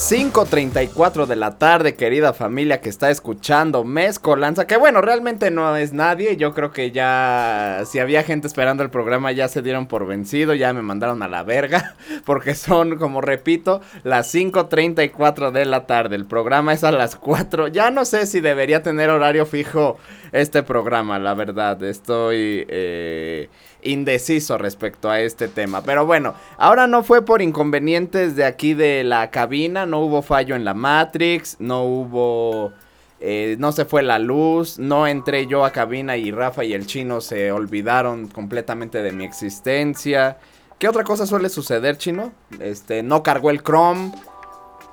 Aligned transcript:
5.34 0.00 1.26
de 1.26 1.36
la 1.36 1.58
tarde, 1.58 1.94
querida 1.94 2.32
familia 2.32 2.80
que 2.80 2.88
está 2.88 3.10
escuchando 3.10 3.84
Mezcolanza, 3.84 4.66
que 4.66 4.78
bueno, 4.78 5.02
realmente 5.02 5.50
no 5.50 5.76
es 5.76 5.92
nadie, 5.92 6.38
yo 6.38 6.54
creo 6.54 6.72
que 6.72 6.90
ya, 6.90 7.82
si 7.84 7.98
había 7.98 8.22
gente 8.22 8.46
esperando 8.46 8.82
el 8.82 8.88
programa 8.88 9.30
ya 9.30 9.46
se 9.48 9.60
dieron 9.60 9.86
por 9.86 10.06
vencido, 10.06 10.54
ya 10.54 10.72
me 10.72 10.80
mandaron 10.80 11.22
a 11.22 11.28
la 11.28 11.42
verga, 11.42 11.96
porque 12.24 12.54
son, 12.54 12.96
como 12.96 13.20
repito, 13.20 13.82
las 14.02 14.34
5.34 14.34 15.50
de 15.50 15.66
la 15.66 15.86
tarde, 15.86 16.16
el 16.16 16.24
programa 16.24 16.72
es 16.72 16.82
a 16.82 16.92
las 16.92 17.14
4, 17.14 17.68
ya 17.68 17.90
no 17.90 18.06
sé 18.06 18.26
si 18.26 18.40
debería 18.40 18.82
tener 18.82 19.10
horario 19.10 19.44
fijo 19.44 19.98
este 20.32 20.62
programa, 20.62 21.18
la 21.18 21.34
verdad, 21.34 21.80
estoy... 21.82 22.64
Eh, 22.68 23.50
indeciso 23.82 24.58
respecto 24.58 25.10
a 25.10 25.20
este 25.20 25.48
tema. 25.48 25.82
Pero 25.82 26.06
bueno, 26.06 26.34
ahora 26.58 26.86
no 26.86 27.02
fue 27.02 27.24
por 27.24 27.42
inconvenientes 27.42 28.36
de 28.36 28.44
aquí 28.44 28.74
de 28.74 29.04
la 29.04 29.30
cabina, 29.30 29.86
no 29.86 30.00
hubo 30.00 30.22
fallo 30.22 30.56
en 30.56 30.64
la 30.64 30.74
Matrix, 30.74 31.56
no 31.58 31.84
hubo... 31.84 32.72
Eh, 33.22 33.56
no 33.58 33.70
se 33.70 33.84
fue 33.84 34.02
la 34.02 34.18
luz, 34.18 34.78
no 34.78 35.06
entré 35.06 35.46
yo 35.46 35.66
a 35.66 35.72
cabina 35.72 36.16
y 36.16 36.30
Rafa 36.30 36.64
y 36.64 36.72
el 36.72 36.86
chino 36.86 37.20
se 37.20 37.52
olvidaron 37.52 38.28
completamente 38.28 39.02
de 39.02 39.12
mi 39.12 39.24
existencia. 39.24 40.38
¿Qué 40.78 40.88
otra 40.88 41.04
cosa 41.04 41.26
suele 41.26 41.50
suceder, 41.50 41.98
chino? 41.98 42.32
Este, 42.58 43.02
no 43.02 43.22
cargó 43.22 43.50
el 43.50 43.62
Chrome. 43.62 44.12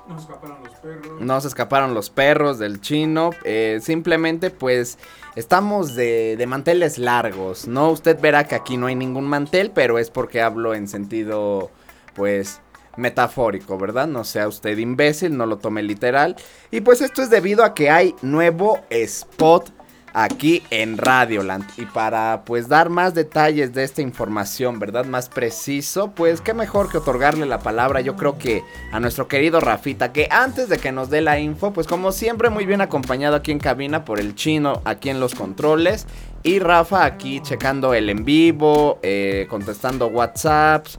No 0.06 0.18
se 0.18 0.24
escaparon 0.24 0.62
los 0.62 0.74
perros. 0.74 1.20
No 1.20 1.40
se 1.40 1.48
escaparon 1.48 1.94
los 1.94 2.10
perros 2.10 2.58
del 2.58 2.82
chino. 2.82 3.30
Eh, 3.44 3.78
simplemente 3.80 4.50
pues 4.50 4.98
Estamos 5.38 5.94
de, 5.94 6.34
de, 6.36 6.46
manteles 6.48 6.98
largos, 6.98 7.68
¿no? 7.68 7.92
Usted 7.92 8.18
verá 8.20 8.48
que 8.48 8.56
aquí 8.56 8.76
no 8.76 8.88
hay 8.88 8.96
ningún 8.96 9.24
mantel, 9.24 9.70
pero 9.72 10.00
es 10.00 10.10
porque 10.10 10.42
hablo 10.42 10.74
en 10.74 10.88
sentido, 10.88 11.70
pues, 12.16 12.60
metafórico, 12.96 13.78
¿verdad? 13.78 14.08
No 14.08 14.24
sea 14.24 14.48
usted 14.48 14.76
imbécil, 14.76 15.36
no 15.36 15.46
lo 15.46 15.58
tome 15.58 15.84
literal. 15.84 16.34
Y 16.72 16.80
pues 16.80 17.00
esto 17.02 17.22
es 17.22 17.30
debido 17.30 17.62
a 17.62 17.72
que 17.72 17.88
hay 17.88 18.16
nuevo 18.20 18.80
spot 18.90 19.70
aquí 20.12 20.62
en 20.70 20.98
Radioland. 20.98 21.64
Y 21.76 21.86
para 21.86 22.42
pues 22.44 22.68
dar 22.68 22.90
más 22.90 23.14
detalles 23.14 23.72
de 23.72 23.84
esta 23.84 24.02
información, 24.02 24.78
¿verdad? 24.78 25.04
Más 25.04 25.28
preciso, 25.28 26.12
pues 26.12 26.40
qué 26.40 26.54
mejor 26.54 26.90
que 26.90 26.98
otorgarle 26.98 27.46
la 27.46 27.60
palabra, 27.60 28.00
yo 28.00 28.16
creo 28.16 28.38
que 28.38 28.62
a 28.92 29.00
nuestro 29.00 29.28
querido 29.28 29.60
Rafita, 29.60 30.12
que 30.12 30.28
antes 30.30 30.68
de 30.68 30.78
que 30.78 30.92
nos 30.92 31.10
dé 31.10 31.20
la 31.20 31.38
info, 31.38 31.72
pues 31.72 31.86
como 31.86 32.12
siempre 32.12 32.50
muy 32.50 32.66
bien 32.66 32.80
acompañado 32.80 33.36
aquí 33.36 33.52
en 33.52 33.58
cabina 33.58 34.04
por 34.04 34.20
el 34.20 34.34
chino, 34.34 34.82
aquí 34.84 35.10
en 35.10 35.20
los 35.20 35.34
controles. 35.34 36.06
Y 36.42 36.60
Rafa 36.60 37.04
aquí 37.04 37.40
checando 37.40 37.94
el 37.94 38.08
en 38.08 38.24
vivo, 38.24 39.00
eh, 39.02 39.46
contestando 39.50 40.06
WhatsApps 40.06 40.98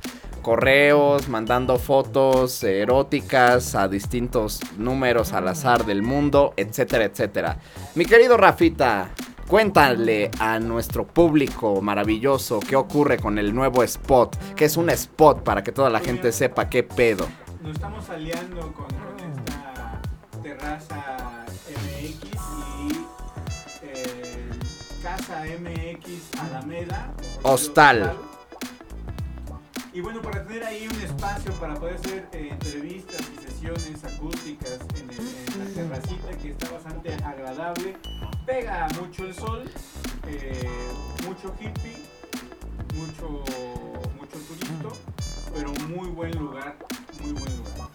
correos, 0.49 1.29
mandando 1.29 1.77
fotos 1.77 2.63
eróticas 2.63 3.75
a 3.75 3.87
distintos 3.87 4.59
números 4.79 5.31
al 5.31 5.47
azar 5.47 5.85
del 5.85 6.01
mundo, 6.01 6.55
etcétera, 6.57 7.05
etcétera. 7.05 7.59
Mi 7.93 8.03
querido 8.03 8.35
Rafita, 8.35 9.09
cuéntale 9.47 10.31
a 10.39 10.57
nuestro 10.57 11.05
público 11.05 11.83
maravilloso 11.83 12.61
qué 12.61 12.75
ocurre 12.75 13.19
con 13.19 13.37
el 13.37 13.53
nuevo 13.53 13.83
spot, 13.83 14.55
que 14.55 14.65
es 14.65 14.75
un 14.75 14.89
spot 14.89 15.43
para 15.43 15.61
que 15.63 15.71
toda 15.71 15.91
la 15.91 15.99
gente 15.99 16.31
sepa 16.31 16.67
qué 16.67 16.81
pedo. 16.81 17.27
Nos 17.61 17.73
estamos 17.73 18.09
aliando 18.09 18.73
con, 18.73 18.87
esta 18.87 20.01
terraza 20.41 21.45
MX 21.69 22.23
y 22.87 23.85
eh, 23.85 24.49
Casa 25.03 25.43
MX 25.45 26.41
Alameda. 26.41 27.13
Hostal 27.43 28.17
y 29.99 30.01
bueno, 30.01 30.21
para 30.21 30.45
tener 30.45 30.63
ahí 30.63 30.87
un 30.87 31.01
espacio 31.01 31.51
para 31.55 31.73
poder 31.75 31.95
hacer 31.95 32.25
eh, 32.31 32.47
entrevistas 32.51 33.19
y 33.19 33.41
sesiones 33.41 34.01
acústicas 34.05 34.79
en, 34.97 35.59
la 35.59 35.65
terracita 35.75 36.37
que 36.41 36.51
está 36.51 36.71
bastante 36.71 37.13
agradable, 37.15 37.97
pega 38.45 38.87
mucho 38.97 39.25
el 39.25 39.33
sol, 39.33 39.69
eh, 40.25 40.69
mucho 41.27 41.53
hippie, 41.59 41.97
mucho, 42.95 43.43
mucho 44.17 44.37
turista, 44.47 44.87
pero 45.53 45.73
muy 45.89 46.07
buen 46.11 46.31
lugar, 46.31 46.77
muy 47.21 47.33
buen 47.33 47.57
lugar. 47.57 47.89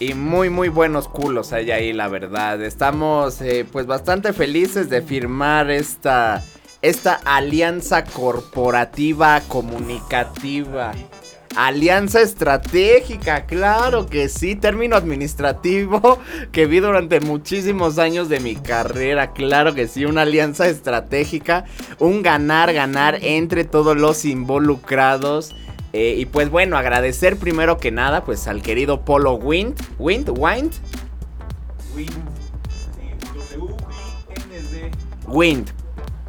Y 0.00 0.14
muy 0.14 0.48
muy 0.48 0.70
buenos 0.70 1.06
culos 1.06 1.52
hay 1.52 1.70
ahí, 1.70 1.92
la 1.92 2.08
verdad. 2.08 2.62
Estamos 2.62 3.42
eh, 3.42 3.66
pues 3.70 3.84
bastante 3.84 4.32
felices 4.32 4.88
de 4.88 5.02
firmar 5.02 5.70
esta 5.70 6.42
esta 6.82 7.20
alianza 7.24 8.04
corporativa 8.04 9.40
comunicativa. 9.48 10.92
Alianza 11.56 12.20
estratégica, 12.20 13.46
claro 13.46 14.06
que 14.06 14.28
sí, 14.28 14.54
término 14.54 14.94
administrativo 14.94 16.20
que 16.52 16.66
vi 16.66 16.78
durante 16.78 17.20
muchísimos 17.20 17.98
años 17.98 18.28
de 18.28 18.38
mi 18.38 18.54
carrera, 18.54 19.32
claro 19.32 19.74
que 19.74 19.88
sí, 19.88 20.04
una 20.04 20.22
alianza 20.22 20.68
estratégica, 20.68 21.64
un 21.98 22.22
ganar, 22.22 22.72
ganar 22.72 23.18
entre 23.22 23.64
todos 23.64 23.96
los 23.96 24.24
involucrados. 24.24 25.56
Eh, 25.94 26.16
y 26.18 26.26
pues 26.26 26.50
bueno, 26.50 26.76
agradecer 26.76 27.38
primero 27.38 27.78
que 27.78 27.90
nada 27.90 28.24
pues 28.24 28.46
al 28.46 28.62
querido 28.62 29.04
Polo 29.04 29.34
Wind, 29.34 29.74
Wind, 29.98 30.28
Wind. 30.28 30.74
Wind. 31.96 32.12
Wind, 35.26 35.72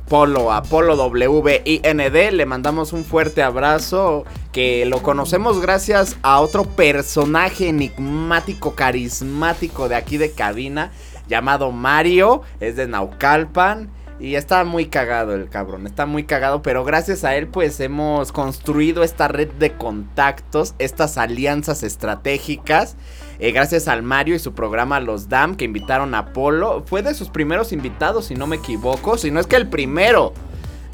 Polo, 0.09 0.51
Apolo 0.51 0.95
W-I-N-D. 0.95 2.31
Le 2.31 2.45
mandamos 2.45 2.91
un 2.93 3.05
fuerte 3.05 3.43
abrazo. 3.43 4.25
Que 4.51 4.85
lo 4.85 5.03
conocemos 5.03 5.61
gracias 5.61 6.17
a 6.23 6.41
otro 6.41 6.65
personaje 6.65 7.69
enigmático, 7.69 8.73
carismático 8.73 9.87
de 9.87 9.95
aquí 9.95 10.17
de 10.17 10.31
cabina. 10.31 10.91
Llamado 11.27 11.71
Mario. 11.71 12.41
Es 12.59 12.75
de 12.75 12.87
Naucalpan. 12.87 13.91
Y 14.19 14.35
está 14.35 14.65
muy 14.65 14.87
cagado 14.87 15.33
el 15.33 15.47
cabrón, 15.47 15.87
está 15.87 16.05
muy 16.05 16.25
cagado, 16.25 16.61
pero 16.61 16.83
gracias 16.83 17.23
a 17.23 17.37
él 17.37 17.47
pues 17.47 17.79
hemos 17.79 18.33
construido 18.33 19.01
esta 19.01 19.29
red 19.29 19.47
de 19.47 19.71
contactos, 19.71 20.75
estas 20.77 21.17
alianzas 21.17 21.83
estratégicas 21.83 22.97
eh, 23.39 23.51
gracias 23.51 23.87
al 23.87 24.03
Mario 24.03 24.35
y 24.35 24.39
su 24.39 24.53
programa 24.53 24.99
Los 24.99 25.29
Dam 25.29 25.55
que 25.55 25.65
invitaron 25.65 26.13
a 26.13 26.33
Polo. 26.33 26.83
Fue 26.85 27.01
de 27.01 27.13
sus 27.13 27.29
primeros 27.29 27.71
invitados, 27.71 28.25
si 28.25 28.35
no 28.35 28.47
me 28.47 28.57
equivoco. 28.57 29.17
Si 29.17 29.31
no 29.31 29.39
es 29.39 29.47
que 29.47 29.55
el 29.55 29.67
primero 29.67 30.33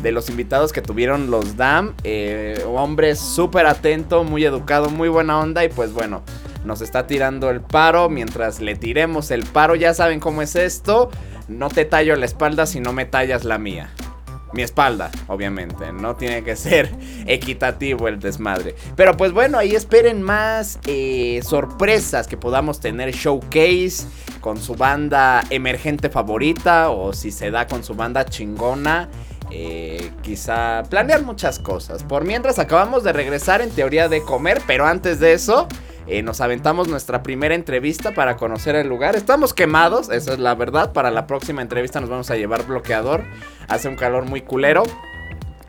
de 0.01 0.11
los 0.11 0.29
invitados 0.29 0.71
que 0.71 0.81
tuvieron 0.81 1.31
los 1.31 1.57
Dam. 1.57 1.95
Eh, 2.03 2.63
hombre 2.67 3.15
súper 3.15 3.65
atento, 3.65 4.23
muy 4.23 4.45
educado, 4.45 4.89
muy 4.89 5.09
buena 5.09 5.39
onda. 5.39 5.63
Y 5.63 5.69
pues 5.69 5.93
bueno, 5.93 6.21
nos 6.63 6.81
está 6.81 7.07
tirando 7.07 7.49
el 7.49 7.61
paro. 7.61 8.09
Mientras 8.09 8.59
le 8.59 8.75
tiremos 8.75 9.31
el 9.31 9.43
paro, 9.43 9.75
ya 9.75 9.93
saben 9.93 10.19
cómo 10.19 10.41
es 10.41 10.55
esto. 10.55 11.09
No 11.47 11.69
te 11.69 11.85
tallo 11.85 12.15
la 12.15 12.25
espalda 12.25 12.65
si 12.65 12.79
no 12.79 12.93
me 12.93 13.05
tallas 13.05 13.43
la 13.43 13.57
mía 13.57 13.89
mi 14.55 14.63
espalda, 14.63 15.11
obviamente. 15.27 15.91
No 15.91 16.15
tiene 16.15 16.43
que 16.43 16.55
ser 16.55 16.89
equitativo 17.27 18.07
el 18.07 18.19
desmadre. 18.19 18.75
Pero 18.95 19.15
pues 19.15 19.31
bueno, 19.31 19.57
ahí 19.59 19.75
esperen 19.75 20.21
más 20.21 20.79
eh, 20.87 21.41
sorpresas 21.43 22.27
que 22.27 22.37
podamos 22.37 22.79
tener 22.79 23.11
showcase 23.13 24.07
con 24.41 24.57
su 24.57 24.75
banda 24.75 25.43
emergente 25.49 26.09
favorita 26.09 26.89
o 26.89 27.13
si 27.13 27.31
se 27.31 27.51
da 27.51 27.67
con 27.67 27.83
su 27.83 27.93
banda 27.93 28.25
chingona. 28.25 29.09
Eh, 29.51 30.11
quizá 30.23 30.83
planear 30.89 31.23
muchas 31.23 31.59
cosas. 31.59 32.03
Por 32.03 32.23
mientras 32.23 32.57
acabamos 32.57 33.03
de 33.03 33.13
regresar 33.13 33.61
en 33.61 33.69
teoría 33.69 34.09
de 34.09 34.21
comer, 34.21 34.61
pero 34.65 34.87
antes 34.87 35.19
de 35.19 35.33
eso... 35.33 35.67
Eh, 36.07 36.21
nos 36.21 36.39
aventamos 36.41 36.87
nuestra 36.87 37.23
primera 37.23 37.55
entrevista 37.55 38.13
para 38.13 38.37
conocer 38.37 38.75
el 38.75 38.87
lugar. 38.87 39.15
Estamos 39.15 39.53
quemados, 39.53 40.09
esa 40.09 40.33
es 40.33 40.39
la 40.39 40.53
verdad. 40.53 40.93
Para 40.93 41.09
la 41.09 41.25
próxima 41.25 41.61
entrevista 41.61 41.99
nos 41.99 42.09
vamos 42.09 42.29
a 42.29 42.35
llevar 42.35 42.65
bloqueador. 42.67 43.23
Hace 43.67 43.87
un 43.87 43.95
calor 43.95 44.25
muy 44.25 44.41
culero. 44.41 44.83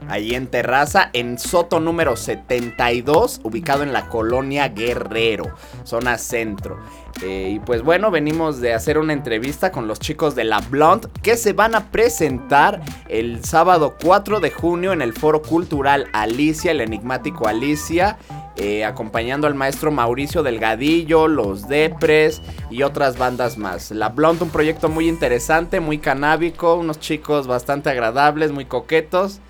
Ahí 0.09 0.35
en 0.35 0.47
Terraza, 0.47 1.11
en 1.13 1.39
Soto 1.39 1.81
número 1.81 2.17
72, 2.17 3.41
ubicado 3.43 3.83
en 3.83 3.93
la 3.93 4.09
colonia 4.09 4.69
Guerrero, 4.69 5.55
zona 5.85 6.17
centro. 6.17 6.79
Eh, 7.23 7.53
y 7.55 7.59
pues 7.61 7.83
bueno, 7.83 8.11
venimos 8.11 8.61
de 8.61 8.75
hacer 8.75 8.99
una 8.99 9.15
entrevista 9.15 9.73
con 9.73 9.89
los 9.89 9.99
chicos 9.99 10.35
de 10.35 10.45
La 10.45 10.61
Blonde 10.61 11.09
que 11.23 11.37
se 11.37 11.55
van 11.55 11.75
a 11.75 11.91
presentar 11.91 12.83
el 13.09 13.43
sábado 13.45 13.97
4 14.03 14.41
de 14.41 14.51
junio 14.51 14.93
en 14.93 15.03
el 15.03 15.13
Foro 15.13 15.43
Cultural 15.43 16.09
Alicia, 16.13 16.71
el 16.71 16.81
enigmático 16.81 17.49
Alicia. 17.49 18.19
Eh, 18.59 18.87
acompañando 18.87 19.47
al 19.47 19.55
maestro 19.55 19.91
Mauricio 19.91 20.43
Delgadillo, 20.43 21.29
Los 21.29 21.69
Depres 21.69 22.41
y 22.71 22.85
otras 22.85 23.19
bandas 23.19 23.59
más. 23.59 23.91
La 23.91 24.09
Blonde, 24.09 24.45
un 24.45 24.51
proyecto 24.51 24.89
muy 24.89 25.09
interesante, 25.09 25.79
muy 25.79 25.99
canábico, 25.99 26.75
unos 26.75 26.99
chicos 26.99 27.47
bastante 27.47 27.91
agradables, 27.91 28.53
muy 28.53 28.65
coquetos. 28.65 29.41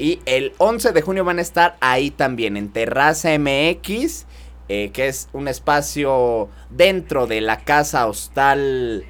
Y 0.00 0.22
el 0.24 0.54
11 0.56 0.92
de 0.92 1.02
junio 1.02 1.24
van 1.24 1.38
a 1.38 1.42
estar 1.42 1.76
ahí 1.80 2.10
también, 2.10 2.56
en 2.56 2.72
Terraza 2.72 3.28
MX. 3.38 4.26
eh, 4.68 4.90
que 4.92 5.08
es 5.08 5.28
un 5.32 5.46
espacio 5.48 6.48
dentro 6.70 7.26
de 7.26 7.40
la 7.40 7.58
casa 7.58 8.06
hostal, 8.06 9.04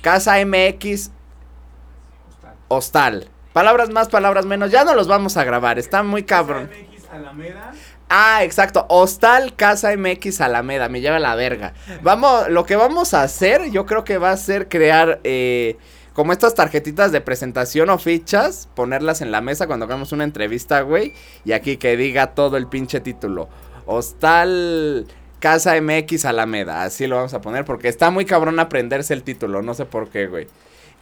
Casa 0.00 0.36
MX 0.44 1.10
Hostal. 2.68 3.28
Palabras 3.52 3.90
más, 3.90 4.08
palabras 4.08 4.46
menos, 4.46 4.70
ya 4.70 4.84
no 4.84 4.94
los 4.94 5.08
vamos 5.08 5.36
a 5.36 5.42
grabar, 5.44 5.78
está 5.78 6.02
muy 6.04 6.22
cabrón. 6.22 6.68
Casa 6.68 6.80
MX 6.80 7.10
Alameda. 7.10 7.72
Ah, 8.08 8.44
exacto. 8.44 8.86
Hostal 8.88 9.54
Casa 9.56 9.96
MX 9.96 10.40
Alameda. 10.40 10.88
Me 10.88 11.00
lleva 11.00 11.18
la 11.18 11.34
verga. 11.34 11.74
Vamos, 12.02 12.48
lo 12.48 12.64
que 12.64 12.76
vamos 12.76 13.12
a 13.14 13.22
hacer, 13.22 13.70
yo 13.70 13.86
creo 13.86 14.04
que 14.04 14.18
va 14.18 14.30
a 14.30 14.36
ser 14.36 14.68
crear 14.68 15.20
eh, 15.24 15.76
como 16.12 16.32
estas 16.32 16.54
tarjetitas 16.54 17.12
de 17.12 17.20
presentación 17.20 17.90
o 17.90 17.98
fichas, 17.98 18.68
ponerlas 18.74 19.20
en 19.20 19.30
la 19.30 19.40
mesa 19.40 19.66
cuando 19.66 19.86
hagamos 19.86 20.12
una 20.12 20.24
entrevista, 20.24 20.80
güey. 20.82 21.12
Y 21.44 21.52
aquí 21.52 21.76
que 21.76 21.96
diga 21.96 22.34
todo 22.34 22.56
el 22.56 22.66
pinche 22.66 23.00
título. 23.00 23.48
Hostal 23.86 25.06
Casa 25.38 25.80
MX 25.80 26.24
Alameda. 26.26 26.82
Así 26.82 27.06
lo 27.06 27.16
vamos 27.16 27.34
a 27.34 27.40
poner 27.40 27.64
porque 27.64 27.88
está 27.88 28.10
muy 28.10 28.24
cabrón 28.24 28.60
aprenderse 28.60 29.14
el 29.14 29.22
título. 29.22 29.62
No 29.62 29.74
sé 29.74 29.86
por 29.86 30.08
qué, 30.08 30.26
güey. 30.26 30.46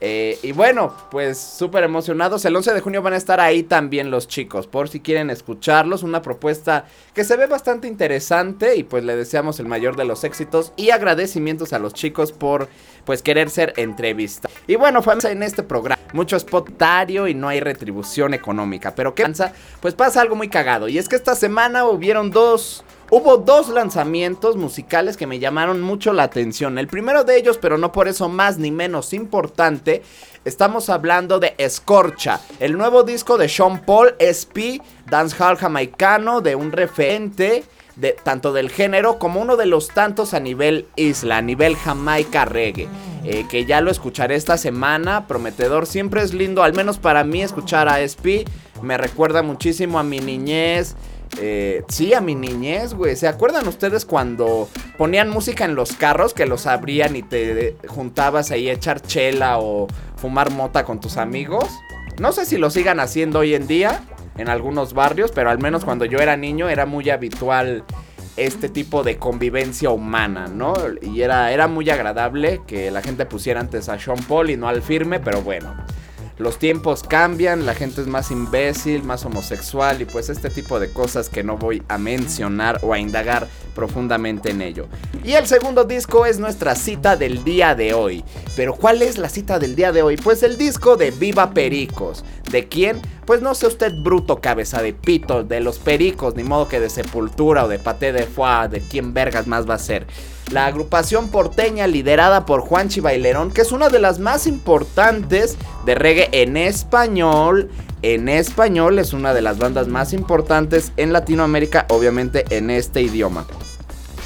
Eh, 0.00 0.39
y 0.43 0.53
bueno, 0.53 0.95
pues 1.11 1.39
súper 1.39 1.85
emocionados. 1.85 2.45
El 2.45 2.55
11 2.55 2.75
de 2.75 2.81
junio 2.81 3.03
van 3.03 3.15
a 3.15 3.17
estar 3.17 3.41
ahí 3.41 3.62
también 3.62 4.11
los 4.11 4.29
chicos, 4.29 4.67
por 4.67 4.89
si 4.89 5.00
quieren 5.00 5.31
escucharlos. 5.31 6.03
Una 6.03 6.23
propuesta 6.23 6.87
que 7.15 7.25
se 7.25 7.37
ve 7.37 7.47
bastante 7.47 7.89
interesante 7.89 8.77
y 8.77 8.85
pues 8.85 9.05
le 9.05 9.17
deseamos 9.17 9.59
el 9.61 9.67
mayor 9.67 9.97
de 9.97 10.05
los 10.05 10.25
éxitos 10.25 10.73
y 10.77 10.91
agradecimientos 10.91 11.73
a 11.73 11.79
los 11.79 11.95
chicos 11.95 12.33
por 12.33 12.69
pues 13.05 13.23
querer 13.23 13.50
ser 13.50 13.73
entrevista. 13.77 14.49
Y 14.67 14.77
bueno, 14.77 15.03
fue 15.03 15.15
en 15.25 15.43
este 15.43 15.62
programa 15.62 15.99
mucho 16.12 16.39
spotario 16.39 17.27
y 17.29 17.35
no 17.35 17.49
hay 17.49 17.61
retribución 17.61 18.35
económica. 18.35 18.94
Pero 18.94 19.15
¿qué 19.15 19.25
pasa? 19.25 19.53
Pues 19.81 19.94
pasa 19.94 20.21
algo 20.21 20.37
muy 20.37 20.49
cagado. 20.49 20.89
Y 20.89 20.99
es 20.99 21.09
que 21.09 21.17
esta 21.17 21.35
semana 21.35 21.85
hubieron 21.85 22.31
dos... 22.31 22.85
Hubo 23.10 23.38
dos 23.38 23.70
lanzamientos 23.70 24.56
musicales 24.56 25.16
que 25.16 25.26
me 25.26 25.38
llamaron 25.38 25.81
mucho 25.81 26.12
la 26.12 26.25
atención. 26.25 26.78
El 26.78 26.88
primero 26.88 27.25
de 27.25 27.38
ellos, 27.38 27.56
pero 27.56 27.78
no 27.78 27.90
por 27.90 28.06
eso 28.06 28.28
más 28.28 28.58
ni 28.58 28.70
menos 28.70 29.14
importante, 29.14 30.02
estamos 30.44 30.90
hablando 30.90 31.38
de 31.38 31.55
Escorcha, 31.56 32.38
el 32.60 32.76
nuevo 32.76 33.05
disco 33.05 33.38
de 33.38 33.49
Sean 33.49 33.81
Paul, 33.81 34.14
SP, 34.20 34.82
dancehall 35.06 35.56
jamaicano, 35.56 36.43
de 36.43 36.55
un 36.55 36.70
referente 36.70 37.64
de, 37.96 38.12
tanto 38.12 38.52
del 38.52 38.69
género 38.69 39.19
como 39.19 39.40
uno 39.40 39.56
de 39.56 39.64
los 39.64 39.88
tantos 39.88 40.34
a 40.34 40.40
nivel 40.40 40.87
isla, 40.94 41.38
a 41.38 41.43
nivel 41.43 41.76
jamaica 41.76 42.44
reggae. 42.44 42.88
eh, 43.25 43.46
que 43.49 43.64
ya 43.64 43.81
lo 43.81 43.90
escucharé 43.90 44.37
esta 44.37 44.56
semana, 44.58 45.26
prometedor. 45.26 45.87
Siempre 45.87 46.22
es 46.22 46.34
lindo, 46.34 46.62
al 46.62 46.75
menos 46.75 46.99
para 46.99 47.25
mí, 47.25 47.43
escuchar 47.43 47.88
a 47.88 48.00
SP. 48.05 48.44
Me 48.81 48.96
recuerda 48.96 49.43
muchísimo 49.43 49.99
a 49.99 50.02
mi 50.02 50.20
niñez. 50.20 50.94
Eh, 51.41 51.85
sí, 51.89 52.15
a 52.15 52.21
mi 52.21 52.35
niñez, 52.35 52.95
güey. 52.95 53.17
¿Se 53.17 53.29
acuerdan 53.29 53.69
ustedes 53.69 54.05
cuando 54.05 54.69
ponían 54.97 55.31
música 55.31 55.65
en 55.65 55.75
los 55.75 55.93
carros 55.93 56.35
que 56.35 56.47
los 56.47 56.67
abrían 56.67 57.17
y 57.17 57.23
te 57.23 57.77
juntabas 57.87 58.51
ahí 58.51 58.69
a 58.69 58.73
echar 58.73 59.01
chela 59.01 59.59
o 59.59 59.87
fumar 60.17 60.51
mota 60.51 60.85
con 60.85 61.01
tus 61.01 61.17
amigos? 61.17 61.69
No 62.19 62.33
sé 62.33 62.47
si 62.47 62.57
lo 62.57 62.71
sigan 62.71 62.99
haciendo 62.99 63.41
hoy 63.41 63.55
en 63.55 63.67
día 63.67 64.03
en 64.37 64.49
algunos 64.49 64.95
barrios, 64.95 65.31
pero 65.33 65.51
al 65.51 65.59
menos 65.59 65.85
cuando 65.85 66.05
yo 66.05 66.19
era 66.19 66.37
niño 66.37 66.69
era 66.69 66.87
muy 66.87 67.11
habitual 67.11 67.85
este 68.37 68.69
tipo 68.69 69.03
de 69.03 69.19
convivencia 69.19 69.91
humana, 69.91 70.47
¿no? 70.47 70.75
Y 71.03 71.23
era, 71.23 71.53
era 71.53 71.67
muy 71.67 71.91
agradable 71.91 72.61
que 72.67 72.91
la 72.91 73.03
gente 73.03 73.27
pusiera 73.27 73.61
antes 73.61 73.89
a 73.89 73.99
Sean 73.99 74.23
Paul 74.29 74.51
y 74.51 74.57
no 74.57 74.69
al 74.69 74.81
firme, 74.83 75.21
pero 75.21 75.43
bueno. 75.43 75.75
Los 76.38 76.58
tiempos 76.58 77.02
cambian, 77.02 77.67
la 77.67 77.75
gente 77.75 78.00
es 78.00 78.06
más 78.06 78.31
imbécil, 78.31 79.02
más 79.02 79.25
homosexual 79.25 80.00
y 80.02 80.05
pues 80.05 80.29
este 80.29 80.50
tipo 80.50 80.79
de 80.79 80.93
cosas 80.93 81.29
que 81.29 81.43
no 81.43 81.56
voy 81.56 81.82
a 81.88 81.99
mencionar 81.99 82.79
o 82.82 82.93
a 82.93 82.99
indagar 83.00 83.49
profundamente 83.75 84.50
en 84.50 84.62
ello. 84.62 84.87
Y 85.25 85.32
el 85.32 85.46
segundo 85.46 85.82
disco 85.82 86.26
es 86.26 86.38
nuestra 86.38 86.76
cita 86.76 87.17
del 87.17 87.43
día 87.43 87.75
de 87.75 87.93
hoy. 87.93 88.25
Pero 88.55 88.75
¿cuál 88.75 89.02
es 89.02 89.19
la 89.19 89.29
cita 89.29 89.58
del 89.58 89.75
día 89.75 89.90
de 89.90 90.02
hoy? 90.02 90.17
Pues 90.17 90.44
el 90.44 90.56
disco 90.56 90.96
de 90.96 91.11
Viva 91.11 91.50
Pericos. 91.50 92.25
¿De 92.52 92.69
quién? 92.69 93.00
Pues 93.26 93.43
no 93.43 93.55
sé 93.55 93.67
usted 93.67 93.93
bruto 94.02 94.41
cabeza 94.41 94.81
de 94.81 94.94
pito, 94.94 95.43
de 95.43 95.61
los 95.61 95.79
pericos, 95.79 96.34
ni 96.34 96.44
modo 96.44 96.69
que 96.69 96.81
de 96.81 96.88
sepultura 96.88 97.64
o 97.64 97.69
de 97.69 97.79
paté 97.79 98.12
de 98.12 98.23
foie, 98.23 98.69
de 98.69 98.81
quién 98.81 99.12
vergas 99.12 99.46
más 99.46 99.69
va 99.69 99.75
a 99.75 99.79
ser. 99.79 100.06
La 100.50 100.67
agrupación 100.67 101.29
porteña 101.29 101.87
liderada 101.87 102.47
por 102.47 102.62
Juanchi 102.62 103.00
Bailerón, 103.00 103.50
que 103.50 103.61
es 103.61 103.73
una 103.73 103.91
de 103.91 103.99
las 103.99 104.19
más 104.19 104.47
importantes 104.47 105.59
de 105.85 105.95
reggae 105.95 106.29
en 106.33 106.56
español. 106.56 107.71
En 108.00 108.29
español 108.29 108.99
es 108.99 109.12
una 109.12 109.35
de 109.35 109.43
las 109.43 109.59
bandas 109.59 109.89
más 109.89 110.12
importantes 110.15 110.93
en 110.97 111.12
Latinoamérica, 111.12 111.87
obviamente 111.91 112.45
en 112.50 112.71
este 112.71 113.03
idioma. 113.03 113.45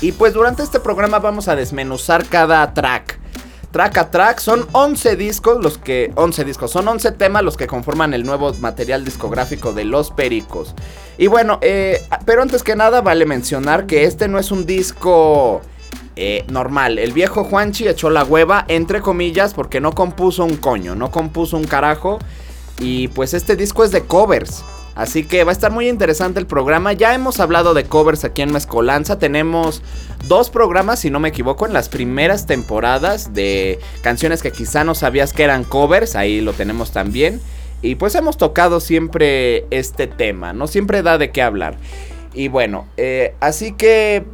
Y 0.01 0.13
pues 0.13 0.35
durante 0.35 0.63
este 0.63 0.79
programa 0.79 1.19
vamos 1.19 1.49
a 1.49 1.57
desmenuzar 1.57 2.25
cada 2.27 2.73
track. 2.73 3.19
Track 3.73 3.99
a 3.99 4.11
track 4.11 4.39
son 4.39 4.67
11 4.73 5.17
discos 5.17 5.63
los 5.63 5.79
que 5.79 6.13
11 6.15 6.45
discos, 6.45 6.71
son 6.71 6.87
11 6.87 7.13
temas 7.13 7.43
los 7.43 7.57
que 7.57 7.67
conforman 7.67 8.13
el 8.13 8.23
nuevo 8.23 8.53
material 8.55 9.03
discográfico 9.03 9.73
de 9.73 9.85
Los 9.85 10.11
Pericos. 10.11 10.75
Y 11.17 11.27
bueno, 11.27 11.59
eh, 11.63 12.07
pero 12.27 12.43
antes 12.43 12.63
que 12.63 12.77
nada 12.77 13.01
vale 13.01 13.25
mencionar 13.25 13.87
que 13.87 14.05
este 14.05 14.29
no 14.29 14.39
es 14.39 14.51
un 14.51 14.67
disco 14.67 15.63
eh, 16.17 16.45
normal. 16.49 16.99
El 16.99 17.13
viejo 17.13 17.45
Juanchi 17.45 17.89
echó 17.89 18.11
la 18.11 18.25
hueva, 18.25 18.65
entre 18.69 19.01
comillas, 19.01 19.55
porque 19.55 19.81
no 19.81 19.93
compuso 19.93 20.45
un 20.45 20.57
coño, 20.57 20.95
no 20.95 21.11
compuso 21.11 21.57
un 21.57 21.65
carajo. 21.65 22.19
Y 22.79 23.09
pues 23.09 23.35
este 23.35 23.57
disco 23.57 23.85
es 23.85 23.91
de 23.91 24.05
covers. 24.05 24.65
Así 24.95 25.25
que 25.25 25.45
va 25.45 25.53
a 25.53 25.55
estar 25.55 25.73
muy 25.73 25.89
interesante 25.89 26.39
el 26.39 26.47
programa. 26.47 26.93
Ya 26.93 27.15
hemos 27.15 27.41
hablado 27.41 27.73
de 27.73 27.85
covers 27.85 28.25
aquí 28.25 28.43
en 28.43 28.53
Mezcolanza. 28.53 29.19
Tenemos 29.19 29.83
dos 30.29 30.51
programas, 30.51 31.01
si 31.01 31.11
no 31.11 31.19
me 31.19 31.31
equivoco, 31.31 31.67
en 31.67 31.73
las 31.73 31.89
primeras 31.89 32.47
temporadas 32.47 33.33
de 33.33 33.79
canciones 34.03 34.43
que 34.43 34.53
quizá 34.53 34.85
no 34.85 34.95
sabías 34.95 35.33
que 35.33 35.45
eran 35.45 35.65
covers. 35.65 36.15
Ahí 36.15 36.41
lo 36.43 36.53
tenemos 36.53 36.93
también. 36.93 37.41
Y 37.81 37.95
pues 37.95 38.15
hemos 38.15 38.37
tocado 38.37 38.81
siempre 38.81 39.67
este 39.71 40.07
tema, 40.07 40.53
¿no? 40.53 40.67
Siempre 40.67 41.03
da 41.03 41.17
de 41.17 41.31
qué 41.31 41.41
hablar. 41.41 41.77
Y 42.35 42.49
bueno, 42.49 42.87
eh, 42.97 43.35
así 43.41 43.73
que 43.73 44.25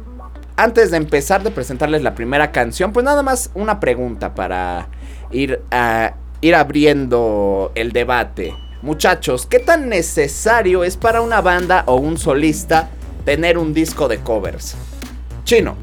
antes 0.59 0.91
de 0.91 0.97
empezar 0.97 1.41
de 1.41 1.51
presentarles 1.51 2.03
la 2.03 2.15
primera 2.15 2.51
canción, 2.51 2.91
pues 2.91 3.05
nada 3.05 3.23
más 3.23 3.49
una 3.53 3.79
pregunta 3.79 4.35
para 4.35 4.89
ir, 5.31 5.61
a, 5.71 6.15
ir 6.41 6.53
abriendo 6.53 7.71
el 7.75 7.93
debate. 7.93 8.53
Muchachos, 8.81 9.45
¿qué 9.45 9.59
tan 9.59 9.87
necesario 9.87 10.83
es 10.83 10.97
para 10.97 11.21
una 11.21 11.39
banda 11.39 11.83
o 11.85 11.95
un 11.95 12.17
solista 12.17 12.89
tener 13.23 13.57
un 13.57 13.73
disco 13.73 14.09
de 14.09 14.19
covers? 14.19 14.75
Chino. 15.45 15.77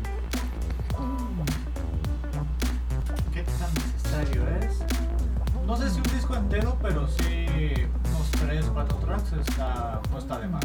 ¿Qué 3.33 3.43
tan 3.43 3.73
necesario 3.75 4.43
es? 4.61 5.65
No 5.67 5.77
sé 5.77 5.89
si 5.89 5.97
un 5.97 6.15
disco 6.15 6.37
entero, 6.37 6.77
pero 6.83 7.09
sí 7.09 7.73
unos 8.11 8.31
3, 8.47 8.67
4 8.75 8.97
tracks 8.99 9.49
está, 9.49 10.01
no 10.11 10.19
está 10.19 10.39
de 10.39 10.49
más. 10.49 10.65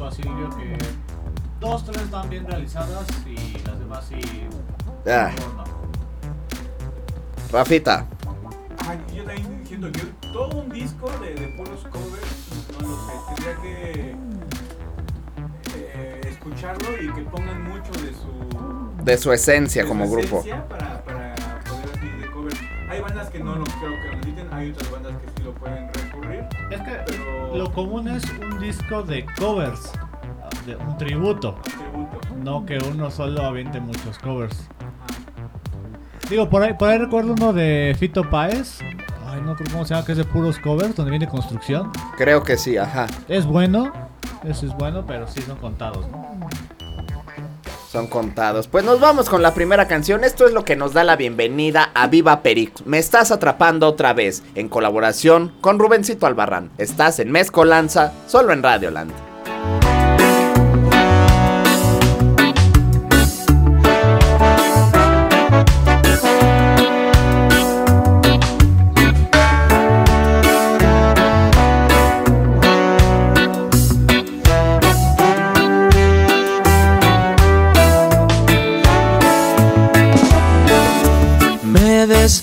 Tributo 0.00 0.06
a 0.06 0.10
Silvio, 0.12 0.48
que 0.56 0.76
dos, 1.60 1.84
tres 1.84 2.02
están 2.02 2.30
bien 2.30 2.46
realizadas 2.46 3.06
y 3.26 3.58
las 3.66 3.78
demás 3.78 4.04
sí. 4.08 4.20
Ah. 5.06 5.30
Rafita. 7.52 8.06
Ajá, 8.78 8.96
yo 9.14 9.24
también 9.24 9.62
siento 9.66 9.92
que 9.92 10.00
todo 10.32 10.62
un 10.62 10.70
disco 10.70 11.10
de, 11.20 11.34
de 11.34 11.48
puros 11.56 11.80
covers, 11.90 12.80
no 12.80 12.88
lo 12.88 12.96
sé, 12.96 13.12
tendría 13.26 13.56
que 13.62 14.16
eh, 15.76 16.20
escucharlo 16.24 17.02
y 17.02 17.12
que 17.12 17.22
pongan 17.22 17.62
mucho 17.64 17.92
de 17.92 18.12
su, 18.14 19.04
De 19.04 19.18
su 19.18 19.32
esencia 19.32 19.82
de 19.82 19.88
como 19.88 20.06
su 20.06 20.12
grupo. 20.12 20.38
esencia 20.38 20.68
Para, 20.68 20.99
Hay 23.00 23.14
bandas 23.14 23.30
que 23.30 23.38
no 23.40 23.56
lo 23.56 23.64
creo 23.64 24.00
que 24.02 24.08
lo 24.08 24.14
necesiten, 24.16 24.48
hay 24.52 24.70
otras 24.70 24.90
bandas 24.90 25.12
que 25.16 25.28
sí 25.36 25.42
lo 25.44 25.54
pueden 25.54 25.88
recurrir. 25.92 26.44
Es 26.70 26.80
que 26.82 26.98
Pero- 27.06 27.56
lo 27.56 27.72
común 27.72 28.08
es 28.08 28.24
un 28.40 28.60
disco 28.60 29.02
de 29.02 29.24
covers, 29.38 29.92
de 30.66 30.76
un 30.76 30.98
tributo. 30.98 31.54
Tributo. 31.62 32.18
No 32.44 32.66
que 32.66 32.78
uno 32.78 33.10
solo 33.10 33.42
aviente 33.42 33.80
muchos 33.80 34.18
covers. 34.18 34.68
Ajá. 34.80 36.28
Digo, 36.28 36.48
por 36.50 36.62
ahí, 36.62 36.74
por 36.74 36.88
ahí 36.90 36.98
recuerdo 36.98 37.32
uno 37.32 37.52
de 37.52 37.96
Fito 37.98 38.28
Páez. 38.28 38.80
Ay, 39.26 39.40
no 39.42 39.54
creo 39.56 39.70
cómo 39.72 39.84
se 39.84 39.94
llama, 39.94 40.04
que 40.04 40.12
es 40.12 40.18
de 40.18 40.24
puros 40.24 40.58
covers, 40.58 40.94
donde 40.94 41.10
viene 41.10 41.26
construcción. 41.26 41.90
Creo 42.18 42.42
que 42.42 42.56
sí, 42.56 42.76
ajá. 42.76 43.06
Es 43.28 43.46
bueno, 43.46 43.92
eso 44.44 44.66
es 44.66 44.74
bueno, 44.76 45.04
pero 45.06 45.26
sí 45.26 45.40
son 45.42 45.56
contados, 45.58 46.06
¿no? 46.10 46.26
Son 47.90 48.06
contados. 48.06 48.68
Pues 48.68 48.84
nos 48.84 49.00
vamos 49.00 49.28
con 49.28 49.42
la 49.42 49.52
primera 49.52 49.88
canción. 49.88 50.22
Esto 50.22 50.46
es 50.46 50.52
lo 50.52 50.64
que 50.64 50.76
nos 50.76 50.92
da 50.92 51.02
la 51.02 51.16
bienvenida 51.16 51.90
a 51.92 52.06
Viva 52.06 52.40
Perico. 52.40 52.82
Me 52.84 52.98
estás 52.98 53.32
atrapando 53.32 53.88
otra 53.88 54.12
vez. 54.12 54.44
En 54.54 54.68
colaboración 54.68 55.52
con 55.60 55.80
Rubencito 55.80 56.26
Albarrán. 56.26 56.70
Estás 56.78 57.18
en 57.18 57.32
Mezcolanza, 57.32 58.12
solo 58.28 58.52
en 58.52 58.62
Radioland. 58.62 59.29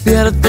Despierto 0.07 0.46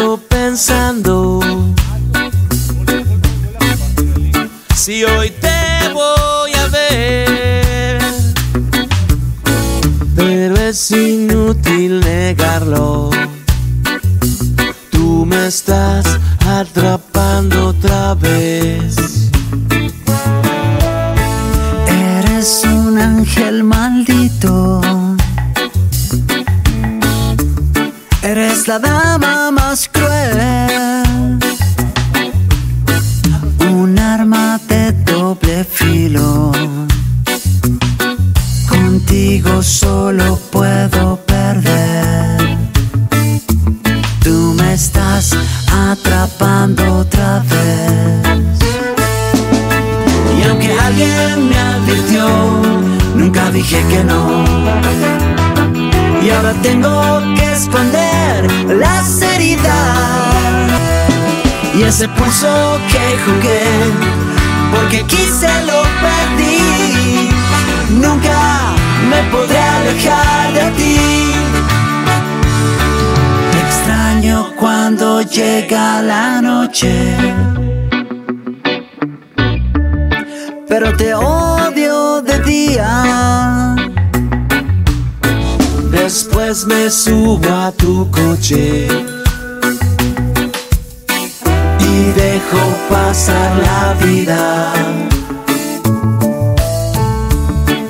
dejo 92.12 92.62
pasar 92.88 93.50
la 93.68 93.94
vida. 94.04 94.72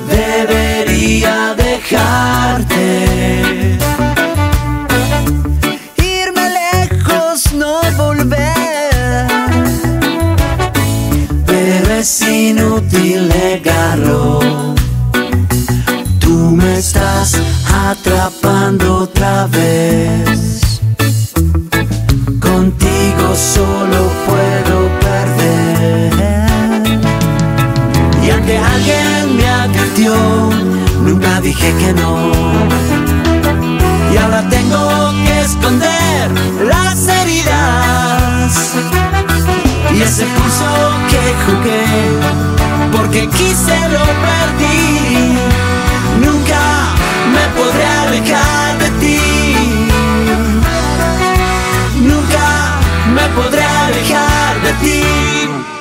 Debería 0.09 1.55
dejarte. 1.55 2.87
Irme 5.97 6.47
lejos, 6.61 7.53
no 7.55 7.81
volver. 7.97 8.59
pero 11.47 11.95
es 11.95 12.23
inútil 12.23 13.29
negarlo. 13.29 14.41
Tú 16.19 16.51
me 16.51 16.79
estás 16.79 17.37
atrapando 17.91 19.03
otra 19.05 19.47
vez. 19.47 20.81
Contigo 22.41 23.35
solo 23.35 23.78
dije 31.49 31.73
que 31.81 31.93
no. 31.95 32.31
Y 34.13 34.17
ahora 34.19 34.43
tengo 34.51 34.83
que 35.25 35.41
esconder 35.41 36.25
las 36.73 37.09
heridas 37.09 38.75
y 39.95 40.03
ese 40.03 40.25
pulso 40.35 40.71
que 41.11 41.23
jugué, 41.45 41.87
porque 42.95 43.29
quise 43.39 43.77
lo 43.95 44.07
perdí. 44.27 45.39
Nunca 46.25 46.63
me 47.35 47.45
podré 47.59 47.85
alejar 48.05 48.71
de 48.83 48.91
ti. 49.03 49.21
Nunca 52.11 52.47
me 53.17 53.25
podré 53.37 53.65
alejar 53.87 54.53
de 54.67 54.73
ti. 54.83 55.78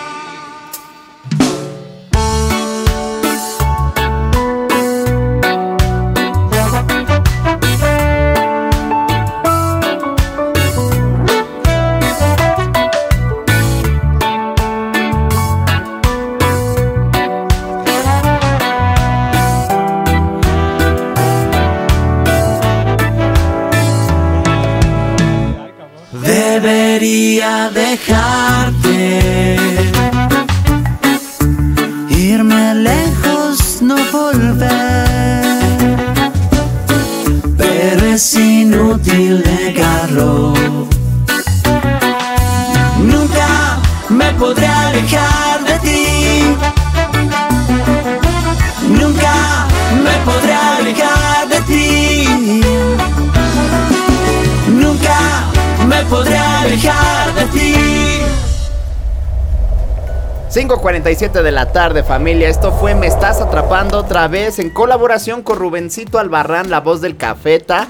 5.47 60.58 61.44
de 61.44 61.52
la 61.52 61.72
tarde 61.72 62.02
familia, 62.02 62.50
esto 62.50 62.72
fue 62.72 62.96
Me 62.96 63.06
Estás 63.06 63.42
Atrapando 63.42 64.00
otra 64.00 64.28
vez 64.28 64.58
en 64.58 64.72
colaboración 64.72 65.44
con 65.44 65.60
Rubencito 65.60 66.18
Albarrán, 66.18 66.72
la 66.72 66.80
voz 66.80 67.00
del 67.00 67.16
cafeta. 67.16 67.90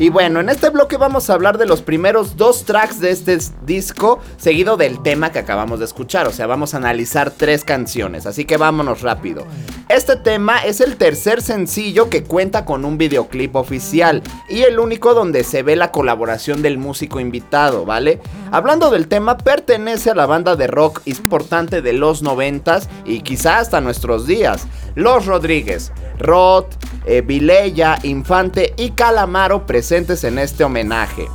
Y 0.00 0.10
bueno, 0.10 0.38
en 0.38 0.48
este 0.48 0.70
bloque 0.70 0.96
vamos 0.96 1.28
a 1.28 1.34
hablar 1.34 1.58
de 1.58 1.66
los 1.66 1.82
primeros 1.82 2.36
dos 2.36 2.64
tracks 2.64 3.00
de 3.00 3.10
este 3.10 3.36
disco, 3.66 4.20
seguido 4.36 4.76
del 4.76 5.02
tema 5.02 5.32
que 5.32 5.40
acabamos 5.40 5.80
de 5.80 5.86
escuchar. 5.86 6.28
O 6.28 6.32
sea, 6.32 6.46
vamos 6.46 6.72
a 6.72 6.76
analizar 6.76 7.32
tres 7.32 7.64
canciones, 7.64 8.24
así 8.24 8.44
que 8.44 8.56
vámonos 8.56 9.02
rápido. 9.02 9.44
Este 9.88 10.14
tema 10.14 10.58
es 10.58 10.80
el 10.80 10.96
tercer 10.96 11.42
sencillo 11.42 12.10
que 12.10 12.22
cuenta 12.22 12.64
con 12.64 12.84
un 12.84 12.96
videoclip 12.96 13.56
oficial 13.56 14.22
y 14.48 14.62
el 14.62 14.78
único 14.78 15.14
donde 15.14 15.42
se 15.42 15.64
ve 15.64 15.74
la 15.74 15.90
colaboración 15.90 16.62
del 16.62 16.78
músico 16.78 17.18
invitado, 17.18 17.84
¿vale? 17.84 18.20
Hablando 18.52 18.90
del 18.90 19.08
tema, 19.08 19.36
pertenece 19.36 20.10
a 20.10 20.14
la 20.14 20.26
banda 20.26 20.54
de 20.54 20.68
rock 20.68 21.00
importante 21.06 21.82
de 21.82 21.92
los 21.92 22.22
90s 22.22 22.86
y 23.04 23.22
quizá 23.22 23.58
hasta 23.58 23.80
nuestros 23.80 24.28
días, 24.28 24.68
Los 24.94 25.26
Rodríguez. 25.26 25.90
Rod, 26.18 26.66
eh, 27.06 27.22
Vilella, 27.22 27.98
Infante 28.02 28.74
y 28.76 28.90
Calamaro 28.90 29.66
presentes 29.66 29.87
en 29.90 30.38
este 30.38 30.64
homenaje. 30.64 31.28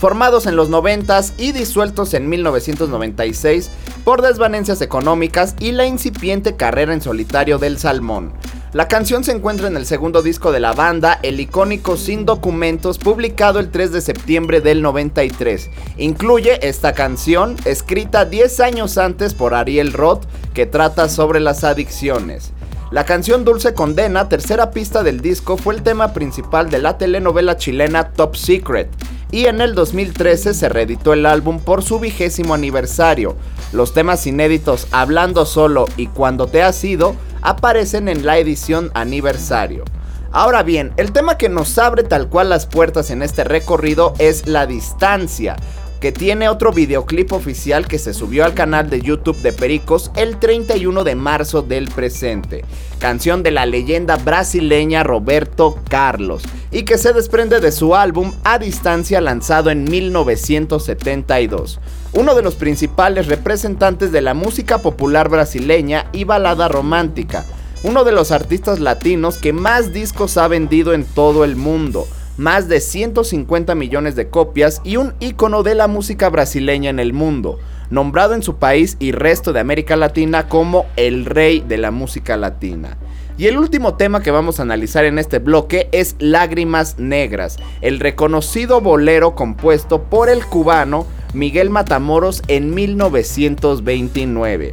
Formados 0.00 0.46
en 0.46 0.56
los 0.56 0.68
90s 0.68 1.32
y 1.38 1.52
disueltos 1.52 2.12
en 2.12 2.28
1996 2.28 3.70
por 4.02 4.20
desvanencias 4.20 4.80
económicas 4.80 5.54
y 5.60 5.70
la 5.70 5.86
incipiente 5.86 6.56
carrera 6.56 6.92
en 6.92 7.00
solitario 7.00 7.58
del 7.58 7.78
Salmón. 7.78 8.32
La 8.72 8.88
canción 8.88 9.22
se 9.22 9.30
encuentra 9.30 9.68
en 9.68 9.76
el 9.76 9.86
segundo 9.86 10.22
disco 10.22 10.50
de 10.50 10.58
la 10.58 10.72
banda, 10.72 11.20
el 11.22 11.38
icónico 11.38 11.96
Sin 11.96 12.26
Documentos, 12.26 12.98
publicado 12.98 13.60
el 13.60 13.70
3 13.70 13.92
de 13.92 14.00
septiembre 14.00 14.60
del 14.60 14.82
93. 14.82 15.70
Incluye 15.98 16.66
esta 16.66 16.94
canción, 16.94 17.56
escrita 17.64 18.24
10 18.24 18.58
años 18.58 18.98
antes 18.98 19.34
por 19.34 19.54
Ariel 19.54 19.92
Roth, 19.92 20.24
que 20.52 20.66
trata 20.66 21.08
sobre 21.08 21.38
las 21.38 21.62
adicciones. 21.62 22.52
La 22.90 23.04
canción 23.04 23.44
Dulce 23.44 23.74
Condena, 23.74 24.30
tercera 24.30 24.70
pista 24.70 25.02
del 25.02 25.20
disco, 25.20 25.58
fue 25.58 25.74
el 25.74 25.82
tema 25.82 26.14
principal 26.14 26.70
de 26.70 26.78
la 26.78 26.96
telenovela 26.96 27.58
chilena 27.58 28.12
Top 28.12 28.34
Secret. 28.34 28.88
Y 29.30 29.44
en 29.44 29.60
el 29.60 29.74
2013 29.74 30.54
se 30.54 30.70
reeditó 30.70 31.12
el 31.12 31.26
álbum 31.26 31.60
por 31.60 31.82
su 31.82 32.00
vigésimo 32.00 32.54
aniversario. 32.54 33.36
Los 33.72 33.92
temas 33.92 34.26
inéditos 34.26 34.86
Hablando 34.90 35.44
Solo 35.44 35.84
y 35.98 36.06
Cuando 36.06 36.46
Te 36.46 36.62
Has 36.62 36.82
Ido 36.82 37.14
aparecen 37.42 38.08
en 38.08 38.24
la 38.24 38.38
edición 38.38 38.90
aniversario. 38.94 39.84
Ahora 40.32 40.62
bien, 40.62 40.92
el 40.96 41.12
tema 41.12 41.36
que 41.36 41.50
nos 41.50 41.76
abre 41.76 42.04
tal 42.04 42.28
cual 42.28 42.48
las 42.48 42.66
puertas 42.66 43.10
en 43.10 43.20
este 43.22 43.44
recorrido 43.44 44.14
es 44.18 44.46
la 44.46 44.66
distancia, 44.66 45.56
que 46.00 46.12
tiene 46.12 46.48
otro 46.48 46.72
videoclip 46.72 47.32
oficial 47.32 47.88
que 47.88 47.98
se 47.98 48.14
subió 48.14 48.44
al 48.44 48.54
canal 48.54 48.88
de 48.88 49.00
YouTube 49.00 49.40
de 49.42 49.52
Pericos 49.52 50.10
el 50.16 50.38
31 50.38 51.04
de 51.04 51.14
marzo 51.14 51.62
del 51.62 51.88
presente, 51.88 52.64
canción 52.98 53.42
de 53.42 53.50
la 53.50 53.66
leyenda 53.66 54.16
brasileña 54.16 55.02
Roberto 55.02 55.78
Carlos, 55.88 56.44
y 56.70 56.84
que 56.84 56.98
se 56.98 57.12
desprende 57.12 57.60
de 57.60 57.72
su 57.72 57.96
álbum 57.96 58.32
A 58.44 58.58
Distancia 58.58 59.20
lanzado 59.20 59.70
en 59.70 59.84
1972, 59.84 61.80
uno 62.12 62.34
de 62.34 62.42
los 62.42 62.54
principales 62.54 63.26
representantes 63.26 64.12
de 64.12 64.20
la 64.20 64.34
música 64.34 64.78
popular 64.78 65.28
brasileña 65.28 66.06
y 66.12 66.24
balada 66.24 66.68
romántica, 66.68 67.44
uno 67.82 68.04
de 68.04 68.12
los 68.12 68.32
artistas 68.32 68.80
latinos 68.80 69.38
que 69.38 69.52
más 69.52 69.92
discos 69.92 70.36
ha 70.36 70.48
vendido 70.48 70.92
en 70.94 71.04
todo 71.04 71.44
el 71.44 71.56
mundo, 71.56 72.06
más 72.38 72.68
de 72.68 72.80
150 72.80 73.74
millones 73.74 74.16
de 74.16 74.28
copias 74.28 74.80
y 74.84 74.96
un 74.96 75.12
ícono 75.20 75.62
de 75.62 75.74
la 75.74 75.88
música 75.88 76.30
brasileña 76.30 76.88
en 76.88 77.00
el 77.00 77.12
mundo, 77.12 77.58
nombrado 77.90 78.34
en 78.34 78.42
su 78.42 78.56
país 78.56 78.96
y 79.00 79.12
resto 79.12 79.52
de 79.52 79.60
América 79.60 79.96
Latina 79.96 80.48
como 80.48 80.86
el 80.96 81.26
rey 81.26 81.62
de 81.66 81.76
la 81.76 81.90
música 81.90 82.36
latina. 82.36 82.96
Y 83.36 83.46
el 83.46 83.58
último 83.58 83.94
tema 83.94 84.22
que 84.22 84.30
vamos 84.30 84.58
a 84.58 84.62
analizar 84.62 85.04
en 85.04 85.18
este 85.18 85.38
bloque 85.40 85.88
es 85.92 86.16
Lágrimas 86.18 86.98
Negras, 86.98 87.56
el 87.82 88.00
reconocido 88.00 88.80
bolero 88.80 89.34
compuesto 89.34 90.04
por 90.04 90.28
el 90.28 90.44
cubano 90.46 91.06
Miguel 91.34 91.70
Matamoros 91.70 92.42
en 92.48 92.74
1929. 92.74 94.70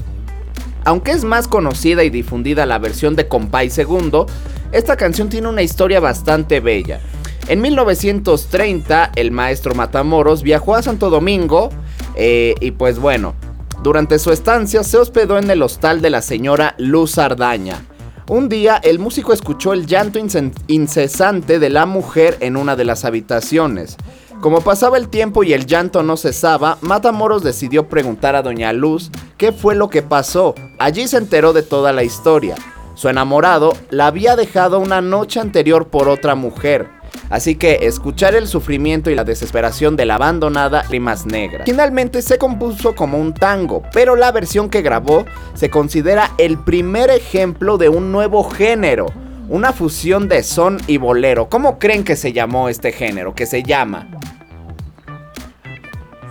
Aunque 0.83 1.11
es 1.11 1.23
más 1.23 1.47
conocida 1.47 2.03
y 2.03 2.11
difundida 2.11 2.67
la 2.67 2.77
versión 2.77 3.15
de 3.15 3.27
Compay 3.27 3.71
Segundo, 3.71 4.27
esta 4.71 4.97
canción 4.97 5.29
tiene 5.29 5.47
una 5.47 5.63
historia 5.63 5.99
bastante 5.99 6.59
bella. 6.59 7.01
En 7.47 7.61
1930, 7.61 9.11
el 9.15 9.29
maestro 9.29 9.75
Matamoros 9.75 10.41
viajó 10.41 10.75
a 10.75 10.81
Santo 10.81 11.11
Domingo 11.11 11.69
eh, 12.15 12.55
y 12.59 12.71
pues 12.71 12.97
bueno, 12.97 13.35
durante 13.83 14.17
su 14.17 14.31
estancia 14.31 14.83
se 14.83 14.97
hospedó 14.97 15.37
en 15.37 15.51
el 15.51 15.61
hostal 15.61 16.01
de 16.01 16.09
la 16.09 16.23
señora 16.23 16.73
Luz 16.79 17.19
Ardaña. 17.19 17.85
Un 18.27 18.49
día 18.49 18.81
el 18.83 18.97
músico 18.97 19.31
escuchó 19.31 19.73
el 19.73 19.85
llanto 19.85 20.19
incesante 20.67 21.59
de 21.59 21.69
la 21.69 21.85
mujer 21.85 22.37
en 22.39 22.57
una 22.57 22.75
de 22.75 22.85
las 22.85 23.05
habitaciones. 23.05 23.95
Como 24.41 24.61
pasaba 24.61 24.97
el 24.97 25.09
tiempo 25.09 25.43
y 25.43 25.53
el 25.53 25.67
llanto 25.67 26.01
no 26.01 26.17
cesaba, 26.17 26.79
Matamoros 26.81 27.43
decidió 27.43 27.87
preguntar 27.87 28.35
a 28.35 28.41
Doña 28.41 28.73
Luz 28.73 29.11
qué 29.37 29.51
fue 29.51 29.75
lo 29.75 29.89
que 29.91 30.01
pasó. 30.01 30.55
Allí 30.79 31.07
se 31.07 31.17
enteró 31.17 31.53
de 31.53 31.61
toda 31.61 31.93
la 31.93 32.03
historia. 32.03 32.55
Su 32.95 33.09
enamorado 33.09 33.73
la 33.91 34.07
había 34.07 34.35
dejado 34.35 34.79
una 34.79 35.01
noche 35.01 35.39
anterior 35.39 35.89
por 35.89 36.09
otra 36.09 36.33
mujer. 36.33 36.94
Así 37.29 37.55
que 37.55 37.79
escuchar 37.81 38.35
el 38.35 38.47
sufrimiento 38.47 39.09
y 39.09 39.15
la 39.15 39.23
desesperación 39.23 39.95
de 39.95 40.05
la 40.05 40.15
abandonada 40.15 40.83
Rimas 40.83 41.25
Negra. 41.25 41.65
Finalmente 41.65 42.21
se 42.21 42.37
compuso 42.37 42.95
como 42.95 43.17
un 43.17 43.33
tango, 43.33 43.83
pero 43.91 44.15
la 44.15 44.31
versión 44.31 44.69
que 44.69 44.81
grabó 44.81 45.25
se 45.55 45.69
considera 45.69 46.31
el 46.37 46.57
primer 46.57 47.09
ejemplo 47.09 47.77
de 47.77 47.89
un 47.89 48.11
nuevo 48.11 48.43
género, 48.43 49.07
una 49.49 49.73
fusión 49.73 50.27
de 50.27 50.43
son 50.43 50.79
y 50.87 50.97
bolero. 50.97 51.49
¿Cómo 51.49 51.79
creen 51.79 52.03
que 52.03 52.15
se 52.15 52.33
llamó 52.33 52.69
este 52.69 52.91
género? 52.91 53.33
Que 53.33 53.45
se 53.45 53.63
llama 53.63 54.07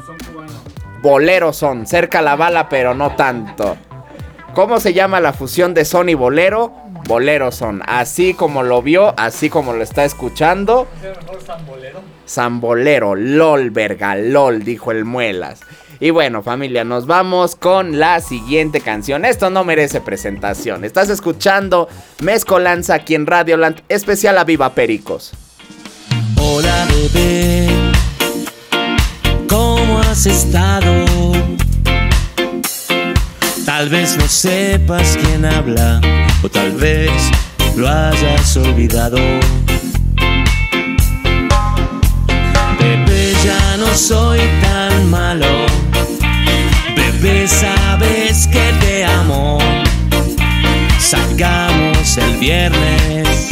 Son 0.06 0.16
cubanos. 0.32 0.54
bolero 1.02 1.52
son, 1.52 1.86
cerca 1.86 2.22
la 2.22 2.36
bala 2.36 2.68
pero 2.68 2.94
no 2.94 3.16
tanto. 3.16 3.76
¿Cómo 4.54 4.78
se 4.78 4.94
llama 4.94 5.20
la 5.20 5.32
fusión 5.32 5.74
de 5.74 5.84
son 5.84 6.08
y 6.08 6.14
bolero? 6.14 6.72
Bolero 7.06 7.52
son, 7.52 7.82
así 7.86 8.34
como 8.34 8.62
lo 8.62 8.80
vio, 8.82 9.14
así 9.18 9.50
como 9.50 9.74
lo 9.74 9.82
está 9.82 10.04
escuchando. 10.04 10.88
¿Es 12.26 12.38
lol, 13.14 13.70
verga, 13.70 14.16
lol, 14.16 14.64
dijo 14.64 14.90
el 14.90 15.04
Muelas. 15.04 15.60
Y 16.00 16.10
bueno, 16.10 16.42
familia, 16.42 16.84
nos 16.84 17.06
vamos 17.06 17.56
con 17.56 17.98
la 17.98 18.20
siguiente 18.20 18.80
canción. 18.80 19.24
Esto 19.24 19.50
no 19.50 19.64
merece 19.64 20.00
presentación. 20.00 20.84
Estás 20.84 21.08
escuchando 21.08 21.88
Mezcolanza 22.20 22.94
aquí 22.94 23.14
en 23.14 23.26
Radioland, 23.26 23.82
especial 23.88 24.38
a 24.38 24.44
Viva 24.44 24.74
Pericos. 24.74 25.32
Hola 26.36 26.86
bebé, 26.90 27.68
¿cómo 29.48 30.00
has 30.00 30.26
estado? 30.26 31.04
Tal 33.64 33.88
vez 33.88 34.16
no 34.16 34.28
sepas 34.28 35.16
quién 35.20 35.44
habla 35.44 36.00
o 36.44 36.48
tal 36.50 36.72
vez 36.72 37.10
lo 37.74 37.88
hayas 37.88 38.56
olvidado. 38.58 39.16
Bebé, 42.78 43.32
ya 43.42 43.76
no 43.78 43.94
soy 43.94 44.40
tan 44.60 45.10
malo. 45.10 45.46
Bebé, 46.94 47.48
sabes 47.48 48.46
que 48.48 48.72
te 48.80 49.04
amo. 49.06 49.58
Salgamos 50.98 52.18
el 52.18 52.36
viernes 52.36 53.48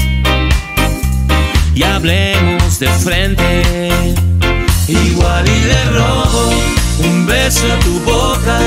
y 1.75 1.83
hablemos 1.83 2.79
de 2.79 2.89
frente. 2.89 3.63
Igual 4.87 5.49
y 5.49 5.61
le 5.65 5.85
robo 5.97 6.51
un 7.05 7.27
beso 7.27 7.65
a 7.73 7.79
tu 7.79 8.01
boca 8.01 8.59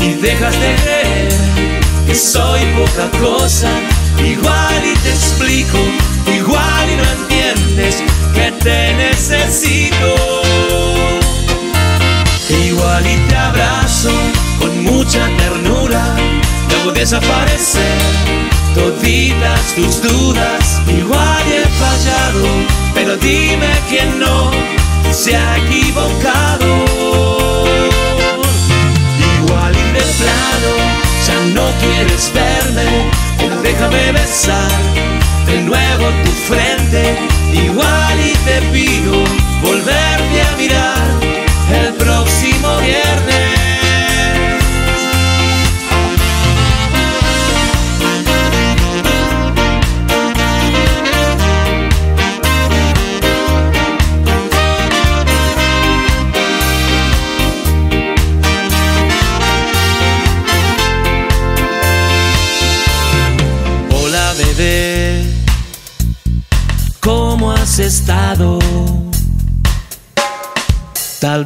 y 0.00 0.12
dejas 0.20 0.52
de 0.60 0.74
creer 0.82 0.99
soy 2.14 2.60
poca 2.76 3.10
cosa. 3.18 3.70
Igual 4.18 4.84
y 4.84 4.94
te 4.98 5.10
explico, 5.10 5.78
igual 6.26 6.90
y 6.90 6.96
no 6.96 7.04
entiendes 7.04 8.02
que 8.34 8.52
te 8.62 8.94
necesito. 8.94 10.14
Igual 12.48 13.06
y 13.06 13.16
te 13.28 13.36
abrazo 13.36 14.10
con 14.58 14.84
mucha 14.84 15.28
ternura, 15.36 16.16
luego 16.68 16.92
desaparecer 16.92 18.40
toditas 18.74 19.74
tus 19.74 20.02
dudas. 20.02 20.80
Igual 20.86 21.44
y 21.48 21.52
he 21.52 21.66
fallado, 21.78 22.46
pero 22.94 23.16
dime 23.16 23.70
quién 23.88 24.18
no 24.18 24.50
se 25.12 25.36
ha 25.36 25.58
equivocado. 25.58 26.84
Igual 29.36 29.74
y 29.76 29.92
de 29.92 30.00
no 30.00 30.59
quieres 32.00 32.32
verme, 32.32 33.10
déjame 33.62 34.12
besar 34.12 34.70
de 35.46 35.60
nuevo 35.62 36.06
tu 36.24 36.30
frente. 36.30 37.16
Igual 37.52 38.20
y 38.20 38.32
te 38.44 38.62
pido 38.72 39.29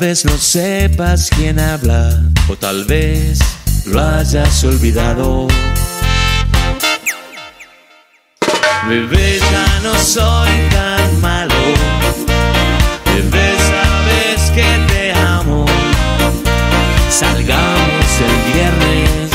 vez 0.06 0.24
no 0.26 0.36
sepas 0.36 1.30
quién 1.34 1.58
habla 1.58 2.20
o 2.48 2.56
tal 2.56 2.84
vez 2.84 3.38
lo 3.86 3.98
hayas 4.00 4.62
olvidado. 4.62 5.48
Bebé, 8.86 9.38
ya 9.38 9.80
no 9.82 9.94
soy 9.98 10.50
tan 10.70 11.20
malo. 11.22 11.54
Bebé, 13.06 13.56
sabes 13.70 14.50
que 14.50 14.68
te 14.88 15.12
amo. 15.14 15.64
Salgamos 17.08 18.06
el 18.28 18.36
viernes 18.52 19.30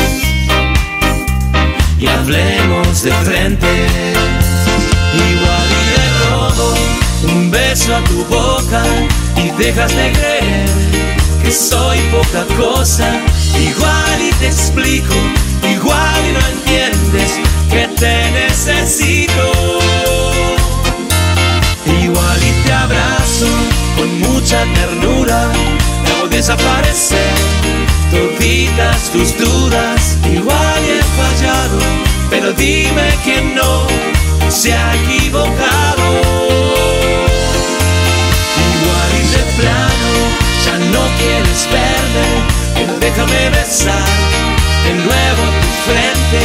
y 1.98 2.06
hablemos 2.06 3.02
de 3.02 3.12
frente. 3.24 3.88
Igual 5.32 5.68
y 5.80 5.84
le 5.96 6.06
robo 6.30 6.68
un 7.24 7.50
beso 7.50 7.96
a 7.96 8.04
tu 8.04 8.24
boca 8.26 8.84
dejas 9.60 9.94
de 9.94 10.12
creer 10.14 10.70
que 11.44 11.52
soy 11.52 12.00
poca 12.12 12.46
cosa. 12.56 13.12
Igual 13.60 14.22
y 14.22 14.32
te 14.40 14.48
explico, 14.48 15.14
igual 15.70 16.22
y 16.28 16.32
no 16.32 16.40
entiendes 16.48 17.40
que 17.70 17.88
te 18.00 18.32
necesito. 18.32 19.52
Igual 21.86 22.40
y 22.42 22.66
te 22.66 22.74
abrazo 22.74 23.48
con 23.98 24.20
mucha 24.22 24.64
ternura, 24.74 25.52
luego 26.06 26.28
desaparecer 26.30 27.36
toditas 28.12 29.10
tus 29.12 29.38
dudas. 29.38 30.18
Igual 30.24 30.82
y 30.86 31.00
he 31.00 31.04
fallado, 31.20 31.80
pero 32.30 32.54
dime 32.54 33.10
que 33.26 33.42
no 33.42 33.88
se 34.50 34.74
ha 34.74 34.96
equivocado. 34.96 35.99
De 43.28 44.94
nuevo 44.96 45.44
tu 45.62 45.70
frente. 45.86 46.42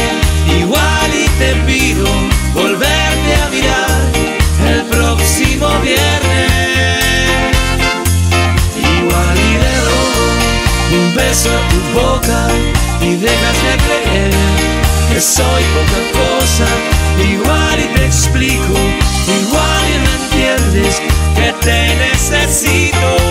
Igual 0.59 1.09
y 1.13 1.27
te 1.39 1.55
pido 1.65 2.05
volverte 2.53 3.35
a 3.41 3.49
mirar 3.49 4.01
el 4.69 4.81
próximo 4.83 5.67
viernes. 5.79 7.55
Igual 8.77 9.37
y 9.37 9.53
de 9.63 9.73
robo 9.85 10.25
un 10.97 11.15
beso 11.15 11.49
en 11.49 11.65
tu 11.69 11.99
boca 11.99 12.47
y 13.01 13.15
dejas 13.15 13.57
de 13.65 13.77
creer 13.83 14.33
que 15.09 15.21
soy 15.21 15.63
poca 15.75 16.01
cosa. 16.19 16.67
Igual 17.19 17.79
y 17.79 17.97
te 17.97 18.05
explico, 18.05 18.75
igual 19.41 19.83
y 19.89 19.97
me 20.03 20.13
entiendes 20.23 21.01
que 21.35 21.53
te 21.65 21.95
necesito. 21.95 23.24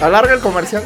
Alarga 0.00 0.34
el 0.34 0.40
comercial. 0.40 0.84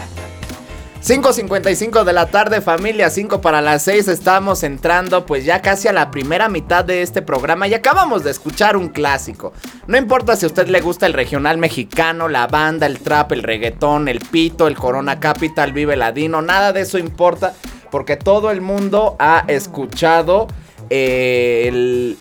5.55 1.03 2.05
de 2.05 2.13
la 2.13 2.27
tarde 2.27 2.61
familia, 2.61 3.11
5 3.11 3.41
para 3.41 3.61
las 3.61 3.83
6 3.83 4.07
estamos 4.07 4.63
entrando 4.63 5.27
pues 5.27 5.45
ya 5.45 5.61
casi 5.61 5.89
a 5.89 5.93
la 5.93 6.13
primera 6.13 6.49
mitad 6.49 6.85
de 6.85 7.03
este 7.03 7.23
programa 7.23 7.67
y 7.67 7.75
acabamos 7.75 8.23
de 8.23 8.31
escuchar 8.31 8.77
un 8.77 8.89
clásico. 8.89 9.53
No 9.89 9.99
importa 9.99 10.37
si 10.37 10.47
a 10.47 10.49
usted 10.49 10.69
le 10.69 10.81
gusta 10.81 11.07
el 11.07 11.13
regional 11.13 11.59
mexicano, 11.59 12.29
la 12.29 12.47
banda, 12.47 12.87
el 12.87 13.01
trap, 13.01 13.33
el 13.33 13.43
reggaetón, 13.43 14.07
el 14.07 14.21
pito, 14.21 14.69
el 14.69 14.77
Corona 14.77 15.19
Capital, 15.19 15.73
Vive 15.73 15.97
Ladino, 15.97 16.41
nada 16.41 16.73
de 16.73 16.83
eso 16.83 16.99
importa 16.99 17.53
porque 17.91 18.17
todo 18.17 18.53
el 18.53 18.61
mundo 18.61 19.17
ha 19.19 19.45
escuchado 19.49 20.47
eh, 20.89 21.65
el... 21.67 22.17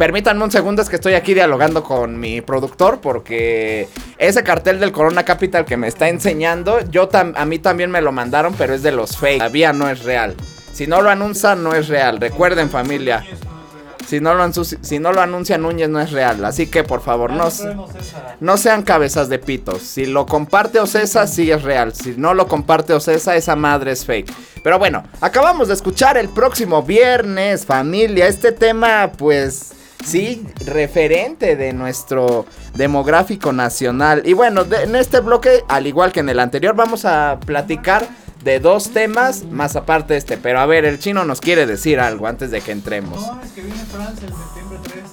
Permítanme 0.00 0.42
un 0.44 0.50
segundo, 0.50 0.80
es 0.80 0.88
que 0.88 0.96
estoy 0.96 1.12
aquí 1.12 1.34
dialogando 1.34 1.84
con 1.84 2.18
mi 2.18 2.40
productor 2.40 3.02
porque 3.02 3.86
ese 4.16 4.42
cartel 4.42 4.80
del 4.80 4.92
Corona 4.92 5.26
Capital 5.26 5.66
que 5.66 5.76
me 5.76 5.88
está 5.88 6.08
enseñando, 6.08 6.80
yo 6.90 7.10
a 7.12 7.44
mí 7.44 7.58
también 7.58 7.90
me 7.90 8.00
lo 8.00 8.10
mandaron, 8.10 8.54
pero 8.54 8.72
es 8.72 8.82
de 8.82 8.92
los 8.92 9.18
fake. 9.18 9.40
Todavía 9.40 9.74
no 9.74 9.90
es 9.90 10.02
real. 10.02 10.34
Si 10.72 10.86
no 10.86 11.02
lo 11.02 11.10
anuncian, 11.10 11.62
no 11.62 11.74
es 11.74 11.88
real. 11.88 12.18
Recuerden, 12.18 12.70
familia. 12.70 13.26
Si 14.06 14.20
no 14.20 14.32
lo, 14.32 14.50
si 14.54 14.96
anuncia 14.96 15.58
Núñez, 15.58 15.90
no 15.90 16.00
es 16.00 16.12
real. 16.12 16.42
Así 16.46 16.66
que, 16.66 16.82
por 16.82 17.02
favor, 17.02 17.30
no, 17.30 17.50
se- 17.50 17.76
no 18.40 18.56
sean 18.56 18.82
cabezas 18.84 19.28
de 19.28 19.38
pitos. 19.38 19.82
Si 19.82 20.06
lo 20.06 20.24
comparte 20.24 20.80
Ocesa, 20.80 21.26
sí 21.26 21.50
es 21.50 21.62
real. 21.62 21.92
Si 21.94 22.14
no 22.16 22.32
lo 22.32 22.48
comparte 22.48 22.94
Ocesa, 22.94 23.36
esa 23.36 23.54
madre 23.54 23.92
es 23.92 24.06
fake. 24.06 24.32
Pero 24.64 24.78
bueno, 24.78 25.02
acabamos 25.20 25.68
de 25.68 25.74
escuchar 25.74 26.16
el 26.16 26.30
próximo 26.30 26.82
viernes, 26.82 27.66
familia. 27.66 28.26
Este 28.28 28.50
tema, 28.52 29.12
pues, 29.18 29.72
sí, 30.04 30.46
referente 30.64 31.56
de 31.56 31.72
nuestro 31.72 32.46
demográfico 32.74 33.52
nacional. 33.52 34.22
Y 34.24 34.32
bueno, 34.32 34.64
de- 34.64 34.84
en 34.84 34.96
este 34.96 35.20
bloque, 35.20 35.62
al 35.68 35.86
igual 35.86 36.12
que 36.12 36.20
en 36.20 36.28
el 36.28 36.38
anterior, 36.40 36.74
vamos 36.74 37.04
a 37.04 37.38
platicar 37.44 38.06
de 38.44 38.58
dos 38.60 38.90
temas, 38.90 39.44
más 39.44 39.76
aparte 39.76 40.14
de 40.14 40.18
este. 40.18 40.36
Pero 40.38 40.60
a 40.60 40.66
ver, 40.66 40.84
el 40.84 40.98
chino 40.98 41.24
nos 41.24 41.40
quiere 41.40 41.66
decir 41.66 42.00
algo 42.00 42.26
antes 42.26 42.50
de 42.50 42.60
que 42.60 42.72
entremos. 42.72 43.20
No, 43.20 43.40
es 43.42 43.50
que 43.52 43.60
viene 43.62 43.78
Francia 43.84 44.26
el 44.28 44.34
septiembre 44.34 44.78
3. 44.84 45.04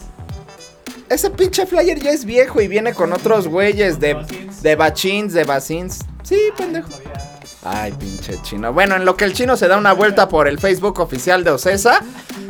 Ese 1.10 1.30
pinche 1.30 1.65
flyer 1.65 2.00
ya 2.02 2.12
es 2.12 2.26
viejo 2.26 2.60
y 2.62 2.67
viene 2.67 2.93
con 2.93 3.13
otros 3.13 3.47
güeyes 3.47 4.00
de, 4.00 4.17
de 4.62 4.76
bachins, 4.76 5.34
de 5.34 5.43
bacins. 5.45 6.00
Sí, 6.23 6.38
pendejo. 6.58 6.89
Ay, 7.63 7.91
pinche 7.93 8.39
chino. 8.43 8.72
Bueno, 8.72 8.96
en 8.96 9.06
lo 9.06 9.15
que 9.17 9.26
el 9.26 9.34
chino 9.34 9.58
se 9.58 9.67
da 9.67 9.78
una 9.78 9.93
vuelta 9.93 10.30
por 10.30 10.48
el 10.48 10.60
Facebook 10.60 11.00
oficial 11.00 11.43
de 11.43 11.52
Ocesa, 11.52 12.02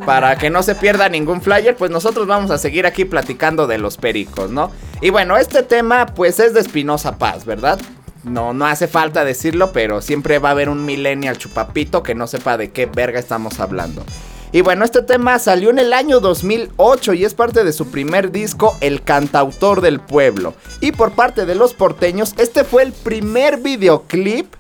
para 0.06 0.38
que 0.38 0.50
no 0.50 0.63
se 0.63 0.76
pierda 0.76 1.10
ningún 1.10 1.41
flyer, 1.41 1.76
pues 1.76 1.91
nosotros 1.91 2.28
vamos 2.28 2.52
a 2.52 2.58
seguir 2.58 2.86
aquí 2.86 3.06
platicando 3.06 3.67
de 3.67 3.78
los 3.78 3.98
pericos, 3.98 4.52
¿no? 4.52 4.72
Y 5.02 5.10
bueno, 5.10 5.38
este 5.38 5.63
tema 5.63 6.06
pues 6.08 6.39
es 6.39 6.54
de 6.54 6.60
Espinosa 6.60 7.17
Paz, 7.17 7.46
¿verdad? 7.46 7.80
No, 8.24 8.54
no 8.54 8.65
hace 8.65 8.88
falta 8.88 9.24
decirlo, 9.24 9.72
pero 9.72 10.02
siempre 10.02 10.39
va 10.39 10.50
a 10.50 10.52
haber 10.52 10.70
un 10.70 10.86
millennial 10.86 11.38
chupapito 11.38 12.04
que 12.04 12.15
no 12.15 12.28
sepa 12.28 12.58
de 12.58 12.72
qué 12.72 12.86
verga 12.86 13.20
estamos 13.20 13.60
hablando. 13.60 14.04
Y 14.52 14.62
bueno, 14.62 14.86
este 14.86 15.02
tema 15.02 15.39
salió 15.39 15.70
en 15.70 15.80
el 15.80 15.93
año 15.93 16.20
2008 16.20 17.13
y 17.13 17.26
es 17.26 17.34
parte 17.34 17.63
de 17.63 17.74
su 17.74 17.89
primer 17.91 18.32
disco, 18.32 18.78
El 18.82 19.04
Cantautor 19.04 19.82
del 19.82 20.00
Pueblo. 20.00 20.54
Y 20.80 20.93
por 20.93 21.12
parte 21.12 21.46
de 21.46 21.56
los 21.56 21.74
porteños, 21.74 22.34
este 22.38 22.63
fue 22.63 22.84
el 22.84 22.93
primer 22.93 23.58
videoclip 23.58 24.54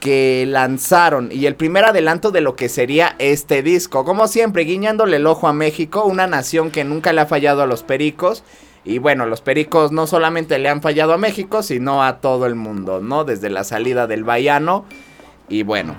que 0.00 0.46
lanzaron 0.48 1.28
y 1.30 1.46
el 1.46 1.54
primer 1.54 1.84
adelanto 1.84 2.30
de 2.30 2.40
lo 2.40 2.56
que 2.56 2.68
sería 2.68 3.14
este 3.18 3.62
disco. 3.62 4.04
Como 4.04 4.26
siempre, 4.26 4.64
guiñándole 4.64 5.18
el 5.18 5.26
ojo 5.26 5.46
a 5.46 5.52
México, 5.52 6.04
una 6.04 6.26
nación 6.26 6.70
que 6.70 6.84
nunca 6.84 7.12
le 7.12 7.20
ha 7.20 7.26
fallado 7.26 7.62
a 7.62 7.66
los 7.66 7.82
pericos. 7.82 8.42
Y 8.82 8.98
bueno, 8.98 9.26
los 9.26 9.42
pericos 9.42 9.92
no 9.92 10.06
solamente 10.06 10.58
le 10.58 10.70
han 10.70 10.80
fallado 10.80 11.12
a 11.12 11.18
México, 11.18 11.62
sino 11.62 12.02
a 12.02 12.20
todo 12.20 12.46
el 12.46 12.54
mundo, 12.54 13.00
¿no? 13.00 13.24
Desde 13.24 13.50
la 13.50 13.62
salida 13.62 14.06
del 14.06 14.24
Bayano. 14.24 14.86
Y 15.50 15.64
bueno, 15.64 15.94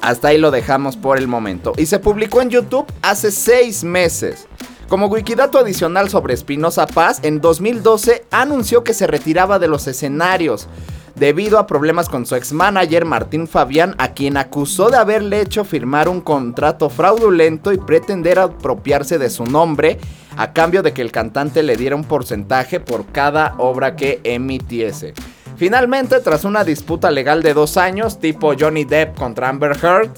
hasta 0.00 0.28
ahí 0.28 0.38
lo 0.38 0.50
dejamos 0.50 0.96
por 0.96 1.18
el 1.18 1.28
momento. 1.28 1.74
Y 1.76 1.86
se 1.86 1.98
publicó 1.98 2.40
en 2.40 2.48
YouTube 2.48 2.86
hace 3.02 3.30
seis 3.30 3.84
meses. 3.84 4.48
Como 4.92 5.06
wikidato 5.06 5.58
adicional 5.58 6.10
sobre 6.10 6.34
Espinosa 6.34 6.86
Paz, 6.86 7.20
en 7.22 7.40
2012 7.40 8.26
anunció 8.30 8.84
que 8.84 8.92
se 8.92 9.06
retiraba 9.06 9.58
de 9.58 9.66
los 9.66 9.86
escenarios 9.86 10.68
debido 11.14 11.58
a 11.58 11.66
problemas 11.66 12.10
con 12.10 12.26
su 12.26 12.36
ex 12.36 12.52
manager 12.52 13.06
Martín 13.06 13.48
Fabián, 13.48 13.94
a 13.96 14.08
quien 14.08 14.36
acusó 14.36 14.90
de 14.90 14.98
haberle 14.98 15.40
hecho 15.40 15.64
firmar 15.64 16.10
un 16.10 16.20
contrato 16.20 16.90
fraudulento 16.90 17.72
y 17.72 17.78
pretender 17.78 18.38
apropiarse 18.38 19.16
de 19.16 19.30
su 19.30 19.46
nombre 19.46 19.98
a 20.36 20.52
cambio 20.52 20.82
de 20.82 20.92
que 20.92 21.00
el 21.00 21.10
cantante 21.10 21.62
le 21.62 21.78
diera 21.78 21.96
un 21.96 22.04
porcentaje 22.04 22.78
por 22.78 23.06
cada 23.06 23.54
obra 23.56 23.96
que 23.96 24.20
emitiese. 24.24 25.14
Finalmente, 25.56 26.20
tras 26.20 26.44
una 26.44 26.64
disputa 26.64 27.10
legal 27.10 27.42
de 27.42 27.54
dos 27.54 27.78
años, 27.78 28.20
tipo 28.20 28.52
Johnny 28.58 28.84
Depp 28.84 29.16
contra 29.16 29.48
Amber 29.48 29.74
Heard, 29.82 30.10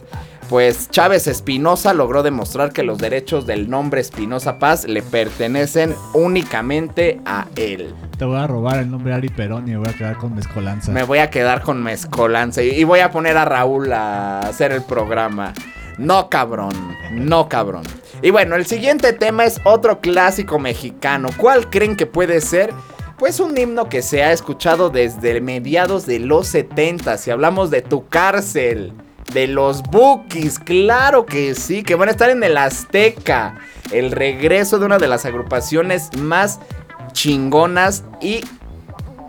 pues 0.48 0.90
Chávez 0.90 1.26
Espinosa 1.26 1.94
logró 1.94 2.22
demostrar 2.22 2.72
que 2.72 2.82
los 2.82 2.98
derechos 2.98 3.46
del 3.46 3.68
nombre 3.68 4.00
Espinosa 4.00 4.58
Paz 4.58 4.86
le 4.86 5.02
pertenecen 5.02 5.94
únicamente 6.12 7.20
a 7.24 7.46
él. 7.56 7.94
Te 8.18 8.24
voy 8.24 8.38
a 8.38 8.46
robar 8.46 8.78
el 8.78 8.90
nombre 8.90 9.14
Ari 9.14 9.30
Perón 9.30 9.66
y 9.66 9.72
me 9.72 9.78
voy 9.78 9.88
a 9.88 9.94
quedar 9.94 10.16
con 10.18 10.34
Mezcolanza. 10.34 10.92
Me 10.92 11.02
voy 11.02 11.18
a 11.18 11.30
quedar 11.30 11.62
con 11.62 11.82
Mezcolanza 11.82 12.62
y 12.62 12.84
y 12.84 12.86
voy 12.86 13.00
a 13.00 13.10
poner 13.10 13.38
a 13.38 13.46
Raúl 13.46 13.90
a 13.94 14.40
hacer 14.40 14.70
el 14.70 14.82
programa. 14.82 15.54
No 15.96 16.28
cabrón, 16.28 16.74
no 17.12 17.48
cabrón. 17.48 17.84
Y 18.20 18.28
bueno, 18.30 18.56
el 18.56 18.66
siguiente 18.66 19.14
tema 19.14 19.46
es 19.46 19.58
otro 19.64 20.00
clásico 20.00 20.58
mexicano. 20.58 21.30
¿Cuál 21.38 21.70
creen 21.70 21.96
que 21.96 22.04
puede 22.04 22.42
ser? 22.42 22.74
Pues 23.16 23.40
un 23.40 23.56
himno 23.56 23.88
que 23.88 24.02
se 24.02 24.22
ha 24.22 24.32
escuchado 24.32 24.90
desde 24.90 25.40
mediados 25.40 26.04
de 26.04 26.18
los 26.18 26.48
70. 26.48 27.16
Si 27.16 27.30
hablamos 27.30 27.70
de 27.70 27.80
tu 27.80 28.06
cárcel, 28.08 28.92
de 29.34 29.48
los 29.48 29.82
Bookies, 29.82 30.58
claro 30.58 31.26
que 31.26 31.54
sí, 31.54 31.82
que 31.82 31.94
van 31.96 32.08
a 32.08 32.12
estar 32.12 32.30
en 32.30 32.42
el 32.42 32.56
Azteca. 32.56 33.56
El 33.92 34.12
regreso 34.12 34.78
de 34.78 34.86
una 34.86 34.96
de 34.98 35.08
las 35.08 35.26
agrupaciones 35.26 36.16
más 36.16 36.60
chingonas 37.12 38.04
y 38.20 38.42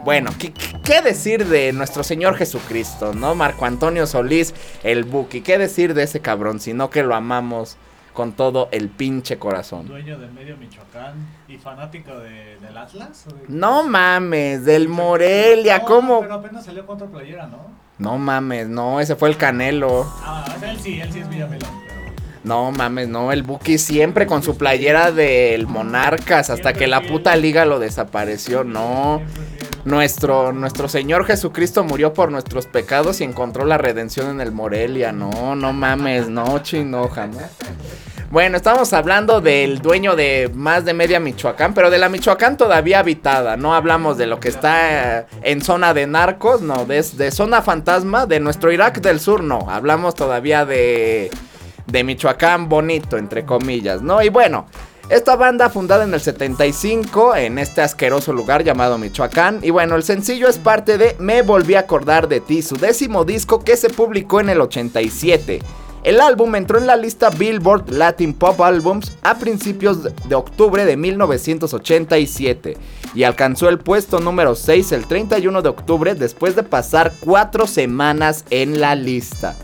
bueno, 0.04 0.32
¿qué, 0.40 0.54
qué- 0.84 1.02
decir 1.02 1.46
de 1.48 1.74
nuestro 1.74 2.04
Señor 2.04 2.36
Jesucristo, 2.36 3.14
no? 3.14 3.34
Marco 3.36 3.66
Antonio 3.66 4.06
Solís, 4.06 4.54
el 4.84 5.04
Buki. 5.04 5.42
¿Qué 5.42 5.58
decir 5.58 5.94
de 5.96 6.04
ese 6.04 6.20
cabrón? 6.20 6.60
Sino 6.60 6.90
que 6.92 7.02
lo 7.04 7.16
amamos 7.16 7.78
con 8.14 8.32
todo 8.34 8.70
el 8.72 8.90
pinche 8.90 9.38
corazón. 9.38 9.88
Dueño 9.88 10.18
de 10.20 10.28
medio 10.28 10.56
Michoacán 10.58 11.16
y 11.48 11.58
fanático 11.58 12.18
de, 12.20 12.58
del 12.60 12.78
Atlas. 12.78 13.26
¿o 13.28 13.34
de- 13.36 13.44
No 13.48 13.84
mames, 13.84 14.64
del 14.64 14.88
Morelia, 14.88 15.80
No, 15.80 15.86
¿cómo? 15.86 16.20
Pero 16.22 16.36
apenas 16.36 16.66
salió 16.66 16.86
contra 16.86 17.08
playera, 17.08 17.48
¿no? 17.48 17.85
No 17.98 18.18
mames, 18.18 18.68
no, 18.68 19.00
ese 19.00 19.16
fue 19.16 19.30
el 19.30 19.38
Canelo. 19.38 20.06
Ah, 20.24 20.46
él 20.62 20.78
sí, 20.82 21.00
él 21.00 21.12
sí 21.12 21.20
es 21.20 21.30
Villamelón. 21.30 21.86
No 22.44 22.72
mames, 22.72 23.08
no, 23.08 23.32
el 23.32 23.42
Buki 23.42 23.80
siempre 23.80 24.28
con 24.28 24.44
su 24.44 24.56
playera 24.56 25.12
del 25.12 25.66
Monarcas 25.66 26.52
hasta 26.52 26.74
que 26.74 26.86
la 26.86 27.02
puta 27.02 27.36
liga 27.36 27.66
lo 27.66 27.80
desapareció, 27.80 28.64
no. 28.64 29.22
Nuestro, 29.84 30.52
nuestro 30.52 30.88
Señor 30.88 31.26
Jesucristo 31.26 31.84
murió 31.84 32.14
por 32.14 32.32
nuestros 32.32 32.68
pecados 32.68 33.22
y 33.22 33.24
encontró 33.24 33.66
la 33.66 33.78
redención 33.80 34.30
en 34.30 34.42
el 34.42 34.52
Morelia. 34.52 35.12
No, 35.12 35.56
no 35.56 35.74
mames, 35.74 36.28
no, 36.28 36.60
chino, 36.60 37.08
jamás. 37.08 37.50
Bueno, 38.32 38.58
estamos 38.58 38.92
hablando 38.94 39.40
del 39.40 39.80
dueño 39.80 40.16
de 40.16 40.50
más 40.54 40.84
de 40.84 40.94
media 40.94 41.20
Michoacán, 41.20 41.74
pero 41.74 41.90
de 41.90 42.00
la 42.00 42.10
Michoacán 42.10 42.58
todavía 42.58 43.00
habitada. 43.00 43.56
No 43.56 43.74
hablamos 43.76 44.18
de 44.18 44.26
lo 44.26 44.40
que 44.40 44.50
está 44.50 45.20
eh, 45.20 45.26
en 45.44 45.62
zona 45.62 45.94
de 45.94 46.08
narcos, 46.08 46.62
no, 46.62 46.86
de, 46.86 47.02
de 47.02 47.32
zona 47.32 47.62
fantasma, 47.62 48.26
de 48.26 48.40
nuestro 48.40 48.72
Irak 48.72 49.00
del 49.00 49.20
Sur, 49.20 49.44
no. 49.44 49.70
Hablamos 49.70 50.16
todavía 50.16 50.66
de, 50.66 51.30
de 51.86 52.04
Michoacán 52.04 52.68
bonito, 52.68 53.18
entre 53.18 53.46
comillas, 53.46 54.02
¿no? 54.02 54.22
Y 54.22 54.30
bueno, 54.30 54.66
esta 55.08 55.36
banda 55.36 55.70
fundada 55.70 56.04
en 56.04 56.14
el 56.14 56.20
75 56.20 57.36
en 57.36 57.60
este 57.60 57.84
asqueroso 57.84 58.34
lugar 58.34 58.64
llamado 58.64 58.98
Michoacán. 58.98 59.60
Y 59.62 59.70
bueno, 59.70 59.96
el 59.96 60.04
sencillo 60.04 60.50
es 60.50 60.58
parte 60.58 60.98
de 60.98 61.16
Me 61.20 61.44
Volví 61.44 61.76
a 61.76 61.82
Acordar 61.82 62.28
de 62.28 62.40
Ti, 62.40 62.64
su 62.64 62.76
décimo 62.76 63.24
disco 63.24 63.64
que 63.64 63.78
se 63.78 63.90
publicó 63.90 64.40
en 64.40 64.50
el 64.50 64.62
87. 64.62 65.60
El 66.06 66.22
álbum 66.22 66.54
entró 66.54 66.78
en 66.78 66.86
la 66.86 66.98
lista 66.98 67.32
Billboard 67.32 67.90
Latin 67.90 68.36
Pop 68.36 68.62
Albums 68.62 69.18
a 69.24 69.40
principios 69.40 70.04
de 70.04 70.36
octubre 70.36 70.86
de 70.86 70.96
1987 70.98 72.78
y 73.16 73.24
alcanzó 73.24 73.70
el 73.70 73.80
puesto 73.80 74.20
número 74.20 74.54
6 74.54 74.92
el 74.92 75.08
31 75.08 75.64
de 75.64 75.70
octubre 75.70 76.14
después 76.14 76.56
de 76.56 76.62
pasar 76.62 77.12
cuatro 77.22 77.66
semanas 77.66 78.46
en 78.52 78.80
la 78.80 78.94
lista. 78.94 79.56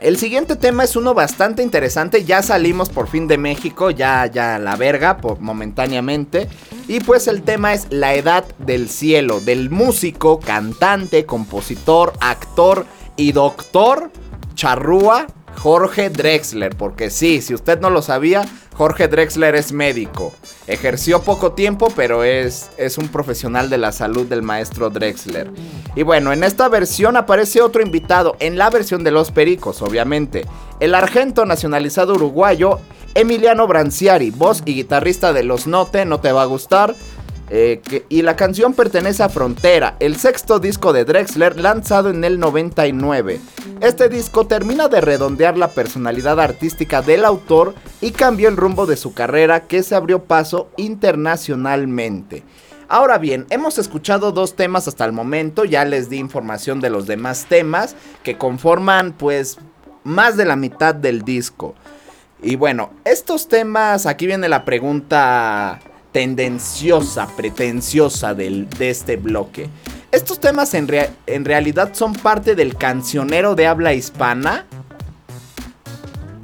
El 0.00 0.18
siguiente 0.18 0.54
tema 0.54 0.84
es 0.84 0.96
uno 0.96 1.14
bastante 1.14 1.62
interesante. 1.62 2.24
Ya 2.24 2.42
salimos 2.42 2.90
por 2.90 3.08
fin 3.08 3.26
de 3.26 3.38
México, 3.38 3.88
ya, 3.90 4.26
ya 4.26 4.58
la 4.58 4.76
verga, 4.76 5.16
por, 5.16 5.40
momentáneamente. 5.40 6.46
Y 6.88 7.00
pues 7.00 7.26
el 7.26 7.40
tema 7.40 7.72
es 7.72 7.86
La 7.88 8.12
Edad 8.12 8.44
del 8.58 8.90
Cielo, 8.90 9.40
del 9.40 9.70
músico, 9.70 10.38
cantante, 10.40 11.24
compositor, 11.24 12.12
actor 12.20 12.84
y 13.16 13.32
doctor 13.32 14.10
charrúa 14.56 15.26
Jorge 15.56 16.10
Drexler. 16.10 16.74
Porque 16.74 17.10
sí, 17.10 17.40
si 17.40 17.54
usted 17.54 17.80
no 17.80 17.90
lo 17.90 18.02
sabía, 18.02 18.44
Jorge 18.74 19.06
Drexler 19.06 19.54
es 19.54 19.72
médico. 19.72 20.34
Ejerció 20.66 21.22
poco 21.22 21.52
tiempo, 21.52 21.92
pero 21.94 22.24
es, 22.24 22.70
es 22.76 22.98
un 22.98 23.08
profesional 23.08 23.70
de 23.70 23.78
la 23.78 23.92
salud 23.92 24.26
del 24.26 24.42
maestro 24.42 24.90
Drexler. 24.90 25.52
Y 25.94 26.02
bueno, 26.02 26.32
en 26.32 26.42
esta 26.42 26.68
versión 26.68 27.16
aparece 27.16 27.62
otro 27.62 27.82
invitado, 27.82 28.36
en 28.40 28.58
la 28.58 28.68
versión 28.68 29.04
de 29.04 29.12
Los 29.12 29.30
Pericos, 29.30 29.80
obviamente. 29.80 30.44
El 30.80 30.94
argento 30.94 31.46
nacionalizado 31.46 32.14
uruguayo 32.14 32.80
Emiliano 33.16 33.66
Branciari, 33.66 34.30
voz 34.30 34.62
y 34.66 34.74
guitarrista 34.74 35.32
de 35.32 35.42
Los 35.42 35.66
Note, 35.66 36.04
no 36.04 36.20
te 36.20 36.32
va 36.32 36.42
a 36.42 36.46
gustar. 36.46 36.94
Eh, 37.48 37.80
y 38.08 38.22
la 38.22 38.34
canción 38.34 38.74
pertenece 38.74 39.22
a 39.22 39.28
Frontera, 39.28 39.96
el 40.00 40.16
sexto 40.16 40.58
disco 40.58 40.92
de 40.92 41.04
Drexler 41.04 41.60
lanzado 41.60 42.10
en 42.10 42.24
el 42.24 42.40
99. 42.40 43.40
Este 43.80 44.08
disco 44.08 44.46
termina 44.46 44.88
de 44.88 45.00
redondear 45.00 45.56
la 45.56 45.68
personalidad 45.68 46.40
artística 46.40 47.02
del 47.02 47.24
autor 47.24 47.74
y 48.00 48.10
cambió 48.10 48.48
el 48.48 48.56
rumbo 48.56 48.86
de 48.86 48.96
su 48.96 49.14
carrera 49.14 49.60
que 49.68 49.82
se 49.82 49.94
abrió 49.94 50.24
paso 50.24 50.70
internacionalmente. 50.76 52.42
Ahora 52.88 53.18
bien, 53.18 53.46
hemos 53.50 53.78
escuchado 53.78 54.32
dos 54.32 54.54
temas 54.54 54.88
hasta 54.88 55.04
el 55.04 55.12
momento, 55.12 55.64
ya 55.64 55.84
les 55.84 56.08
di 56.08 56.18
información 56.18 56.80
de 56.80 56.90
los 56.90 57.06
demás 57.06 57.46
temas 57.48 57.96
que 58.22 58.38
conforman 58.38 59.12
pues 59.12 59.58
más 60.04 60.36
de 60.36 60.44
la 60.44 60.56
mitad 60.56 60.94
del 60.94 61.22
disco. 61.22 61.74
Y 62.42 62.56
bueno, 62.56 62.90
estos 63.04 63.48
temas, 63.48 64.06
aquí 64.06 64.26
viene 64.26 64.48
la 64.48 64.64
pregunta 64.64 65.80
tendenciosa, 66.16 67.26
pretenciosa 67.36 68.32
del- 68.32 68.70
de 68.70 68.88
este 68.88 69.16
bloque. 69.18 69.68
¿Estos 70.10 70.40
temas 70.40 70.72
en, 70.72 70.88
rea- 70.88 71.10
en 71.26 71.44
realidad 71.44 71.90
son 71.92 72.14
parte 72.14 72.54
del 72.54 72.74
cancionero 72.74 73.54
de 73.54 73.66
habla 73.66 73.92
hispana? 73.92 74.64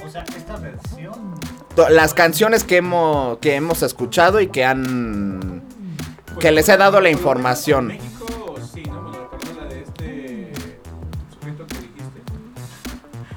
O 0.06 0.10
sea, 0.10 0.24
esta 0.36 0.56
versión. 0.56 1.40
Las 1.88 2.12
canciones 2.12 2.64
que 2.64 2.76
hemos, 2.76 3.38
que 3.38 3.54
hemos 3.54 3.82
escuchado 3.82 4.42
y 4.42 4.48
que 4.48 4.62
han... 4.62 5.62
que 6.38 6.52
les 6.52 6.68
he 6.68 6.76
dado 6.76 7.00
la 7.00 7.08
información. 7.08 7.86
México, 7.86 8.54
sí, 8.74 8.82
¿no? 8.82 9.00
Bueno, 9.00 9.30
por 9.30 9.40
ejemplo, 9.42 9.62
la 9.62 9.68
de 9.74 9.80
este 9.80 10.52
sujeto 11.32 11.66
que 11.66 11.74
dijiste. 11.76 12.20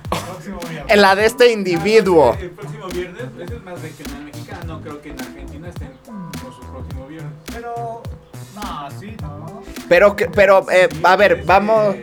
Próximo 0.09 0.59
viernes. 0.69 0.85
En 0.93 1.01
la 1.01 1.15
de 1.15 1.25
este 1.27 1.53
individuo. 1.53 2.35
El 2.37 2.49
próximo 2.49 2.87
viernes, 2.89 3.23
es 3.39 3.63
más 3.63 3.81
regional 3.81 4.23
mexicano. 4.25 4.35
No 4.65 4.81
creo 4.81 5.01
que 5.01 5.09
en 5.11 5.21
Argentina 5.21 5.69
estén 5.69 5.91
viernes. 7.15 7.33
Pero. 7.53 8.03
No, 8.55 8.89
sí, 8.99 9.15
no. 9.21 9.63
Pero, 9.89 10.15
que- 10.15 10.27
pero 10.27 10.65
eh, 10.71 10.87
Sí, 10.91 10.99
a 11.03 11.15
ver, 11.15 11.31
ese- 11.33 11.43
vamos... 11.45 11.95
Yo 11.95 12.01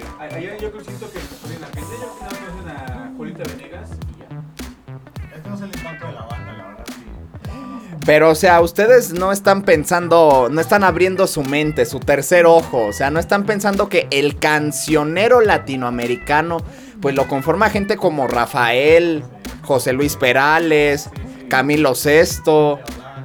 creo 0.70 0.84
siento 0.84 1.10
que 1.10 1.18
en 1.18 1.64
Argentina 1.64 1.96
yo 2.00 2.14
creo 2.18 2.28
que 2.28 2.44
conocen 2.44 2.68
a 2.68 3.12
Julieta 3.16 3.42
Venegas 3.44 3.88
y 4.14 4.20
ya. 4.20 5.34
Es 5.36 5.42
que 5.42 5.48
no 5.48 5.54
es 5.56 5.60
el 5.62 5.68
impacto 5.68 6.06
de 6.06 6.12
la 6.12 6.22
banda, 6.22 6.52
la 6.52 6.66
verdad, 6.68 6.84
sí. 6.86 7.96
Pero, 8.04 8.30
o 8.30 8.34
sea, 8.34 8.60
ustedes 8.60 9.12
no 9.12 9.32
están 9.32 9.62
pensando, 9.62 10.48
no 10.50 10.60
están 10.60 10.84
abriendo 10.84 11.26
su 11.26 11.42
mente, 11.42 11.86
su 11.86 12.00
tercer 12.00 12.46
ojo. 12.46 12.86
O 12.86 12.92
sea, 12.92 13.10
no 13.10 13.18
están 13.20 13.44
pensando 13.44 13.88
que 13.88 14.06
el 14.10 14.38
cancionero 14.38 15.40
latinoamericano, 15.40 16.58
pues 17.00 17.14
lo 17.14 17.26
conforma 17.28 17.70
gente 17.70 17.96
como 17.96 18.26
Rafael, 18.28 19.24
José 19.62 19.92
Luis 19.92 20.16
Perales, 20.16 21.08
Camilo 21.48 21.94
Sesto, 21.94 22.78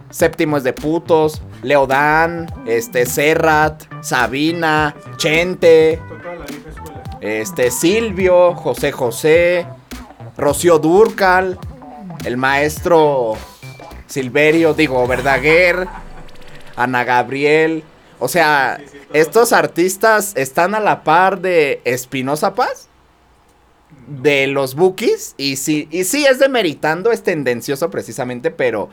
Séptimo 0.10 0.58
es 0.58 0.64
de 0.64 0.74
putos, 0.74 1.42
Leodán, 1.64 2.48
este, 2.66 3.06
Serrat, 3.06 3.84
Sabina, 4.04 4.96
Chente, 5.18 6.00
este, 7.22 7.72
Silvio, 7.72 8.54
José 8.56 8.92
José, 8.92 9.66
Rocío 10.38 10.80
Durcal, 10.80 11.58
el 12.26 12.38
maestro 12.38 13.36
Silverio, 14.08 14.74
digo, 14.74 15.06
Verdaguer, 15.08 15.88
Ana 16.76 17.04
Gabriel. 17.04 17.84
O 18.20 18.28
sea, 18.28 18.80
estos 19.14 19.54
artistas 19.54 20.34
están 20.36 20.76
a 20.76 20.80
la 20.80 21.04
par 21.04 21.40
de 21.40 21.82
Espinosa 21.86 22.54
Paz, 22.56 22.88
de 24.08 24.48
los 24.48 24.76
Bookies, 24.76 25.36
y 25.38 25.58
sí, 25.58 25.88
y 25.92 26.04
sí 26.04 26.26
es 26.26 26.40
demeritando, 26.40 27.12
es 27.12 27.24
tendencioso 27.24 27.90
precisamente, 27.90 28.52
pero 28.52 28.90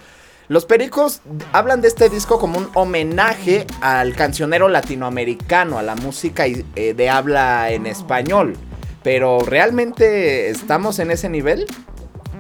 los 0.49 0.67
Pericos 0.67 1.21
hablan 1.53 1.81
de 1.81 1.89
este 1.89 2.09
disco 2.09 2.39
como 2.39 2.59
un 2.59 2.69
homenaje 2.75 3.67
al 3.81 4.15
cancionero 4.15 4.69
latinoamericano, 4.69 5.79
a 5.79 5.83
la 5.83 5.95
música 5.97 6.47
y- 6.47 6.65
eh, 6.77 6.95
de 6.95 7.11
habla 7.11 7.71
en 7.71 7.87
español. 7.87 8.57
Pero 9.03 9.41
realmente 9.41 10.49
estamos 10.51 10.99
en 10.99 11.11
ese 11.11 11.29
nivel. 11.29 11.67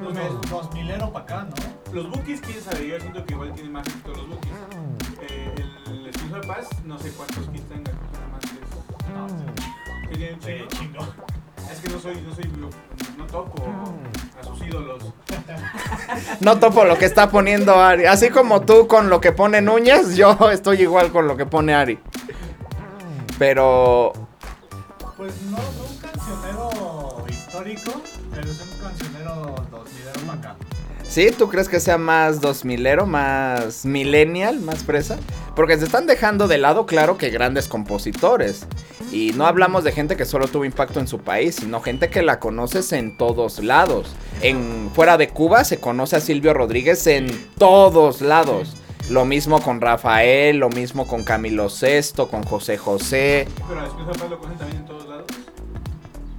Pues 0.03 0.17
dos, 0.17 0.51
dos 0.51 0.73
milero 0.75 1.13
para 1.13 1.25
acá, 1.25 1.49
¿no? 1.49 1.93
Los 1.95 2.11
Bookies, 2.11 2.41
quién 2.41 2.61
sabe, 2.63 2.89
yo 2.89 2.99
siento 3.01 3.25
que 3.25 3.35
igual 3.35 3.53
tienen 3.53 3.73
más 3.73 3.87
éxito 3.87 4.09
los 4.11 4.29
Bookies. 4.29 4.53
Eh, 5.31 5.55
el 5.87 6.07
Espíritu 6.09 6.35
de 6.35 6.47
Paz, 6.47 6.69
no 6.85 6.99
sé 6.99 7.11
cuántos 7.13 7.47
kits 7.49 7.69
tenga, 7.69 7.93
nada 7.93 8.29
más 8.33 8.43
es. 8.45 9.15
No, 9.15 9.29
sí. 9.29 10.09
que 10.11 10.17
tiene 10.17 10.35
un 10.35 10.43
Sí, 10.43 10.77
chingo. 10.79 11.07
Es 11.71 11.79
que 11.81 11.89
no 11.89 11.99
soy, 12.01 12.21
no 12.21 12.35
soy, 12.35 12.51
no 13.19 13.27
topo 13.27 13.63
sus 14.45 14.67
ídolos. 14.67 15.03
No 16.41 16.59
topo 16.59 16.85
lo 16.85 16.97
que 16.99 17.05
está 17.05 17.31
poniendo 17.31 17.77
Ari. 17.77 18.07
Así 18.07 18.31
como 18.31 18.63
tú 18.63 18.87
con 18.87 19.09
lo 19.09 19.21
que 19.21 19.33
pone 19.33 19.61
Núñez, 19.61 20.17
yo 20.17 20.37
estoy 20.53 20.83
igual 20.83 21.11
con 21.11 21.27
lo 21.27 21.37
que 21.37 21.47
pone 21.47 21.75
Ari. 21.75 21.99
Pero 23.39 24.13
Pues 25.17 25.33
no, 25.43 25.57
no 25.57 25.85
un 25.91 25.97
cancionero 25.99 27.25
histórico, 27.29 28.03
pero 28.35 28.51
es 28.51 28.61
un 28.61 28.79
cancionero 28.79 29.55
dos 29.71 29.89
milero 29.93 30.21
para 30.27 30.39
acá. 30.39 30.57
¿Sí? 31.09 31.31
¿Tú 31.31 31.49
crees 31.49 31.69
que 31.69 31.79
sea 31.79 31.99
más 31.99 32.41
2000ero, 32.41 33.07
más 33.07 33.85
millennial, 33.85 34.59
más 34.59 34.83
fresa? 34.83 35.17
Porque 35.55 35.79
se 35.79 35.85
están 35.85 36.09
dejando 36.09 36.49
de 36.49 36.59
lado, 36.59 36.87
claro, 36.87 37.17
que 37.17 37.31
grandes 37.31 37.69
compositores. 37.69 38.67
Y 39.13 39.33
no 39.35 39.47
hablamos 39.47 39.85
de 39.85 39.93
gente 39.93 40.17
que 40.17 40.25
solo 40.25 40.49
tuvo 40.49 40.65
impacto 40.65 40.99
en 40.99 41.07
su 41.07 41.21
país, 41.21 41.57
sino 41.57 41.81
gente 41.81 42.11
que 42.11 42.23
la 42.23 42.41
conoces 42.41 42.93
en 42.93 43.17
todos 43.17 43.63
lados. 43.63 44.09
En 44.41 44.91
fuera 44.93 45.17
de 45.17 45.29
Cuba 45.29 45.63
se 45.63 45.79
conoce 45.79 46.17
a 46.17 46.21
Silvio 46.21 46.53
Rodríguez 46.55 47.07
en 47.07 47.27
todos 47.57 48.21
lados. 48.21 48.75
Lo 49.11 49.25
mismo 49.25 49.61
con 49.61 49.81
Rafael, 49.81 50.57
lo 50.57 50.71
mismo 50.71 51.07
con 51.07 51.25
Camilo 51.25 51.69
Sesto, 51.69 52.29
con 52.29 52.43
José 52.43 52.79
José. 52.79 53.47
Pero 53.69 53.81
a 53.81 53.85
Espíritu 53.85 54.13
de 54.13 54.19
Paz 54.19 54.31
lo 54.31 54.39
conocen 54.39 54.59
también 54.59 54.81
en 54.81 54.87
todos 54.87 55.09
lados. 55.09 55.25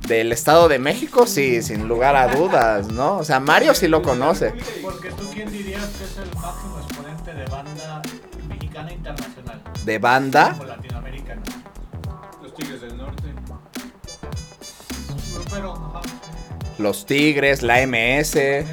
Del 0.07 0.31
Estado 0.31 0.67
de 0.67 0.79
México, 0.79 1.25
sí, 1.27 1.61
sin 1.61 1.87
lugar 1.87 2.15
a 2.15 2.27
dudas, 2.35 2.87
¿no? 2.87 3.17
O 3.17 3.23
sea, 3.23 3.39
Mario 3.39 3.73
sí 3.73 3.87
lo 3.87 4.01
conoce. 4.01 4.53
Porque 4.81 5.09
tú, 5.11 5.29
¿quién 5.33 5.51
dirías 5.51 5.85
que 5.85 6.03
es 6.03 6.17
el 6.17 6.33
máximo 6.35 6.79
exponente 6.79 7.33
de 7.33 7.45
banda 7.45 8.01
mexicana 8.47 8.91
internacional? 8.91 9.61
De 9.83 9.97
banda, 9.99 10.51
Como 10.51 10.63
latinoamericana. 10.65 11.41
Los 12.41 12.53
Tigres 12.53 12.81
del 12.81 12.97
Norte. 12.97 13.23
Pero, 15.51 15.73
ajá, 15.73 16.01
los 16.77 17.05
Tigres, 17.05 17.63
la 17.63 17.85
MS, 17.87 18.35
ese. 18.35 18.65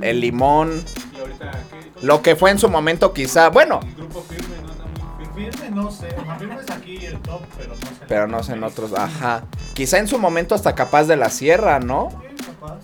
el 0.00 0.20
Limón, 0.20 0.84
Y 1.14 1.18
ahorita, 1.20 1.50
¿qué? 1.70 1.79
Lo 2.02 2.22
que 2.22 2.36
fue 2.36 2.50
en 2.50 2.58
su 2.58 2.68
momento 2.68 3.12
quizá, 3.12 3.48
bueno, 3.48 3.80
El 3.82 3.94
grupo 3.94 4.22
firme 4.28 4.56
no 4.62 4.72
anda 4.72 4.84
muy 4.86 5.26
firme. 5.26 5.52
Firme 5.52 5.70
no 5.70 5.90
sé, 5.90 6.08
o 6.20 6.24
sea, 6.24 6.36
firme 6.36 6.56
es 6.56 6.70
aquí 6.70 7.06
el 7.06 7.18
top, 7.20 7.40
pero 7.56 7.68
no 7.70 7.76
sé. 7.76 8.04
pero 8.08 8.26
no 8.26 8.42
sé 8.42 8.52
en 8.52 8.64
otros, 8.64 8.92
ajá. 8.94 9.42
Quizá 9.74 9.98
en 9.98 10.08
su 10.08 10.18
momento 10.18 10.54
hasta 10.54 10.74
capaz 10.74 11.04
de 11.04 11.16
la 11.16 11.30
sierra, 11.30 11.78
¿no? 11.80 12.08
Sí, 12.10 12.44
capaz. 12.44 12.78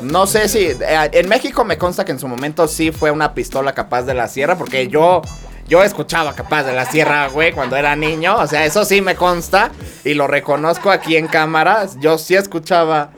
No 0.00 0.26
sé 0.26 0.48
si 0.48 0.66
eh, 0.66 0.78
en 1.12 1.28
México 1.28 1.64
me 1.64 1.78
consta 1.78 2.04
que 2.04 2.12
en 2.12 2.18
su 2.18 2.28
momento 2.28 2.68
sí 2.68 2.92
fue 2.92 3.10
una 3.10 3.32
pistola 3.32 3.72
capaz 3.72 4.02
de 4.02 4.12
la 4.12 4.28
sierra 4.28 4.56
porque 4.56 4.88
yo 4.88 5.22
yo 5.68 5.82
escuchaba 5.82 6.34
capaz 6.34 6.62
de 6.64 6.72
la 6.72 6.84
sierra, 6.86 7.28
güey, 7.28 7.52
cuando 7.52 7.76
era 7.76 7.96
niño, 7.96 8.36
o 8.36 8.46
sea, 8.46 8.64
eso 8.64 8.84
sí 8.84 9.00
me 9.00 9.16
consta 9.16 9.70
y 10.04 10.14
lo 10.14 10.26
reconozco 10.28 10.90
aquí 10.90 11.16
en 11.16 11.26
cámaras. 11.26 11.96
Yo 11.98 12.18
sí 12.18 12.36
escuchaba 12.36 13.10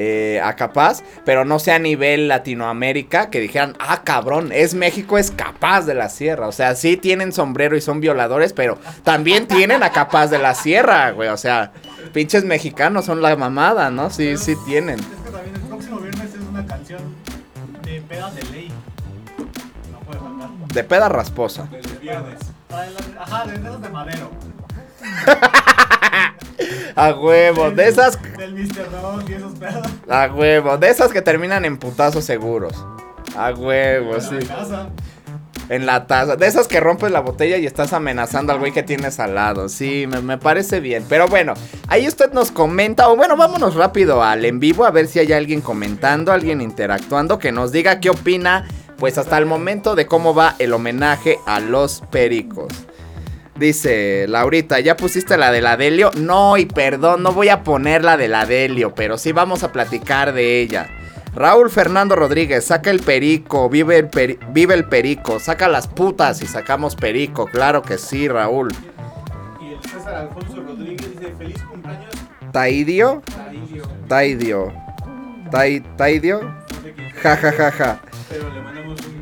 eh, 0.00 0.40
a 0.40 0.54
capaz, 0.54 1.02
pero 1.24 1.44
no 1.44 1.58
sé 1.58 1.72
a 1.72 1.80
nivel 1.80 2.28
Latinoamérica 2.28 3.30
que 3.30 3.40
dijeran, 3.40 3.74
"Ah, 3.80 4.02
cabrón, 4.04 4.50
es 4.52 4.74
México 4.74 5.18
es 5.18 5.32
capaz 5.32 5.86
de 5.86 5.94
la 5.94 6.08
sierra." 6.08 6.46
O 6.46 6.52
sea, 6.52 6.76
sí 6.76 6.96
tienen 6.96 7.32
sombrero 7.32 7.76
y 7.76 7.80
son 7.80 8.00
violadores, 8.00 8.52
pero 8.52 8.78
también 9.02 9.48
tienen 9.48 9.82
a 9.82 9.90
capaz 9.90 10.28
de 10.28 10.38
la 10.38 10.54
sierra, 10.54 11.10
güey, 11.10 11.30
o 11.30 11.36
sea, 11.36 11.72
pinches 12.12 12.44
mexicanos 12.44 13.06
son 13.06 13.22
la 13.22 13.34
mamada, 13.34 13.90
¿no? 13.90 14.08
Sí, 14.10 14.36
sí 14.36 14.54
tienen. 14.66 15.00
Es 15.00 15.06
que 15.06 15.30
también 15.30 15.56
el 15.56 15.62
próximo 15.62 15.98
viernes 15.98 16.32
es 16.32 16.40
una 16.48 16.64
canción 16.64 17.00
de 17.82 18.00
peda 18.02 18.30
de 18.30 18.42
ley. 18.52 18.72
No 19.90 19.98
puede 20.00 20.20
faltar. 20.20 20.48
De 20.72 20.84
peda 20.84 21.08
rasposa. 21.08 21.66
Desde 21.72 21.98
viernes. 21.98 22.38
Ajá, 23.18 23.46
de 23.46 23.54
esos 23.56 23.82
de 23.82 23.88
madero. 23.88 24.30
A 26.96 27.14
huevo, 27.14 27.70
de 27.70 27.86
esas, 27.88 28.18
Del 28.36 28.54
Mr. 28.54 28.90
Dog 28.90 29.22
y 29.28 29.34
esos 29.34 29.52
pedos. 29.54 29.86
a 30.08 30.26
huevo, 30.26 30.76
de 30.78 30.88
esas 30.88 31.12
que 31.12 31.22
terminan 31.22 31.64
en 31.64 31.76
putazos 31.78 32.24
seguros. 32.24 32.72
A 33.36 33.52
huevo, 33.52 34.20
sí. 34.20 34.36
En 35.68 35.86
la 35.86 36.08
taza. 36.08 36.34
De 36.34 36.46
esas 36.48 36.66
que 36.66 36.80
rompes 36.80 37.12
la 37.12 37.20
botella 37.20 37.56
y 37.58 37.66
estás 37.66 37.92
amenazando 37.92 38.52
al 38.52 38.58
güey 38.58 38.72
que 38.72 38.82
tienes 38.82 39.20
al 39.20 39.36
lado. 39.36 39.68
Sí, 39.68 40.06
me, 40.08 40.20
me 40.22 40.38
parece 40.38 40.80
bien. 40.80 41.04
Pero 41.08 41.28
bueno, 41.28 41.54
ahí 41.86 42.08
usted 42.08 42.32
nos 42.32 42.50
comenta. 42.50 43.08
O 43.10 43.16
bueno, 43.16 43.36
vámonos 43.36 43.76
rápido 43.76 44.24
al 44.24 44.44
en 44.44 44.58
vivo 44.58 44.84
a 44.84 44.90
ver 44.90 45.06
si 45.06 45.20
hay 45.20 45.32
alguien 45.32 45.60
comentando, 45.60 46.32
alguien 46.32 46.60
interactuando, 46.60 47.38
que 47.38 47.52
nos 47.52 47.70
diga 47.70 48.00
qué 48.00 48.10
opina. 48.10 48.66
Pues 48.96 49.18
hasta 49.18 49.38
el 49.38 49.46
momento 49.46 49.94
de 49.94 50.06
cómo 50.06 50.34
va 50.34 50.56
el 50.58 50.72
homenaje 50.72 51.38
a 51.46 51.60
los 51.60 52.00
pericos. 52.10 52.72
Dice 53.58 54.26
Laurita, 54.28 54.78
¿ya 54.78 54.96
pusiste 54.96 55.36
la 55.36 55.50
de 55.50 55.60
la 55.60 55.76
Delio? 55.76 56.10
No, 56.16 56.56
y 56.56 56.66
perdón, 56.66 57.24
no 57.24 57.32
voy 57.32 57.48
a 57.48 57.64
poner 57.64 58.04
la 58.04 58.16
de 58.16 58.28
la 58.28 58.46
Delio, 58.46 58.94
pero 58.94 59.18
sí 59.18 59.32
vamos 59.32 59.64
a 59.64 59.72
platicar 59.72 60.32
de 60.32 60.60
ella. 60.60 60.88
Raúl 61.34 61.68
Fernando 61.68 62.14
Rodríguez, 62.14 62.64
saca 62.64 62.90
el 62.90 63.00
perico, 63.00 63.68
vive 63.68 63.98
el, 63.98 64.10
peri- 64.10 64.38
vive 64.52 64.74
el 64.74 64.84
perico, 64.84 65.40
saca 65.40 65.68
las 65.68 65.88
putas 65.88 66.40
y 66.40 66.46
sacamos 66.46 66.94
perico, 66.94 67.46
claro 67.46 67.82
que 67.82 67.98
sí, 67.98 68.28
Raúl. 68.28 68.72
Y 69.60 69.72
el 69.72 69.80
César 69.90 70.14
Alfonso 70.14 70.62
Rodríguez 70.62 71.10
dice: 71.18 71.34
Feliz 71.36 71.62
cumpleaños, 71.64 72.14
¿Taidio? 72.52 73.22
Taidio. 73.26 73.82
Taidio. 74.08 74.72
Tai, 75.50 75.80
¿Taidio? 75.96 76.40
Ja, 77.22 77.36
ja, 77.36 77.52
ja, 77.52 77.70
ja. 77.72 78.00
Pero 78.28 78.48
le. 78.50 78.77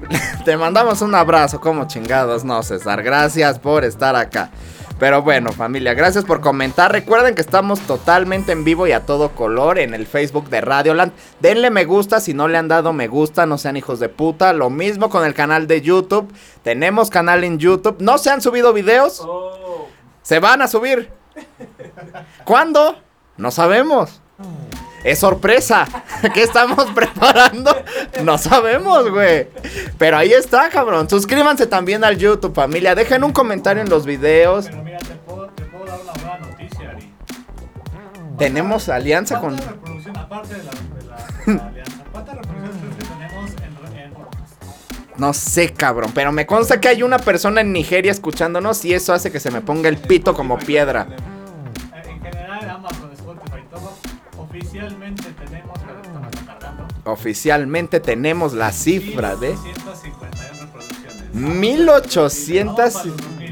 Te 0.44 0.56
mandamos 0.56 1.02
un 1.02 1.14
abrazo, 1.14 1.60
como 1.60 1.86
chingados, 1.86 2.44
no, 2.44 2.62
César. 2.62 3.02
Gracias 3.02 3.58
por 3.58 3.84
estar 3.84 4.16
acá. 4.16 4.50
Pero 4.98 5.20
bueno, 5.22 5.52
familia, 5.52 5.92
gracias 5.92 6.24
por 6.24 6.40
comentar. 6.40 6.90
Recuerden 6.90 7.34
que 7.34 7.42
estamos 7.42 7.80
totalmente 7.80 8.52
en 8.52 8.64
vivo 8.64 8.86
y 8.86 8.92
a 8.92 9.04
todo 9.04 9.32
color 9.32 9.78
en 9.78 9.92
el 9.92 10.06
Facebook 10.06 10.48
de 10.48 10.62
Radioland. 10.62 11.12
Denle 11.40 11.70
me 11.70 11.84
gusta 11.84 12.18
si 12.18 12.32
no 12.32 12.48
le 12.48 12.56
han 12.56 12.68
dado 12.68 12.94
me 12.94 13.06
gusta, 13.06 13.44
no 13.44 13.58
sean 13.58 13.76
hijos 13.76 14.00
de 14.00 14.08
puta. 14.08 14.54
Lo 14.54 14.70
mismo 14.70 15.10
con 15.10 15.26
el 15.26 15.34
canal 15.34 15.66
de 15.66 15.82
YouTube. 15.82 16.32
Tenemos 16.62 17.10
canal 17.10 17.44
en 17.44 17.58
YouTube. 17.58 17.96
¿No 17.98 18.16
se 18.16 18.30
han 18.30 18.40
subido 18.40 18.72
videos? 18.72 19.20
Oh, 19.22 19.86
Se 20.22 20.38
van 20.38 20.62
a 20.62 20.68
subir. 20.68 21.10
¿Cuándo? 22.44 22.96
No 23.36 23.50
sabemos. 23.50 24.22
Es 25.06 25.20
sorpresa. 25.20 25.86
¿Qué 26.34 26.42
estamos 26.42 26.84
preparando? 26.94 27.74
No 28.24 28.36
sabemos, 28.38 29.08
güey. 29.10 29.48
Pero 29.98 30.16
ahí 30.16 30.32
está, 30.32 30.68
cabrón. 30.68 31.08
Suscríbanse 31.08 31.66
también 31.66 32.02
al 32.04 32.18
YouTube, 32.18 32.54
familia. 32.54 32.94
Dejen 32.94 33.22
un 33.22 33.32
comentario 33.32 33.82
en 33.82 33.88
los 33.88 34.04
videos. 34.04 34.66
Pero 34.66 34.82
mira, 34.82 34.98
te 34.98 35.14
puedo, 35.14 35.46
te 35.50 35.62
puedo 35.64 35.84
dar 35.86 36.00
una 36.02 36.12
buena 36.12 36.38
noticia, 36.50 36.90
Ari. 36.90 37.12
Tenemos 38.36 38.88
alianza 38.88 39.40
con... 39.40 39.50
¿Cuántas 39.56 39.70
reproducciones, 39.70 40.20
aparte 40.22 40.54
de 40.54 40.62
la, 40.64 40.70
de 40.72 41.06
la- 41.06 41.16
de 41.46 41.54
la 41.54 41.66
alianza, 41.68 42.04
cuántas 42.12 42.34
reproducciones 42.36 42.96
tenemos 43.08 43.50
en, 43.92 43.98
en 43.98 44.14
No 45.18 45.32
sé, 45.32 45.72
cabrón. 45.72 46.10
Pero 46.14 46.32
me 46.32 46.46
consta 46.46 46.80
que 46.80 46.88
hay 46.88 47.02
una 47.04 47.18
persona 47.20 47.60
en 47.60 47.72
Nigeria 47.72 48.10
escuchándonos 48.10 48.84
y 48.84 48.92
eso 48.92 49.12
hace 49.14 49.30
que 49.30 49.38
se 49.38 49.52
me 49.52 49.60
ponga 49.60 49.88
el 49.88 49.98
pito 49.98 50.34
como 50.34 50.58
piedra. 50.58 51.06
Oficialmente 54.76 55.30
tenemos, 55.32 55.78
pero. 55.86 57.12
Oficialmente 57.12 58.00
tenemos 58.00 58.52
la 58.52 58.72
cifra 58.72 59.36
de... 59.36 59.54
1851 59.54 60.60
reproducciones. 60.60 61.34
1800 61.34 62.94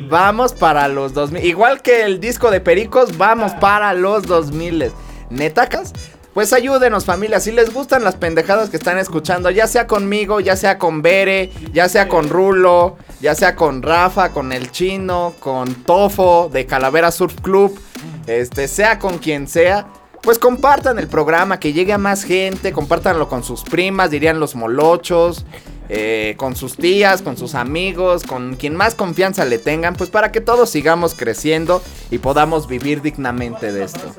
vamos 0.08 0.52
para 0.52 0.88
los 0.88 1.14
2000 1.14 1.44
igual 1.44 1.80
que 1.82 2.02
el 2.02 2.20
disco 2.20 2.50
de 2.50 2.60
Pericos 2.60 3.16
vamos 3.16 3.52
para 3.54 3.94
los 3.94 4.24
2000 4.24 4.90
netacas 5.30 5.92
pues 6.34 6.52
ayúdenos 6.52 7.04
familia. 7.04 7.38
Si 7.38 7.52
les 7.52 7.72
gustan 7.72 8.02
las 8.02 8.16
pendejadas 8.16 8.68
que 8.68 8.76
están 8.76 8.98
escuchando 8.98 9.50
ya 9.50 9.68
sea 9.68 9.86
conmigo 9.86 10.40
ya 10.40 10.56
sea 10.56 10.78
con 10.78 11.00
Bere 11.00 11.52
ya 11.72 11.88
sea 11.88 12.08
con 12.08 12.28
Rulo 12.28 12.96
ya 13.20 13.34
sea 13.34 13.54
con 13.54 13.82
Rafa 13.82 14.30
con 14.32 14.52
el 14.52 14.70
chino 14.72 15.34
con 15.38 15.74
Tofo 15.84 16.50
de 16.52 16.66
Calavera 16.66 17.12
Surf 17.12 17.40
Club 17.40 17.78
este 18.26 18.66
sea 18.66 18.98
con 18.98 19.18
quien 19.18 19.46
sea 19.46 19.86
pues 20.24 20.38
compartan 20.38 20.98
el 20.98 21.06
programa, 21.06 21.60
que 21.60 21.74
llegue 21.74 21.92
a 21.92 21.98
más 21.98 22.24
gente, 22.24 22.72
compártanlo 22.72 23.28
con 23.28 23.44
sus 23.44 23.62
primas, 23.62 24.10
dirían 24.10 24.40
los 24.40 24.54
molochos, 24.54 25.44
eh, 25.90 26.34
con 26.38 26.56
sus 26.56 26.76
tías, 26.76 27.20
con 27.20 27.36
sus 27.36 27.54
amigos, 27.54 28.24
con 28.24 28.56
quien 28.56 28.74
más 28.74 28.94
confianza 28.94 29.44
le 29.44 29.58
tengan, 29.58 29.94
pues 29.94 30.08
para 30.08 30.32
que 30.32 30.40
todos 30.40 30.70
sigamos 30.70 31.14
creciendo 31.14 31.82
y 32.10 32.18
podamos 32.18 32.66
vivir 32.66 33.02
dignamente 33.02 33.70
de 33.70 33.84
esto. 33.84 34.14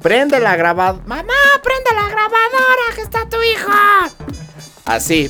Prende 0.00 0.38
la 0.38 0.54
grabadora. 0.54 1.04
Mamá, 1.06 1.34
prende 1.62 1.90
la 1.92 2.08
grabadora, 2.08 2.94
que 2.94 3.00
está 3.02 3.28
tu 3.28 3.36
hijo. 3.42 3.72
Así. 4.84 5.28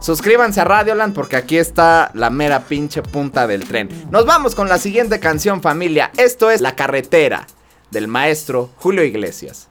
Suscríbanse 0.00 0.60
a 0.60 0.64
Radioland 0.64 1.12
porque 1.12 1.36
aquí 1.36 1.58
está 1.58 2.12
la 2.14 2.30
mera 2.30 2.60
pinche 2.60 3.02
punta 3.02 3.46
del 3.48 3.66
tren. 3.66 3.88
Nos 4.10 4.24
vamos 4.26 4.54
con 4.54 4.68
la 4.68 4.78
siguiente 4.78 5.18
canción, 5.18 5.60
familia. 5.60 6.12
Esto 6.16 6.50
es 6.50 6.60
La 6.60 6.76
carretera 6.76 7.46
del 7.90 8.08
maestro 8.08 8.70
Julio 8.76 9.04
Iglesias. 9.04 9.68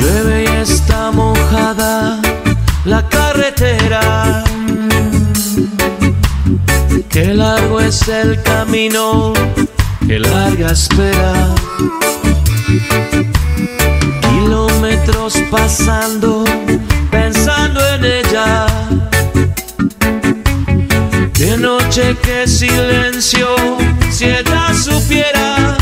Llueve 0.00 0.44
y 0.44 0.60
está 0.62 1.10
mojada 1.10 2.20
la 2.84 3.08
carretera. 3.08 4.44
Qué 7.08 7.34
largo 7.34 7.80
es 7.80 8.08
el 8.08 8.42
camino, 8.42 9.32
qué 10.10 10.18
larga 10.18 10.72
espera. 10.72 11.54
Kilómetros 14.28 15.34
pasando, 15.52 16.44
pensando 17.12 17.80
en 17.94 18.04
ella. 18.04 18.66
Qué 21.32 21.56
noche, 21.56 22.16
qué 22.24 22.48
silencio, 22.48 23.54
si 24.10 24.24
ella 24.24 24.74
supiera 24.74 25.76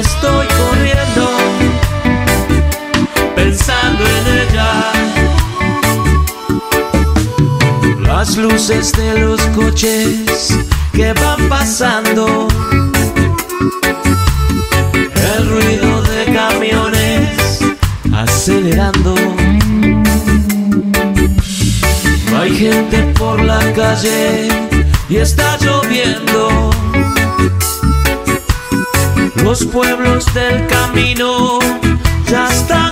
estoy 0.00 0.46
corriendo 0.60 1.24
pensando 3.36 4.02
en 4.18 4.24
ella. 4.42 4.72
Las 8.00 8.36
luces 8.36 8.92
de 8.94 9.20
los 9.20 9.40
coches 9.56 10.58
que 10.98 11.12
van 11.12 11.48
pasando. 11.48 12.48
El 15.32 15.48
ruido 15.48 16.02
de 16.02 16.24
camiones 16.34 17.60
acelerando. 18.12 19.14
Hay 22.36 22.50
gente 22.56 22.98
por 23.16 23.40
la 23.44 23.60
calle 23.74 24.48
y 25.08 25.16
está 25.18 25.56
lloviendo. 25.58 26.70
Los 29.44 29.64
pueblos 29.66 30.24
del 30.34 30.66
camino 30.66 31.60
ya 32.28 32.48
están. 32.48 32.87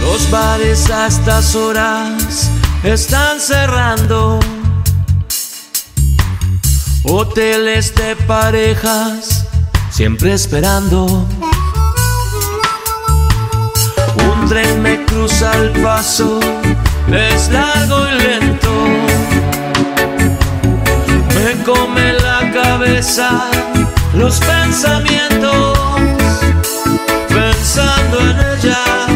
Los 0.00 0.30
bares 0.30 0.90
a 0.90 1.08
estas 1.08 1.54
horas 1.54 2.50
están 2.82 3.38
cerrando. 3.38 4.40
Hoteles 7.04 7.94
de 7.94 8.16
parejas 8.16 9.46
siempre 9.90 10.32
esperando. 10.32 11.26
Un 14.24 14.48
tren 14.48 14.80
me 14.80 15.04
cruza 15.04 15.52
el 15.58 15.70
paso, 15.82 16.40
es 17.08 17.50
largo 17.50 18.06
y 18.08 18.14
lento. 18.22 18.72
Me 21.34 21.62
come 21.62 22.14
la 22.14 22.50
cabeza 22.52 23.50
los 24.14 24.40
pensamientos, 24.40 25.78
pensando 27.74 28.20
en 28.20 29.11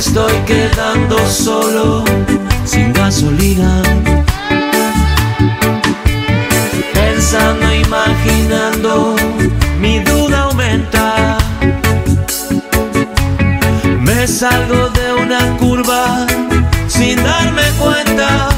estoy 0.00 0.32
quedando 0.46 1.18
solo, 1.28 2.04
sin 2.64 2.90
gasolina. 2.92 3.82
Pensando, 6.94 7.66
imaginando, 7.74 9.14
mi 9.78 9.98
duda 10.00 10.44
aumenta. 10.44 11.36
Me 14.00 14.26
salgo 14.26 14.88
de 14.88 15.06
una 15.22 15.56
curva 15.58 16.26
sin 16.88 17.16
darme 17.22 17.66
cuenta. 17.78 18.48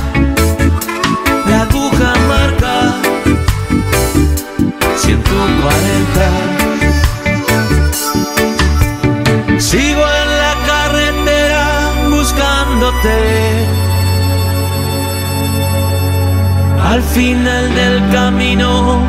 Al 16.92 17.02
final 17.02 17.74
del 17.74 18.10
camino 18.10 19.00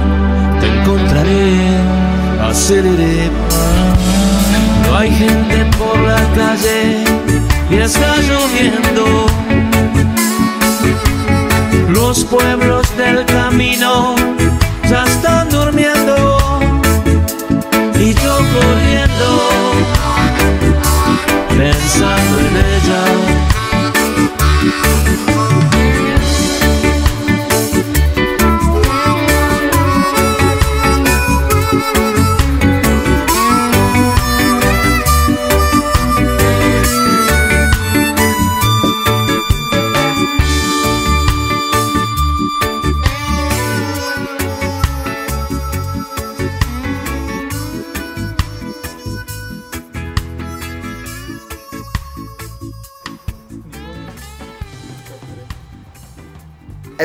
te 0.61 0.67
encontraré, 0.67 1.67
aceleré. 2.41 3.29
No 4.85 4.97
hay 4.97 5.11
gente 5.11 5.65
por 5.77 5.99
la 5.99 6.23
calle 6.33 7.03
y 7.69 7.75
está 7.75 8.15
lloviendo. 8.29 9.25
Los 11.89 12.23
pueblos 12.23 12.87
del 12.95 13.25
camino 13.25 14.15
ya 14.89 15.03
están 15.03 15.49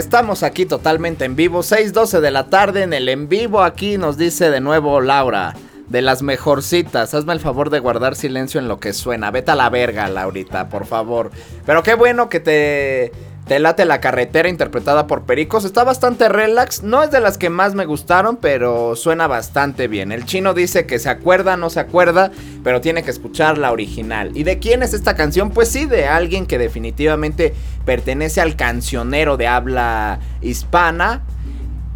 Estamos 0.08 0.42
aquí 0.42 0.64
totalmente 0.64 1.26
en 1.26 1.36
vivo, 1.36 1.60
6.12 1.60 2.20
de 2.20 2.30
la 2.30 2.48
tarde 2.48 2.82
en 2.82 2.94
el 2.94 3.10
en 3.10 3.28
vivo. 3.28 3.60
Aquí 3.60 3.98
nos 3.98 4.16
dice 4.16 4.50
de 4.50 4.58
nuevo 4.58 5.02
Laura, 5.02 5.54
de 5.86 6.00
las 6.00 6.22
mejorcitas. 6.22 7.12
Hazme 7.12 7.34
el 7.34 7.40
favor 7.40 7.68
de 7.68 7.78
guardar 7.78 8.16
silencio 8.16 8.58
en 8.58 8.68
lo 8.68 8.80
que 8.80 8.94
suena. 8.94 9.30
Vete 9.30 9.50
a 9.50 9.54
la 9.54 9.68
verga, 9.68 10.08
Laurita, 10.08 10.70
por 10.70 10.86
favor. 10.86 11.30
Pero 11.66 11.82
qué 11.82 11.92
bueno 11.92 12.30
que 12.30 12.40
te, 12.40 13.12
te 13.48 13.58
late 13.58 13.84
la 13.84 14.00
carretera 14.00 14.48
interpretada 14.48 15.06
por 15.06 15.22
Pericos. 15.22 15.64
Está 15.64 15.82
bastante 15.82 16.28
relax. 16.28 16.82
No 16.82 17.02
es 17.02 17.10
de 17.10 17.20
las 17.20 17.38
que 17.38 17.50
más 17.50 17.74
me 17.74 17.86
gustaron, 17.86 18.36
pero 18.36 18.94
suena 18.94 19.26
bastante 19.26 19.88
bien. 19.88 20.12
El 20.12 20.24
chino 20.24 20.54
dice 20.54 20.86
que 20.86 20.98
se 20.98 21.08
acuerda, 21.08 21.56
no 21.56 21.70
se 21.70 21.80
acuerda, 21.80 22.30
pero 22.62 22.80
tiene 22.80 23.02
que 23.02 23.10
escuchar 23.10 23.58
la 23.58 23.72
original. 23.72 24.30
¿Y 24.34 24.44
de 24.44 24.58
quién 24.58 24.82
es 24.82 24.94
esta 24.94 25.16
canción? 25.16 25.50
Pues 25.50 25.68
sí, 25.70 25.86
de 25.86 26.06
alguien 26.06 26.46
que 26.46 26.58
definitivamente 26.58 27.54
pertenece 27.84 28.40
al 28.40 28.54
cancionero 28.54 29.36
de 29.36 29.48
habla 29.48 30.20
hispana. 30.42 31.22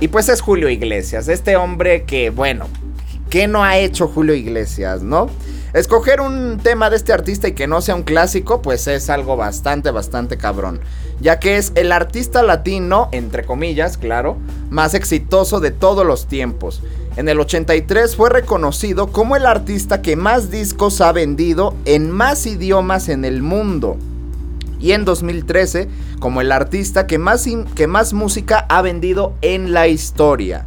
Y 0.00 0.08
pues 0.08 0.28
es 0.30 0.40
Julio 0.40 0.68
Iglesias, 0.68 1.28
este 1.28 1.54
hombre 1.54 2.04
que, 2.04 2.30
bueno, 2.30 2.66
¿qué 3.30 3.46
no 3.46 3.62
ha 3.62 3.78
hecho 3.78 4.08
Julio 4.08 4.34
Iglesias, 4.34 5.02
no? 5.02 5.28
Escoger 5.74 6.20
un 6.20 6.58
tema 6.62 6.90
de 6.90 6.96
este 6.96 7.12
artista 7.12 7.48
y 7.48 7.52
que 7.52 7.66
no 7.66 7.80
sea 7.80 7.94
un 7.94 8.02
clásico, 8.02 8.60
pues 8.60 8.86
es 8.88 9.08
algo 9.08 9.36
bastante, 9.36 9.90
bastante 9.90 10.36
cabrón. 10.36 10.80
Ya 11.22 11.38
que 11.38 11.56
es 11.56 11.70
el 11.76 11.92
artista 11.92 12.42
latino, 12.42 13.08
entre 13.12 13.44
comillas, 13.44 13.96
claro, 13.96 14.38
más 14.70 14.92
exitoso 14.94 15.60
de 15.60 15.70
todos 15.70 16.04
los 16.04 16.26
tiempos. 16.26 16.82
En 17.14 17.28
el 17.28 17.38
83 17.38 18.16
fue 18.16 18.28
reconocido 18.28 19.06
como 19.06 19.36
el 19.36 19.46
artista 19.46 20.02
que 20.02 20.16
más 20.16 20.50
discos 20.50 21.00
ha 21.00 21.12
vendido 21.12 21.74
en 21.84 22.10
más 22.10 22.44
idiomas 22.44 23.08
en 23.08 23.24
el 23.24 23.40
mundo 23.40 23.98
y 24.80 24.92
en 24.92 25.04
2013 25.04 25.88
como 26.18 26.40
el 26.40 26.50
artista 26.50 27.06
que 27.06 27.18
más, 27.18 27.46
que 27.76 27.86
más 27.86 28.14
música 28.14 28.66
ha 28.68 28.82
vendido 28.82 29.34
en 29.42 29.72
la 29.72 29.86
historia. 29.86 30.64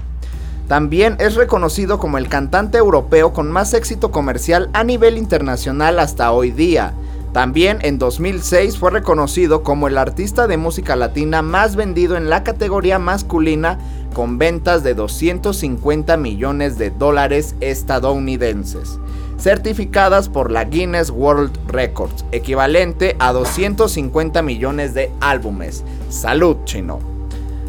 También 0.70 1.18
es 1.20 1.36
reconocido 1.36 2.00
como 2.00 2.18
el 2.18 2.30
cantante 2.30 2.78
europeo 2.78 3.34
con 3.34 3.52
más 3.52 3.74
éxito 3.74 4.10
comercial 4.10 4.70
a 4.72 4.86
nivel 4.86 5.18
internacional 5.18 6.00
hasta 6.00 6.32
hoy 6.32 6.52
día. 6.52 6.94
También 7.36 7.80
en 7.82 8.00
2006 8.00 8.78
fue 8.78 8.92
reconocido 8.92 9.62
como 9.62 9.90
el 9.90 9.98
artista 9.98 10.48
de 10.48 10.56
música 10.56 10.96
latina 10.96 11.42
más 11.42 11.76
vendido 11.76 12.16
en 12.16 12.30
la 12.30 12.46
categoría 12.46 12.98
masculina 12.98 13.78
con 14.14 14.38
ventas 14.38 14.86
de 14.86 14.94
250 14.94 16.16
millones 16.16 16.78
de 16.78 16.92
dólares 16.92 17.58
estadounidenses 17.60 19.00
certificadas 19.38 20.30
por 20.30 20.50
la 20.50 20.64
Guinness 20.64 21.10
World 21.10 21.52
Records, 21.68 22.24
equivalente 22.32 23.18
a 23.20 23.34
250 23.34 24.42
millones 24.42 24.94
de 24.94 25.12
álbumes. 25.20 25.84
Salud, 26.08 26.56
chino. 26.64 27.02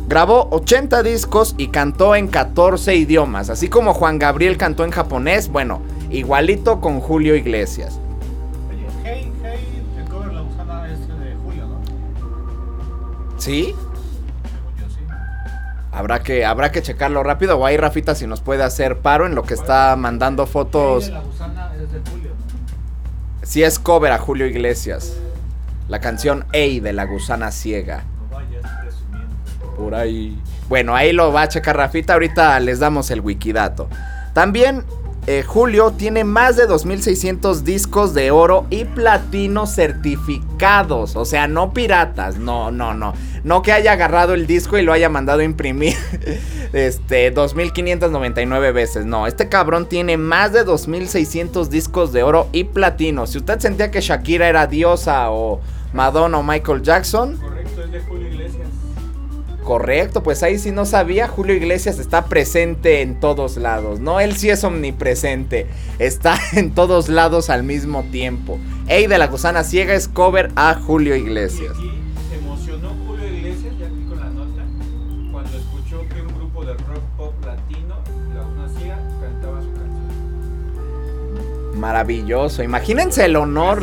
Grabó 0.06 0.46
80 0.52 1.02
discos 1.02 1.56
y 1.58 1.68
cantó 1.70 2.14
en 2.14 2.28
14 2.28 2.94
idiomas, 2.94 3.50
así 3.50 3.66
como 3.66 3.94
Juan 3.94 4.20
Gabriel 4.20 4.58
cantó 4.58 4.84
en 4.84 4.92
japonés, 4.92 5.48
bueno, 5.48 5.80
igualito 6.08 6.80
con 6.80 7.00
Julio 7.00 7.34
Iglesias. 7.34 7.98
¿Sí? 13.46 13.76
Habrá 15.92 16.24
que, 16.24 16.44
habrá 16.44 16.72
que 16.72 16.82
checarlo 16.82 17.22
rápido. 17.22 17.56
O 17.56 17.64
ahí 17.64 17.76
Rafita 17.76 18.16
si 18.16 18.26
nos 18.26 18.40
puede 18.40 18.64
hacer 18.64 18.98
paro 18.98 19.24
en 19.24 19.36
lo 19.36 19.44
que 19.44 19.54
está 19.54 19.94
mandando 19.94 20.46
fotos. 20.46 21.10
¿no? 21.10 21.22
Sí 23.44 23.62
es 23.62 23.78
cover 23.78 24.10
a 24.10 24.18
Julio 24.18 24.46
Iglesias. 24.46 25.16
La 25.88 26.00
canción 26.00 26.44
Ey 26.50 26.80
de 26.80 26.92
la 26.92 27.04
gusana 27.04 27.52
ciega. 27.52 28.02
Por 29.76 29.94
ahí. 29.94 30.42
Bueno, 30.68 30.96
ahí 30.96 31.12
lo 31.12 31.32
va 31.32 31.42
a 31.42 31.48
checar 31.48 31.76
Rafita. 31.76 32.14
Ahorita 32.14 32.58
les 32.58 32.80
damos 32.80 33.12
el 33.12 33.20
wikidato. 33.20 33.88
También 34.32 34.84
eh, 35.26 35.42
Julio 35.42 35.92
tiene 35.92 36.22
más 36.22 36.56
de 36.56 36.68
2.600 36.68 37.62
discos 37.62 38.14
de 38.14 38.30
oro 38.30 38.66
y 38.70 38.84
platino 38.84 39.66
certificados. 39.66 41.16
O 41.16 41.24
sea, 41.24 41.48
no 41.48 41.72
piratas. 41.72 42.38
No, 42.38 42.70
no, 42.70 42.94
no. 42.94 43.12
No 43.42 43.62
que 43.62 43.72
haya 43.72 43.92
agarrado 43.92 44.34
el 44.34 44.46
disco 44.46 44.78
y 44.78 44.82
lo 44.82 44.92
haya 44.92 45.08
mandado 45.08 45.40
a 45.40 45.44
imprimir. 45.44 45.96
Este, 46.72 47.32
2.599 47.32 48.72
veces. 48.72 49.06
No, 49.06 49.26
este 49.26 49.48
cabrón 49.48 49.88
tiene 49.88 50.16
más 50.16 50.52
de 50.52 50.66
2.600 50.66 51.68
discos 51.68 52.12
de 52.12 52.22
oro 52.22 52.48
y 52.52 52.64
platino. 52.64 53.26
Si 53.26 53.38
usted 53.38 53.60
sentía 53.60 53.90
que 53.90 54.00
Shakira 54.00 54.48
era 54.48 54.66
diosa 54.66 55.30
o 55.30 55.60
Madonna 55.94 56.38
o 56.38 56.42
Michael 56.42 56.82
Jackson, 56.82 57.36
Correcto, 57.36 57.82
es 57.82 57.92
de 57.92 58.00
Julio. 58.00 58.25
Correcto, 59.66 60.22
pues 60.22 60.42
ahí 60.44 60.60
sí 60.60 60.70
no 60.70 60.86
sabía, 60.86 61.26
Julio 61.26 61.56
Iglesias 61.56 61.98
está 61.98 62.26
presente 62.26 63.02
en 63.02 63.18
todos 63.18 63.56
lados, 63.56 63.98
¿no? 63.98 64.20
Él 64.20 64.36
sí 64.36 64.48
es 64.48 64.62
omnipresente, 64.62 65.66
está 65.98 66.38
en 66.52 66.70
todos 66.70 67.08
lados 67.08 67.50
al 67.50 67.64
mismo 67.64 68.04
tiempo. 68.12 68.60
Ey 68.86 69.08
de 69.08 69.18
la 69.18 69.26
gusana 69.26 69.64
ciega 69.64 69.94
es 69.94 70.06
cover 70.06 70.52
a 70.54 70.74
Julio 70.74 71.16
Y 71.16 71.22
Iglesias. 71.22 71.72
aquí 71.76 71.90
se 72.30 72.36
emocionó 72.36 72.90
Julio 73.08 73.26
Iglesias, 73.26 73.74
ya 73.80 73.86
aquí 73.86 74.04
con 74.08 74.20
la 74.20 74.30
nota, 74.30 74.62
cuando 75.32 75.58
escuchó 75.58 76.00
que 76.14 76.22
un 76.22 76.32
grupo 76.38 76.64
de 76.64 76.74
rock 76.74 77.02
pop 77.16 77.34
latino, 77.44 77.96
La 78.36 78.42
Una 78.42 78.68
Ciega, 78.78 78.98
cantaba 79.20 79.60
su 79.62 79.72
canción. 79.72 81.80
Maravilloso, 81.80 82.62
imagínense 82.62 83.24
el 83.24 83.34
honor, 83.34 83.82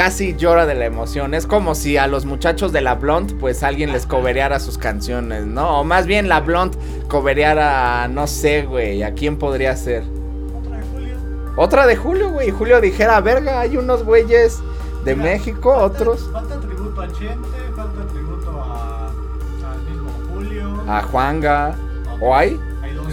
Casi 0.00 0.34
llora 0.34 0.64
de 0.64 0.74
la 0.74 0.86
emoción, 0.86 1.34
es 1.34 1.46
como 1.46 1.74
si 1.74 1.98
a 1.98 2.06
los 2.06 2.24
muchachos 2.24 2.72
de 2.72 2.80
la 2.80 2.94
Blonde 2.94 3.34
pues 3.34 3.62
alguien 3.62 3.92
les 3.92 4.06
covereara 4.06 4.58
sus 4.58 4.78
canciones, 4.78 5.44
¿no? 5.44 5.80
O 5.80 5.84
más 5.84 6.06
bien 6.06 6.26
la 6.26 6.40
Blonde 6.40 6.78
covereara, 7.06 8.08
no 8.08 8.26
sé, 8.26 8.62
güey, 8.62 9.02
¿a 9.02 9.12
quién 9.12 9.36
podría 9.36 9.76
ser? 9.76 10.04
Otra 10.56 10.78
de 10.78 10.86
Julio. 10.86 11.16
Otra 11.54 11.86
de 11.86 11.96
Julio, 11.96 12.30
güey, 12.30 12.50
Julio 12.50 12.80
dijera, 12.80 13.20
verga, 13.20 13.60
hay 13.60 13.76
unos 13.76 14.02
güeyes 14.02 14.60
de 15.04 15.14
Mira, 15.14 15.32
México, 15.32 15.70
falta- 15.78 15.84
otros... 15.84 16.30
Falta 16.32 16.58
tributo 16.60 16.98
a 17.02 17.06
Chente, 17.12 17.58
falta 17.76 18.06
tributo 18.10 18.50
a, 18.58 19.06
al 19.70 19.82
mismo 19.82 20.08
Julio. 20.32 20.82
A 20.88 21.02
Juanga. 21.02 21.74
¿O 22.22 22.34
hay? 22.34 22.58
Hay 22.82 22.94
dos. 22.94 23.06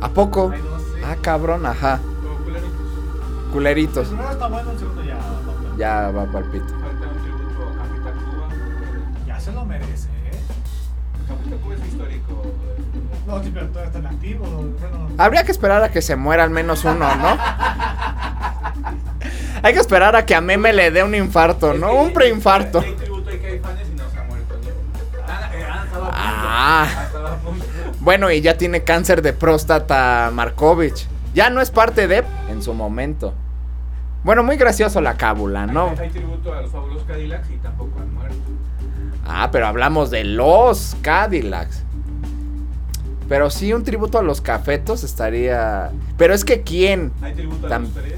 ¿A 0.00 0.08
poco? 0.08 0.50
Hay 0.54 0.60
dos, 0.60 0.82
sí. 0.94 1.00
Ah, 1.04 1.16
cabrón, 1.20 1.66
ajá. 1.66 1.98
como 2.22 2.36
culeritos. 2.44 2.70
El 3.46 3.50
Culeritos. 3.52 4.06
primero 4.06 4.30
está 4.30 4.46
bueno, 4.46 4.70
el 4.70 4.78
segundo 4.78 5.02
ya. 5.02 5.09
Ya 5.80 6.10
va 6.10 6.26
para 6.26 6.44
el 6.44 6.50
pito. 6.50 6.66
Falta 6.66 7.06
un 7.08 7.22
tributo 7.22 7.70
a 7.70 7.72
Capitán 7.82 8.12
Cuba. 8.30 8.48
Ya 9.26 9.40
se 9.40 9.50
lo 9.50 9.64
merece, 9.64 10.08
¿eh? 10.08 10.38
Capitán 11.26 11.58
Cuba 11.60 11.74
es 11.74 11.86
histórico. 11.86 12.42
No, 13.26 13.42
sí, 13.42 13.50
pero 13.54 13.66
todavía 13.68 13.86
está 13.86 13.98
en 14.00 14.06
activo. 14.06 14.44
Bueno, 14.44 15.08
Habría 15.16 15.44
que 15.44 15.52
esperar 15.52 15.82
a 15.82 15.90
que 15.90 16.02
se 16.02 16.16
muera 16.16 16.44
al 16.44 16.50
menos 16.50 16.84
uno, 16.84 17.16
¿no? 17.16 17.38
Hay 19.62 19.72
que 19.72 19.80
esperar 19.80 20.16
a 20.16 20.26
que 20.26 20.34
a 20.34 20.42
Meme 20.42 20.74
le 20.74 20.90
dé 20.90 21.02
un 21.02 21.14
infarto, 21.14 21.72
Es 21.72 21.80
¿no? 21.80 21.88
que 21.88 21.94
Un 21.96 22.12
preinfarto. 22.12 22.80
Hay 22.80 22.92
tributo 22.92 23.30
a 23.30 23.38
Caifanes 23.38 23.88
y 23.90 23.94
no 23.94 24.10
se 24.10 24.18
ha 24.18 24.24
muerto. 24.24 24.54
¿no? 24.62 24.68
Ah, 25.26 25.50
eh, 25.54 25.64
ah, 25.66 25.82
estaba 25.86 26.08
a 26.08 26.10
punto. 26.10 26.46
Ah. 26.46 26.88
Estaba 27.06 27.32
a 27.32 27.36
punto. 27.36 27.64
Bueno, 28.00 28.30
y 28.30 28.42
ya 28.42 28.58
tiene 28.58 28.84
cáncer 28.84 29.22
de 29.22 29.32
próstata 29.32 30.30
Markovich. 30.30 31.08
Ya 31.32 31.48
no 31.48 31.62
es 31.62 31.70
parte 31.70 32.06
de 32.06 32.22
en 32.50 32.62
su 32.62 32.74
momento. 32.74 33.32
Bueno, 34.24 34.42
muy 34.42 34.56
gracioso 34.56 35.00
la 35.00 35.16
cábula, 35.16 35.66
¿no? 35.66 35.90
Hay, 35.90 35.98
hay 35.98 36.10
tributo 36.10 36.52
a 36.52 36.60
los 36.62 36.70
fabulosos 36.70 37.04
Cadillacs 37.04 37.50
y 37.50 37.56
tampoco 37.56 38.00
han 38.00 38.12
muerto. 38.14 38.36
Ah, 39.26 39.48
pero 39.50 39.66
hablamos 39.66 40.10
de 40.10 40.24
los 40.24 40.96
Cadillacs. 41.02 41.84
Pero 43.28 43.48
sí, 43.48 43.72
un 43.72 43.84
tributo 43.84 44.18
a 44.18 44.22
los 44.22 44.40
cafetos 44.40 45.04
estaría. 45.04 45.90
Pero 46.18 46.34
es 46.34 46.44
que 46.44 46.62
quién. 46.62 47.12
Hay 47.22 47.32
tributo 47.34 47.66
a 47.72 47.78
los 47.78 47.94
tres 47.94 48.14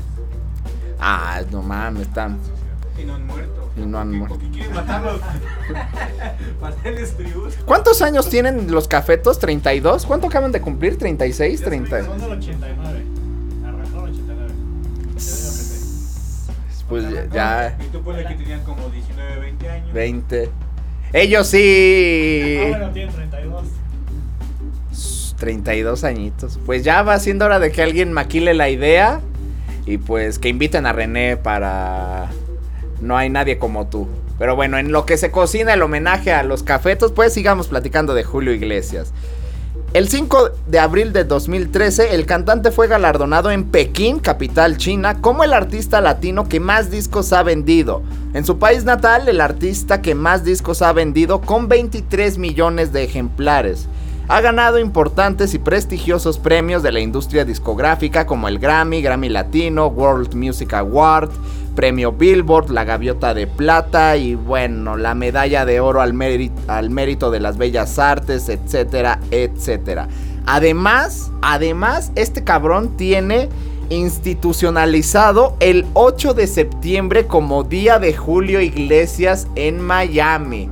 Ah, 0.98 1.42
no 1.50 1.62
mames, 1.62 2.02
están. 2.08 2.38
y 3.00 3.04
no 3.04 3.14
han 3.16 3.26
muerto. 3.26 3.70
Y 3.76 3.80
no 3.86 3.98
han 3.98 4.06
Porque- 4.08 4.18
muerto. 4.18 4.34
Porque 4.36 4.50
quieren 4.50 4.74
matarlos. 4.74 5.20
Tributo. 7.16 7.54
¿Cuántos 7.66 8.02
años 8.02 8.28
tienen 8.28 8.70
los 8.70 8.86
cafetos? 8.88 9.40
¿32? 9.40 10.04
¿Cuánto 10.06 10.26
acaban 10.28 10.52
de 10.52 10.60
cumplir? 10.60 10.98
¿36? 10.98 11.58
Ya 11.58 11.64
30. 11.64 12.04
son 12.06 12.20
del 12.20 12.32
89. 12.32 13.04
Pues 16.92 17.10
ya- 17.10 17.26
ya. 17.32 17.76
Y 17.82 17.88
tú 17.88 18.02
ponle 18.02 18.24
que 18.24 18.34
tenían 18.34 18.62
como 18.64 18.88
19, 18.88 19.40
20 19.40 19.68
años. 19.70 19.92
20. 19.92 20.50
Ellos 21.14 21.46
Ah, 21.48 21.50
sí. 21.50 22.56
bueno, 22.68 22.90
tienen 22.90 23.14
32. 23.14 23.64
32 25.38 26.04
añitos. 26.04 26.58
Pues 26.64 26.84
ya 26.84 27.02
va 27.02 27.18
siendo 27.18 27.44
hora 27.46 27.58
de 27.58 27.72
que 27.72 27.82
alguien 27.82 28.12
maquile 28.12 28.54
la 28.54 28.68
idea. 28.68 29.20
Y 29.86 29.98
pues 29.98 30.38
que 30.38 30.48
inviten 30.48 30.86
a 30.86 30.92
René 30.92 31.36
para... 31.36 32.28
No 33.00 33.16
hay 33.16 33.28
nadie 33.30 33.58
como 33.58 33.88
tú. 33.88 34.08
Pero 34.38 34.54
bueno, 34.54 34.78
en 34.78 34.92
lo 34.92 35.06
que 35.06 35.16
se 35.16 35.30
cocina 35.32 35.74
el 35.74 35.82
homenaje 35.82 36.32
a 36.32 36.44
los 36.44 36.62
cafetos, 36.62 37.10
pues 37.12 37.32
sigamos 37.34 37.66
platicando 37.68 38.14
de 38.14 38.22
Julio 38.22 38.52
Iglesias. 38.52 39.12
El 39.94 40.08
5 40.08 40.52
de 40.68 40.78
abril 40.78 41.12
de 41.12 41.24
2013, 41.24 42.14
el 42.14 42.24
cantante 42.24 42.70
fue 42.70 42.88
galardonado 42.88 43.50
en 43.50 43.64
Pekín, 43.64 44.20
capital 44.20 44.78
china, 44.78 45.20
como 45.20 45.44
el 45.44 45.52
artista 45.52 46.00
latino 46.00 46.48
que 46.48 46.60
más 46.60 46.90
discos 46.90 47.30
ha 47.34 47.42
vendido. 47.42 48.00
En 48.32 48.46
su 48.46 48.58
país 48.58 48.84
natal, 48.84 49.28
el 49.28 49.38
artista 49.38 50.00
que 50.00 50.14
más 50.14 50.44
discos 50.44 50.80
ha 50.80 50.94
vendido 50.94 51.42
con 51.42 51.68
23 51.68 52.38
millones 52.38 52.94
de 52.94 53.04
ejemplares. 53.04 53.86
Ha 54.28 54.40
ganado 54.40 54.78
importantes 54.78 55.52
y 55.52 55.58
prestigiosos 55.58 56.38
premios 56.38 56.82
de 56.82 56.90
la 56.90 57.00
industria 57.00 57.44
discográfica 57.44 58.24
como 58.24 58.48
el 58.48 58.58
Grammy, 58.58 59.02
Grammy 59.02 59.28
Latino, 59.28 59.88
World 59.88 60.34
Music 60.34 60.72
Award, 60.72 61.28
Premio 61.74 62.12
Billboard, 62.12 62.70
la 62.70 62.84
Gaviota 62.84 63.34
de 63.34 63.46
Plata 63.46 64.16
y 64.16 64.34
bueno, 64.34 64.96
la 64.96 65.14
medalla 65.14 65.64
de 65.64 65.80
oro 65.80 66.00
al, 66.00 66.12
mérito, 66.12 66.60
al 66.68 66.90
mérito 66.90 67.30
de 67.30 67.40
las 67.40 67.56
bellas 67.56 67.98
artes, 67.98 68.48
etcétera, 68.48 69.18
etcétera. 69.30 70.08
Además, 70.46 71.30
además, 71.40 72.12
este 72.14 72.44
cabrón 72.44 72.96
tiene 72.96 73.48
institucionalizado 73.90 75.56
el 75.60 75.86
8 75.94 76.34
de 76.34 76.46
septiembre 76.46 77.26
como 77.26 77.62
Día 77.62 77.98
de 77.98 78.14
Julio 78.14 78.60
Iglesias 78.60 79.46
en 79.54 79.80
Miami. 79.80 80.70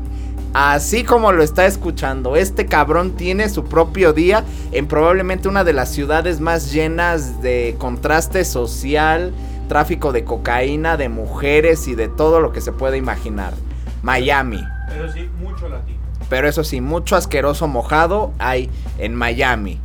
Así 0.53 1.05
como 1.05 1.31
lo 1.31 1.45
está 1.45 1.67
escuchando, 1.67 2.35
este 2.35 2.67
cabrón 2.67 3.13
tiene 3.13 3.49
su 3.49 3.65
propio 3.65 4.13
día 4.13 4.45
en 4.73 4.89
probablemente 4.89 5.49
una 5.49 5.63
de 5.63 5.73
las 5.73 5.91
ciudades 5.91 6.41
más 6.41 6.73
llenas 6.73 7.41
de 7.41 7.77
contraste 7.79 8.45
social, 8.45 9.33
tráfico 9.71 10.11
de 10.11 10.25
cocaína, 10.25 10.97
de 10.97 11.09
mujeres 11.09 11.87
y 11.87 11.95
de 11.95 12.09
todo 12.09 12.41
lo 12.41 12.53
que 12.53 12.61
se 12.61 12.73
puede 12.73 12.97
imaginar. 12.97 13.55
Miami. 14.03 14.61
Pero 14.89 15.13
sí, 15.13 15.31
mucho 15.41 15.69
latino. 15.69 15.97
Pero 16.29 16.49
eso 16.49 16.65
sí, 16.65 16.81
mucho 16.81 17.15
asqueroso 17.15 17.69
mojado 17.69 18.33
hay 18.41 18.69
en 18.99 19.15
Miami. 19.15 19.79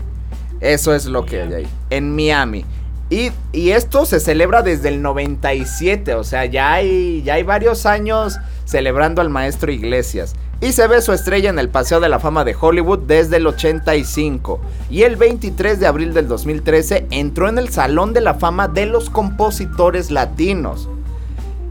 Eso 0.59 0.95
es 0.95 1.05
lo 1.05 1.27
que 1.27 1.43
hay 1.43 1.53
ahí. 1.53 1.67
En 1.91 2.15
Miami. 2.15 2.65
Y, 3.11 3.31
y 3.51 3.69
esto 3.69 4.07
se 4.07 4.19
celebra 4.19 4.63
desde 4.63 4.89
el 4.89 5.03
97. 5.03 6.15
O 6.15 6.23
sea, 6.23 6.45
ya 6.45 6.73
hay, 6.73 7.21
ya 7.21 7.35
hay 7.35 7.43
varios 7.43 7.85
años 7.85 8.39
celebrando 8.65 9.21
al 9.21 9.29
maestro 9.29 9.71
Iglesias. 9.71 10.35
Y 10.61 10.71
se 10.71 10.87
ve 10.87 11.01
su 11.01 11.11
estrella 11.11 11.49
en 11.49 11.59
el 11.59 11.69
Paseo 11.69 11.99
de 11.99 12.09
la 12.09 12.19
Fama 12.19 12.45
de 12.45 12.55
Hollywood 12.59 12.99
desde 12.99 13.37
el 13.37 13.47
85. 13.47 14.59
Y 14.89 15.03
el 15.03 15.15
23 15.17 15.79
de 15.79 15.87
abril 15.87 16.13
del 16.13 16.27
2013 16.27 17.07
entró 17.11 17.49
en 17.49 17.57
el 17.57 17.69
Salón 17.69 18.13
de 18.13 18.21
la 18.21 18.35
Fama 18.35 18.67
de 18.67 18.85
los 18.85 19.09
Compositores 19.09 20.11
Latinos. 20.11 20.87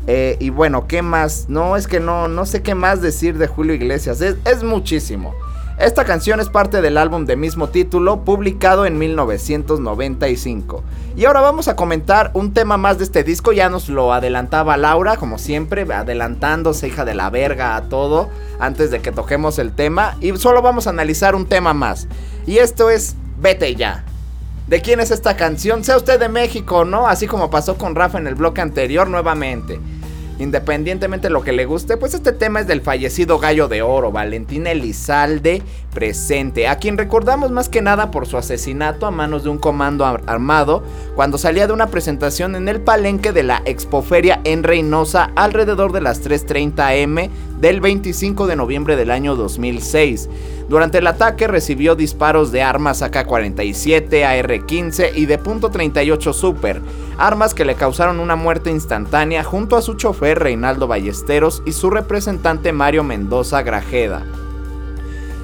Eh, 0.07 0.37
y 0.39 0.51
bueno, 0.51 0.87
¿qué 0.87 1.01
más? 1.01 1.47
No, 1.49 1.77
es 1.77 1.89
que 1.89 1.99
no, 1.99 2.29
no 2.29 2.45
sé 2.45 2.63
qué 2.63 2.75
más 2.75 3.01
decir 3.01 3.39
de 3.39 3.47
Julio 3.47 3.75
Iglesias. 3.75 4.21
Es, 4.21 4.37
es 4.45 4.63
muchísimo. 4.63 5.35
Esta 5.79 6.05
canción 6.05 6.39
es 6.39 6.51
parte 6.51 6.81
del 6.81 6.97
álbum 6.97 7.25
de 7.25 7.35
mismo 7.35 7.69
título, 7.69 8.25
publicado 8.25 8.87
en 8.87 8.97
1995. 8.97 10.85
Y 11.17 11.25
ahora 11.25 11.41
vamos 11.41 11.67
a 11.67 11.75
comentar 11.75 12.31
un 12.33 12.55
tema 12.55 12.77
más 12.77 12.99
de 12.99 13.05
este 13.05 13.25
disco. 13.25 13.51
Ya 13.51 13.69
nos 13.69 13.89
lo 13.89 14.13
adelantaba 14.13 14.77
Laura, 14.77 15.17
como 15.17 15.37
siempre, 15.37 15.83
adelantándose, 15.93 16.87
hija 16.87 17.05
de 17.05 17.17
la 17.17 17.29
verga, 17.29 17.75
a 17.75 17.89
todo, 17.89 18.31
antes 18.61 18.93
de 18.93 19.01
que 19.01 19.11
toquemos 19.11 19.59
el 19.59 19.73
tema. 19.73 20.17
Y 20.21 20.37
solo 20.37 20.63
vamos 20.63 20.87
a 20.87 20.91
analizar 20.91 21.35
un 21.35 21.47
tema 21.47 21.75
más. 21.75 22.07
Y 22.47 22.59
esto 22.59 22.89
es 22.89 23.17
Vete 23.41 23.75
ya. 23.75 24.05
¿De 24.69 24.81
quién 24.81 25.01
es 25.01 25.11
esta 25.11 25.37
canción? 25.37 25.83
Sea 25.83 25.97
usted 25.97 26.21
de 26.21 26.29
México, 26.29 26.85
¿no? 26.85 27.09
Así 27.09 27.27
como 27.27 27.51
pasó 27.51 27.77
con 27.77 27.97
Rafa 27.97 28.19
en 28.19 28.29
el 28.29 28.37
bloque 28.37 28.61
anterior 28.61 29.09
nuevamente. 29.09 29.81
Independientemente 30.39 31.29
de 31.29 31.33
lo 31.33 31.43
que 31.43 31.53
le 31.53 31.65
guste, 31.65 31.97
pues 31.97 32.13
este 32.15 32.33
tema 32.33 32.61
es 32.61 32.67
del 32.67 32.81
fallecido 32.81 33.39
gallo 33.39 33.69
de 33.69 33.83
oro, 33.83 34.11
Valentín 34.11 34.67
Elizalde 34.67 35.63
presente, 35.95 36.67
a 36.67 36.77
quien 36.79 36.99
recordamos 36.99 37.53
más 37.53 37.69
que 37.69 37.81
nada 37.81 38.11
por 38.11 38.27
su 38.27 38.37
asesinato 38.37 39.07
a 39.07 39.13
manos 39.13 39.45
de 39.45 39.51
un 39.51 39.59
comando 39.59 40.05
ar- 40.05 40.23
armado 40.27 40.83
cuando 41.15 41.39
salía 41.39 41.69
de 41.69 41.73
una 41.73 41.87
presentación 41.87 42.57
en 42.57 42.69
el 42.69 42.81
palenque 42.81 43.31
de 43.33 43.45
la 43.45 43.63
Expoferia 43.65 44.41
en 44.43 44.65
Reynosa 44.65 45.31
alrededor 45.37 45.93
de 45.93 46.01
las 46.01 46.21
3.30 46.29 47.05
am 47.05 47.31
del 47.65 47.81
25 47.81 48.47
de 48.47 48.57
noviembre 48.57 48.95
del 48.95 49.11
año 49.11 49.37
2006. 49.37 50.29
Durante 50.69 50.99
el 50.99 51.07
ataque 51.07 51.49
recibió 51.49 51.95
disparos 51.95 52.53
de 52.53 52.61
armas 52.61 53.01
AK-47, 53.01 54.23
AR-15 54.23 55.13
y 55.15 55.25
de 55.25 55.41
.38 55.41 56.35
Super, 56.35 56.83
armas 57.17 57.55
que 57.55 57.65
le 57.65 57.75
causaron 57.75 58.21
una 58.21 58.37
muerte 58.37 58.69
instantánea 58.69 59.43
junto 59.45 59.79
a 59.79 59.81
su 59.81 59.95
chofer 59.95 60.41
Reinaldo 60.41 60.87
Ballesteros 60.87 61.63
y 61.65 61.73
su 61.73 61.89
representante 61.89 62.71
Mario 62.73 63.03
Mendoza 63.03 63.63
Grajeda. 63.63 64.27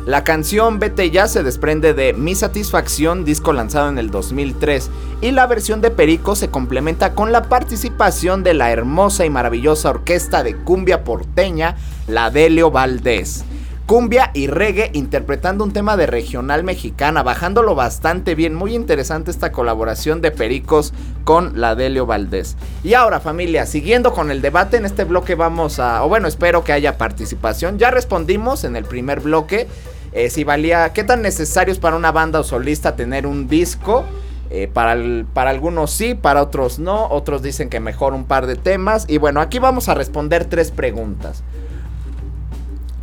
La 0.07 0.25
canción 0.25 0.79
Vete 0.79 1.11
Ya 1.11 1.29
se 1.29 1.43
desprende 1.43 1.93
de 1.93 2.15
Mi 2.15 2.35
Satisfacción, 2.35 3.27
disco 3.27 3.53
lanzado 3.53 3.91
en 3.91 3.99
el 3.99 4.11
2003, 4.11 4.91
y 5.21 5.31
la 5.31 5.47
versión 5.47 5.83
de 5.83 5.91
Perico 5.91 6.35
se 6.35 6.49
complementa 6.49 7.15
con 7.15 7.33
la 7.33 7.43
participación 7.51 8.43
de 8.43 8.55
la 8.55 8.71
hermosa 8.73 9.27
y 9.27 9.31
maravillosa 9.31 9.91
orquesta 9.91 10.43
de 10.43 10.57
cumbia 10.57 11.05
porteña, 11.05 11.77
la 12.09 12.31
Delio 12.31 12.71
Valdés. 12.71 13.45
Cumbia 13.91 14.31
y 14.35 14.47
reggae 14.47 14.91
interpretando 14.95 15.65
un 15.65 15.73
tema 15.73 15.97
de 15.97 16.07
regional 16.07 16.63
mexicana, 16.63 17.25
bajándolo 17.25 17.75
bastante 17.75 18.37
bien. 18.37 18.55
Muy 18.55 18.77
interesante 18.77 19.33
esta 19.33 19.51
colaboración 19.51 20.21
de 20.21 20.31
Pericos 20.31 20.95
con 21.25 21.61
la 21.61 21.75
Delio 21.75 22.07
Valdés. 22.07 22.57
Y 22.85 22.95
ahora 22.95 23.19
familia, 23.19 23.67
siguiendo 23.67 24.13
con 24.13 24.31
el 24.31 24.43
debate, 24.43 24.77
en 24.77 24.87
este 24.87 25.03
bloque 25.03 25.35
vamos 25.35 25.81
a, 25.81 26.05
o 26.05 26.09
bueno, 26.09 26.29
espero 26.29 26.63
que 26.63 26.73
haya 26.73 26.99
participación. 26.99 27.79
Ya 27.79 27.91
respondimos 27.91 28.63
en 28.63 28.77
el 28.77 28.85
primer 28.85 29.19
bloque 29.19 29.67
eh, 30.13 30.31
si 30.31 30.45
valía, 30.45 30.93
qué 30.93 31.05
tan 31.05 31.23
necesario 31.23 31.73
es 31.73 31.79
para 31.79 31.97
una 31.97 32.13
banda 32.13 32.41
o 32.41 32.45
solista 32.45 32.97
tener 32.97 33.27
un 33.27 33.49
disco. 33.49 34.05
Eh, 34.53 34.67
para, 34.67 34.97
para 35.33 35.51
algunos 35.51 35.93
sí, 35.93 36.15
para 36.15 36.43
otros 36.43 36.79
no. 36.79 37.07
Otros 37.09 37.43
dicen 37.43 37.69
que 37.69 37.79
mejor 37.79 38.15
un 38.15 38.25
par 38.25 38.47
de 38.47 38.57
temas. 38.57 39.05
Y 39.09 39.19
bueno, 39.19 39.41
aquí 39.41 39.59
vamos 39.59 39.89
a 39.89 39.95
responder 39.95 40.45
tres 40.45 40.71
preguntas. 40.73 41.45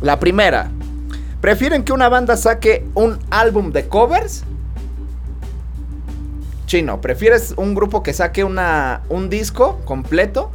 La 0.02 0.20
primera, 0.20 0.70
¿prefieren 1.40 1.82
que 1.84 1.92
una 1.92 2.08
banda 2.08 2.36
saque 2.36 2.86
un 2.94 3.18
álbum 3.30 3.72
de 3.72 3.88
covers? 3.88 4.44
Chino, 6.66 7.00
¿prefieres 7.00 7.54
un 7.56 7.74
grupo 7.74 8.02
que 8.02 8.12
saque 8.12 8.44
una, 8.44 9.00
un 9.08 9.30
disco 9.30 9.80
completo? 9.86 10.52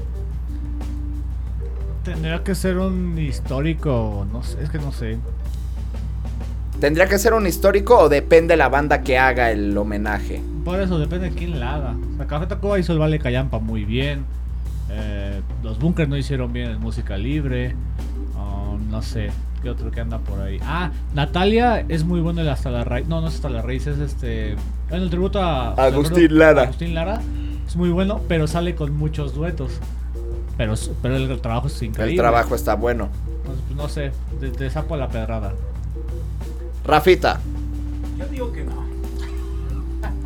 Tendría 2.04 2.44
que 2.44 2.54
ser 2.54 2.78
un 2.78 3.18
histórico, 3.18 4.28
no 4.32 4.44
sé, 4.44 4.62
es 4.62 4.70
que 4.70 4.78
no 4.78 4.92
sé. 4.92 5.18
¿Tendría 6.84 7.08
que 7.08 7.18
ser 7.18 7.34
un 7.34 7.48
histórico 7.48 7.98
o 7.98 8.10
depende 8.10 8.58
la 8.58 8.68
banda 8.68 9.04
que 9.04 9.18
haga 9.18 9.52
el 9.52 9.78
homenaje? 9.78 10.42
Por 10.66 10.82
eso 10.82 11.00
depende 11.00 11.30
de 11.30 11.34
quién 11.34 11.58
la 11.58 11.76
haga. 11.76 11.96
O 12.14 12.18
sea, 12.18 12.28
Café 12.28 12.46
Tacuba 12.46 12.78
hizo 12.78 12.92
el 12.92 13.00
Vale 13.00 13.20
Callampa 13.20 13.60
muy 13.60 13.86
bien. 13.86 14.26
Eh, 14.90 15.40
los 15.64 15.80
Bunkers 15.80 16.10
no 16.10 16.18
hicieron 16.18 16.52
bien 16.52 16.72
en 16.72 16.82
música 16.82 17.16
libre. 17.16 17.74
Um, 18.36 18.90
no 18.90 19.02
sé, 19.02 19.30
¿qué 19.62 19.70
otro 19.70 19.92
que 19.92 20.02
anda 20.02 20.18
por 20.18 20.42
ahí? 20.42 20.60
Ah, 20.62 20.92
Natalia 21.14 21.86
es 21.88 22.04
muy 22.04 22.20
buena 22.20 22.42
en 22.42 22.50
Hasta 22.50 22.70
la 22.70 22.84
Raíz. 22.84 23.08
No, 23.08 23.22
no 23.22 23.30
es 23.30 23.36
Hasta 23.36 23.48
la 23.48 23.62
Raíz, 23.62 23.88
es 23.88 24.00
este. 24.00 24.52
En 24.90 25.02
el 25.04 25.10
tributo 25.10 25.42
a 25.42 25.70
Agustín 25.76 26.38
Lara. 26.38 26.64
Agustín 26.64 26.94
Lara. 26.94 27.22
Es 27.66 27.78
muy 27.78 27.92
bueno, 27.92 28.20
pero 28.28 28.46
sale 28.46 28.76
con 28.76 28.94
muchos 28.94 29.34
duetos. 29.34 29.80
Pero, 30.58 30.74
pero 31.02 31.16
el 31.16 31.40
trabajo 31.40 31.68
es 31.68 31.82
increíble. 31.82 32.16
El 32.16 32.20
trabajo 32.20 32.56
está 32.56 32.76
bueno. 32.76 33.08
Pues, 33.46 33.58
no 33.74 33.88
sé, 33.88 34.12
de, 34.42 34.52
de 34.52 34.70
sapo 34.70 34.96
a 34.96 34.98
la 34.98 35.08
pedrada. 35.08 35.54
Rafita, 36.86 37.40
Yo 38.18 38.26
digo 38.28 38.52
que 38.52 38.64
no. 38.64 38.84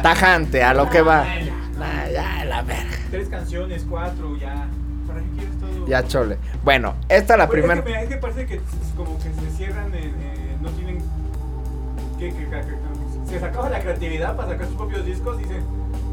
tajante, 0.01 0.64
a 0.64 0.74
lo 0.74 0.89
que 0.89 1.01
va. 1.01 1.24
Ya, 1.26 1.45
no. 1.45 1.58
Ah, 1.84 2.10
ya, 2.12 2.45
la 2.45 2.62
verga. 2.64 2.97
Tres 3.12 3.30
canciones, 3.30 3.86
cuatro, 3.88 4.36
ya. 4.38 4.68
¿Para 5.08 5.20
qué 5.22 5.28
quieres 5.38 5.60
todo? 5.60 5.88
Ya 5.88 6.03
chole. 6.08 6.38
Bueno, 6.64 6.95
esta 7.10 7.34
es 7.36 7.38
la 7.39 7.45
Bueno, 7.45 7.51
primera. 7.51 7.80
Es 7.80 7.86
que, 7.86 7.91
me- 7.91 8.03
es 8.03 8.10
que 8.10 8.18
parece 8.18 8.45
que 8.47 8.62
como 8.95 9.18
que 9.20 9.32
se 9.34 9.51
cierran, 9.55 9.88
en, 9.93 9.95
eh, 10.20 10.58
no 10.62 10.70
tienen. 10.72 10.97
Que, 12.18 12.30
que, 12.30 12.45
que- 12.49 12.78
se 13.30 13.39
sacaba 13.39 13.70
la 13.70 13.80
creatividad 13.82 14.36
para 14.36 14.49
sacar 14.49 14.68
sus 14.68 14.76
propios 14.78 15.05
discos. 15.05 15.38
Dicen, 15.38 15.62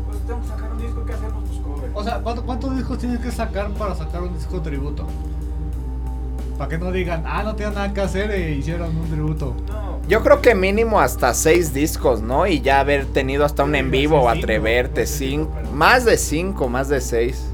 pues 0.07 0.19
tenemos 0.27 0.45
que 0.47 0.53
sacar 0.53 0.73
un 0.73 0.79
disco, 0.79 1.05
¿qué 1.07 1.13
hacemos? 1.15 1.45
Pues 1.49 1.61
cover. 1.61 1.91
O 1.95 2.05
sea, 2.05 2.19
¿cuánto- 2.19 2.45
¿cuántos 2.45 2.77
discos 2.77 2.99
tienes 2.99 3.21
que 3.21 3.31
sacar 3.31 3.71
para 3.71 3.95
sacar 3.95 4.23
un 4.23 4.35
disco 4.35 4.61
tributo? 4.61 5.07
Para 6.59 6.69
que 6.71 6.79
no 6.79 6.93
digan, 6.93 7.25
ah, 7.27 7.43
no 7.43 7.57
tienen 7.57 7.75
nada 7.75 7.93
que 7.93 8.01
hacer 8.01 8.31
e 8.31 8.53
hicieron 8.53 8.97
un 8.97 9.09
tributo. 9.11 9.55
Yo 10.09 10.23
creo 10.23 10.41
que 10.41 10.55
mínimo 10.55 11.01
hasta 11.01 11.35
seis 11.35 11.75
discos, 11.75 12.21
¿no? 12.23 12.47
Y 12.47 12.61
ya 12.61 12.81
haber 12.81 13.07
tenido 13.07 13.45
hasta 13.45 13.65
un 13.65 13.73
Sí, 13.73 13.79
en 13.79 13.91
vivo 13.91 14.21
o 14.21 14.29
atreverte, 14.29 15.07
cinco, 15.07 15.51
cinco, 15.51 15.53
pero- 15.63 15.71
más 15.73 16.05
de 16.05 16.17
cinco, 16.17 16.69
más 16.69 16.89
de 16.89 17.01
seis. 17.01 17.47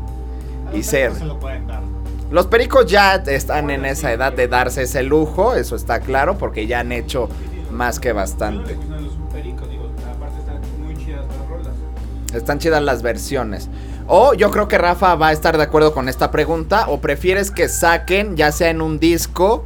Y 0.75 0.83
ser. 0.83 1.15
Se 1.15 1.25
lo 1.25 1.39
pueden 1.39 1.67
dar. 1.67 1.81
Los 2.31 2.47
pericos 2.47 2.87
ya 2.87 3.15
están 3.17 3.71
en 3.71 3.85
esa 3.85 4.13
edad 4.13 4.33
de 4.33 4.47
darse 4.49 4.83
ese 4.83 5.03
lujo, 5.03 5.55
eso 5.55 5.75
está 5.75 6.01
claro, 6.01 6.37
porque 6.39 6.67
ya 6.67 6.81
han 6.81 6.93
hecho 6.93 7.29
más 7.73 7.99
que 7.99 8.13
bastante. 8.13 8.77
Están 12.35 12.59
chidas 12.61 12.83
las 12.83 13.03
versiones. 13.03 13.69
O 14.07 14.35
yo 14.35 14.51
creo 14.51 14.69
que 14.69 14.79
Rafa 14.79 15.15
va 15.15 15.29
a 15.29 15.33
estar 15.33 15.57
de 15.57 15.63
acuerdo 15.63 15.93
con 15.93 16.09
esta 16.09 16.31
pregunta. 16.31 16.87
O 16.89 17.01
prefieres 17.01 17.51
que 17.51 17.69
saquen, 17.69 18.37
ya 18.37 18.53
sea 18.53 18.71
en 18.71 18.83
un 18.83 18.99
disco 18.99 19.65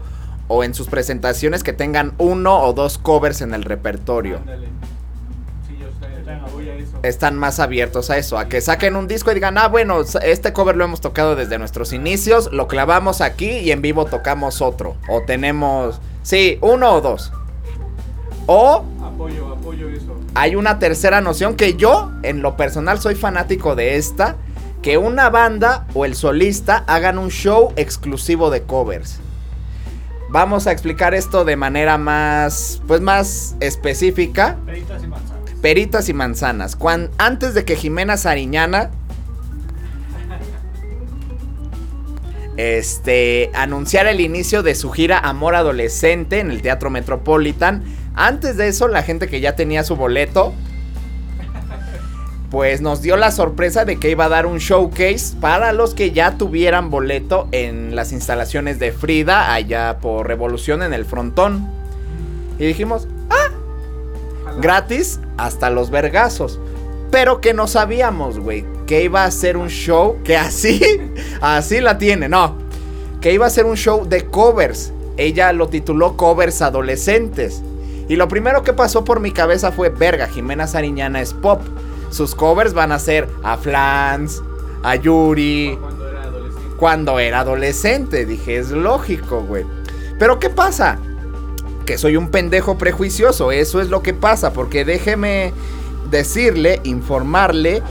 o 0.49 0.63
en 0.65 0.75
sus 0.75 0.89
presentaciones, 0.89 1.63
que 1.63 1.73
tengan 1.73 2.13
uno 2.19 2.61
o 2.61 2.73
dos 2.73 2.99
covers 2.99 3.41
en 3.41 3.55
el 3.55 3.65
repertorio. 3.65 4.39
Ándale. 4.39 4.69
Sí, 5.67 5.77
yo 5.79 5.89
estoy, 5.89 6.11
voy 6.53 6.69
a 6.69 6.75
eso. 6.75 6.99
Están 7.03 7.37
más 7.37 7.61
abiertos 7.61 8.11
a 8.11 8.19
eso, 8.19 8.39
a 8.39 8.49
que 8.49 8.61
saquen 8.61 8.97
un 8.97 9.09
disco 9.09 9.31
y 9.31 9.35
digan, 9.35 9.57
ah, 9.57 9.69
bueno, 9.69 10.03
este 10.23 10.53
cover 10.53 10.77
lo 10.77 10.85
hemos 10.85 11.01
tocado 11.01 11.35
desde 11.35 11.59
nuestros 11.59 11.93
inicios, 11.95 12.53
lo 12.53 12.69
clavamos 12.69 13.23
aquí 13.23 13.49
y 13.49 13.71
en 13.71 13.81
vivo 13.81 14.05
tocamos 14.05 14.61
otro. 14.61 14.97
O 15.09 15.23
tenemos, 15.23 16.01
sí, 16.23 16.59
uno 16.61 16.93
o 16.93 17.01
dos. 17.01 17.33
O 18.47 18.85
Apoyo, 19.15 19.49
apoyo 19.53 19.89
eso. 19.89 20.17
hay 20.35 20.57
una 20.57 20.79
tercera 20.79 21.21
noción 21.21 21.55
que 21.55 21.75
yo, 21.75 22.11
en 22.23 22.43
lo 22.43 22.57
personal, 22.57 23.01
soy 23.01 23.15
fanático 23.15 23.75
de 23.77 23.97
esta. 23.97 24.37
Que 24.83 24.99
una 24.99 25.31
banda 25.31 25.87
o 25.95 26.05
el 26.05 26.15
solista 26.15 26.85
hagan 26.87 27.17
un 27.19 27.31
show 27.31 27.73
exclusivo 27.77 28.51
de 28.51 28.63
covers. 28.65 29.19
Vamos 30.31 30.67
a 30.67 30.73
explicar 30.73 31.15
esto 31.15 31.45
de 31.47 31.57
manera 31.57 31.97
más, 31.97 32.83
pues 32.87 33.01
más 33.01 33.57
específica. 33.61 34.57
Peritas 34.67 35.03
y 35.03 35.07
manzanas. 35.07 35.51
Peritas 35.63 36.09
y 36.11 36.13
manzanas. 36.13 36.77
Cuan- 36.77 37.11
antes 37.17 37.55
de 37.55 37.65
que 37.65 37.77
Jimena 37.77 38.17
Sariñana 38.19 38.91
este 42.57 43.51
anunciara 43.55 44.11
el 44.11 44.21
inicio 44.21 44.63
de 44.63 44.75
su 44.75 44.91
gira 44.91 45.19
Amor 45.19 45.55
Adolescente 45.57 46.39
en 46.41 46.51
el 46.51 46.63
Teatro 46.63 46.89
Metropolitan, 46.91 47.83
antes 48.15 48.57
de 48.57 48.69
eso 48.69 48.89
la 48.89 49.03
gente 49.03 49.29
que 49.29 49.41
ya 49.41 49.57
tenía 49.57 49.85
su 49.85 49.97
boleto 49.97 50.53
pues 52.55 52.81
nos 52.81 53.03
dio 53.03 53.17
la 53.17 53.33
sorpresa 53.33 53.85
de 53.85 53.99
que 53.99 54.11
iba 54.11 54.27
a 54.27 54.29
dar 54.29 54.47
un 54.47 54.59
showcase 54.59 55.35
para 55.41 55.73
los 55.73 55.93
que 55.93 56.13
ya 56.13 56.39
tuvieran 56.39 56.89
boleto 56.89 57.49
en 57.51 57.97
las 57.97 58.13
instalaciones 58.13 58.79
de 58.79 58.93
Frida 58.93 59.53
allá 59.53 59.99
por 60.01 60.29
Revolución 60.29 60.85
en 60.85 60.93
el 60.93 61.05
frontón. 61.05 61.69
Y 62.61 62.67
dijimos, 62.67 63.09
gratis 64.61 65.19
hasta 65.37 65.69
los 65.69 65.91
vergazos. 65.91 66.61
Pero 67.11 67.41
que 67.41 67.55
no 67.55 67.67
sabíamos, 67.67 68.39
güey, 68.39 68.65
que 68.87 69.03
iba 69.03 69.25
a 69.25 69.31
ser 69.33 69.57
un 69.57 69.69
show 69.69 70.19
que 70.23 70.37
así, 70.37 70.81
así 71.41 71.81
la 71.81 71.99
tiene, 71.99 72.29
no. 72.29 72.57
Que 73.21 73.33
iba 73.33 73.47
a 73.47 73.51
ser 73.51 73.67
un 73.67 73.77
show 73.77 74.07
de 74.09 74.27
covers. 74.27 74.93
Ella 75.17 75.53
lo 75.53 75.67
tituló 75.69 76.17
Covers 76.17 76.63
Adolescentes. 76.63 77.63
Y 78.09 78.17
lo 78.17 78.29
primero 78.29 78.63
que 78.63 78.73
pasó 78.73 79.05
por 79.05 79.21
mi 79.21 79.31
cabeza 79.33 79.73
fue, 79.73 79.89
verga, 79.89 80.27
Jimena 80.27 80.67
Sariñana 80.67 81.21
es 81.21 81.33
pop. 81.33 81.61
Sus 82.11 82.35
covers 82.35 82.75
van 82.75 82.93
a 82.93 82.99
ser 82.99 83.29
a 83.43 83.57
Flans, 83.57 84.43
a 84.83 84.95
Yuri, 84.97 85.79
Cuando 85.81 86.09
era 86.09 86.23
adolescente. 86.23 86.77
cuando 86.79 87.19
era 87.19 87.41
adolescente. 87.41 88.27
Dije, 88.27 88.59
es 88.59 88.71
lógico, 88.71 89.41
güey. 89.43 89.65
Pero 90.19 90.39
¿qué 90.39 90.51
pasa? 90.51 90.99
Que 91.87 91.99
soy 91.99 92.17
un 92.17 92.29
pendejo 92.31 92.79
prejuicioso. 92.79 93.51
Eso 93.53 93.81
es 93.81 93.89
lo 93.89 94.03
que 94.03 94.15
pasa. 94.15 94.53
Porque 94.53 94.85
déjeme 94.85 95.53
decirle, 96.11 96.81
informarle 96.85 97.83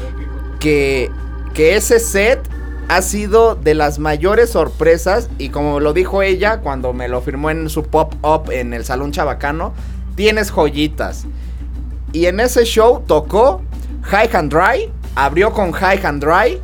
que, 0.59 1.11
que 1.53 1.76
ese 1.76 1.99
set 1.99 2.39
ha 2.88 3.01
sido 3.01 3.55
de 3.55 3.74
las 3.74 3.99
mayores 3.99 4.51
sorpresas. 4.51 5.30
Y 5.38 5.49
como 5.49 5.80
lo 5.80 5.91
dijo 5.93 6.22
ella 6.22 6.59
cuando 6.61 6.93
me 6.93 7.07
lo 7.09 7.22
firmó 7.22 7.49
en 7.49 7.70
su 7.70 7.84
pop-up 7.84 8.51
en 8.51 8.74
el 8.74 8.86
Salón 8.86 9.11
Chabacano, 9.11 9.74
tienes 10.16 10.51
joyitas. 10.51 11.26
Y 12.11 12.28
en 12.28 12.39
ese 12.39 12.64
show 12.66 13.03
tocó 13.05 13.61
High 14.03 14.30
and 14.34 14.53
Dry, 14.53 14.91
abrió 15.16 15.51
con 15.51 15.72
High 15.72 16.05
and 16.05 16.24
Dry 16.24 16.61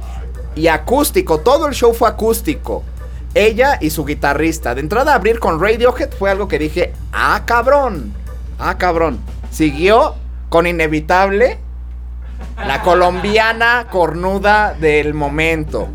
y 0.55 0.67
acústico. 0.67 1.39
Todo 1.39 1.67
el 1.67 1.73
show 1.73 1.93
fue 1.93 2.09
acústico. 2.09 2.83
Ella 3.33 3.77
y 3.79 3.89
su 3.89 4.05
guitarrista. 4.05 4.75
De 4.75 4.81
entrada, 4.81 5.13
abrir 5.13 5.39
con 5.39 5.59
Radiohead 5.59 6.11
fue 6.11 6.29
algo 6.29 6.47
que 6.47 6.59
dije, 6.59 6.93
ah, 7.11 7.43
cabrón. 7.45 8.13
Ah, 8.59 8.77
cabrón. 8.77 9.19
Siguió 9.51 10.15
con 10.49 10.67
Inevitable, 10.67 11.59
la 12.65 12.81
colombiana 12.81 13.87
cornuda 13.91 14.73
del 14.73 15.13
momento. 15.13 15.87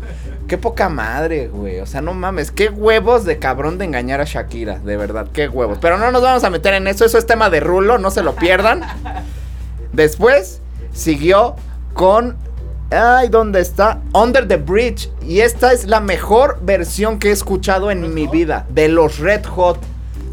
Qué 0.47 0.57
poca 0.57 0.89
madre, 0.89 1.47
güey. 1.47 1.79
O 1.79 1.85
sea, 1.85 2.01
no 2.01 2.13
mames. 2.13 2.51
Qué 2.51 2.69
huevos 2.69 3.25
de 3.25 3.39
cabrón 3.39 3.77
de 3.77 3.85
engañar 3.85 4.21
a 4.21 4.25
Shakira. 4.25 4.79
De 4.79 4.95
verdad, 4.95 5.27
qué 5.33 5.47
huevos. 5.47 5.79
Pero 5.81 5.97
no 5.97 6.11
nos 6.11 6.21
vamos 6.21 6.43
a 6.43 6.49
meter 6.49 6.75
en 6.75 6.87
eso. 6.87 7.05
Eso 7.05 7.17
es 7.17 7.25
tema 7.25 7.49
de 7.49 7.59
rulo. 7.59 7.97
No 7.97 8.11
se 8.11 8.21
lo 8.21 8.35
pierdan. 8.35 8.81
Después 9.93 10.61
siguió 10.93 11.55
con. 11.93 12.37
Ay, 12.91 13.29
¿dónde 13.29 13.59
está? 13.59 14.01
Under 14.13 14.47
the 14.47 14.57
Bridge. 14.57 15.09
Y 15.23 15.39
esta 15.39 15.73
es 15.73 15.87
la 15.87 15.99
mejor 15.99 16.59
versión 16.61 17.17
que 17.17 17.29
he 17.29 17.31
escuchado 17.31 17.89
en 17.89 18.13
mi 18.13 18.27
vida. 18.27 18.67
De 18.69 18.87
los 18.87 19.17
Red 19.17 19.45
Hot. 19.45 19.79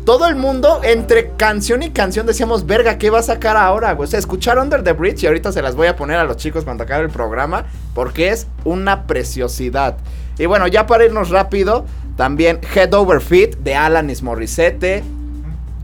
Todo 0.04 0.26
el 0.26 0.34
mundo, 0.34 0.80
entre 0.82 1.30
canción 1.36 1.82
y 1.82 1.90
canción, 1.90 2.26
decíamos, 2.26 2.66
verga, 2.66 2.98
¿qué 2.98 3.10
va 3.10 3.20
a 3.20 3.22
sacar 3.22 3.56
ahora? 3.56 3.92
güey?" 3.92 4.08
O 4.08 4.10
sea, 4.10 4.18
escuchar 4.18 4.58
Under 4.58 4.82
the 4.82 4.92
Bridge 4.92 5.22
y 5.22 5.26
ahorita 5.28 5.52
se 5.52 5.62
las 5.62 5.76
voy 5.76 5.86
a 5.86 5.94
poner 5.94 6.18
a 6.18 6.24
los 6.24 6.36
chicos 6.38 6.64
cuando 6.64 6.82
acabe 6.82 7.04
el 7.04 7.10
programa, 7.10 7.66
porque 7.94 8.30
es 8.30 8.48
una 8.64 9.06
preciosidad. 9.06 9.96
Y 10.38 10.46
bueno, 10.46 10.66
ya 10.66 10.86
para 10.86 11.04
irnos 11.04 11.30
rápido, 11.30 11.84
también 12.16 12.60
Head 12.74 12.94
Over 12.94 13.20
Feet 13.20 13.58
de 13.58 13.76
Alanis 13.76 14.22
Morissette. 14.22 15.04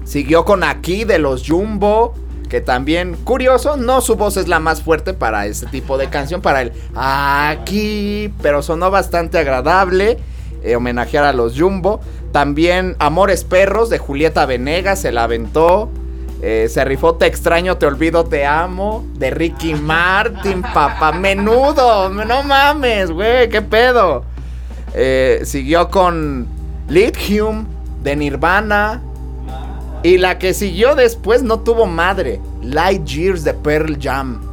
Siguió 0.04 0.44
con 0.44 0.64
Aquí 0.64 1.04
de 1.04 1.18
los 1.18 1.46
Jumbo. 1.46 2.14
Que 2.48 2.62
también, 2.62 3.14
curioso, 3.24 3.76
no 3.76 4.00
su 4.00 4.16
voz 4.16 4.38
es 4.38 4.48
la 4.48 4.58
más 4.58 4.80
fuerte 4.80 5.12
para 5.12 5.44
este 5.46 5.66
tipo 5.66 5.98
de 5.98 6.08
canción, 6.08 6.40
para 6.40 6.62
el 6.62 6.72
Aquí, 6.96 8.32
pero 8.40 8.62
sonó 8.62 8.90
bastante 8.90 9.36
agradable. 9.36 10.18
Eh, 10.62 10.76
homenajear 10.76 11.24
a 11.24 11.32
los 11.32 11.58
Jumbo. 11.58 12.00
También 12.32 12.96
Amores 12.98 13.44
Perros 13.44 13.90
de 13.90 13.98
Julieta 13.98 14.46
Venegas 14.46 15.00
se 15.00 15.12
la 15.12 15.24
aventó. 15.24 15.90
Eh, 16.40 16.68
se 16.70 16.84
rifó 16.84 17.16
Te 17.16 17.26
extraño, 17.26 17.78
te 17.78 17.86
olvido, 17.86 18.24
te 18.24 18.46
amo. 18.46 19.04
De 19.14 19.30
Ricky 19.30 19.74
Martin, 19.82 20.62
papá. 20.62 21.12
Menudo. 21.12 22.08
No 22.08 22.42
mames, 22.42 23.10
güey. 23.10 23.48
¿Qué 23.48 23.62
pedo? 23.62 24.24
Eh, 24.94 25.42
siguió 25.44 25.90
con 25.90 26.46
Lithium 26.88 27.66
de 28.02 28.16
Nirvana. 28.16 29.02
Y 30.02 30.18
la 30.18 30.38
que 30.38 30.54
siguió 30.54 30.94
después 30.94 31.42
no 31.42 31.60
tuvo 31.60 31.86
madre. 31.86 32.40
Light 32.62 33.04
Years 33.04 33.42
de 33.44 33.54
Pearl 33.54 33.98
Jam. 34.00 34.47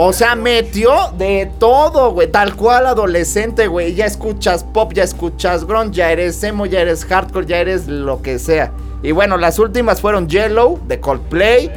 O 0.00 0.12
sea, 0.12 0.36
metió 0.36 0.92
de 1.18 1.50
todo, 1.58 2.12
güey. 2.12 2.30
Tal 2.30 2.54
cual 2.54 2.86
adolescente, 2.86 3.66
güey. 3.66 3.96
Ya 3.96 4.06
escuchas 4.06 4.62
pop, 4.62 4.92
ya 4.92 5.02
escuchas 5.02 5.64
grunge, 5.64 5.96
ya 5.96 6.12
eres 6.12 6.40
emo, 6.44 6.66
ya 6.66 6.82
eres 6.82 7.04
hardcore, 7.04 7.46
ya 7.46 7.58
eres 7.58 7.88
lo 7.88 8.22
que 8.22 8.38
sea. 8.38 8.70
Y 9.02 9.10
bueno, 9.10 9.36
las 9.36 9.58
últimas 9.58 10.00
fueron 10.00 10.28
Yellow 10.28 10.78
de 10.86 11.00
Coldplay, 11.00 11.72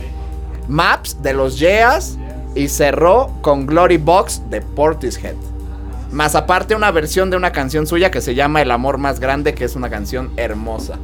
Maps 0.67 1.23
de 1.23 1.33
los 1.33 1.57
Yeas 1.57 2.19
y 2.53 2.67
cerró 2.67 3.31
con 3.41 3.65
Glory 3.65 3.97
Box 3.97 4.43
de 4.51 4.61
Portishead. 4.61 5.33
Más 6.11 6.35
aparte 6.35 6.75
una 6.75 6.91
versión 6.91 7.31
de 7.31 7.37
una 7.37 7.51
canción 7.51 7.87
suya 7.87 8.11
que 8.11 8.21
se 8.21 8.35
llama 8.35 8.61
El 8.61 8.69
amor 8.69 8.99
más 8.99 9.19
grande, 9.19 9.55
que 9.55 9.65
es 9.65 9.75
una 9.75 9.89
canción 9.89 10.31
hermosa. 10.37 10.99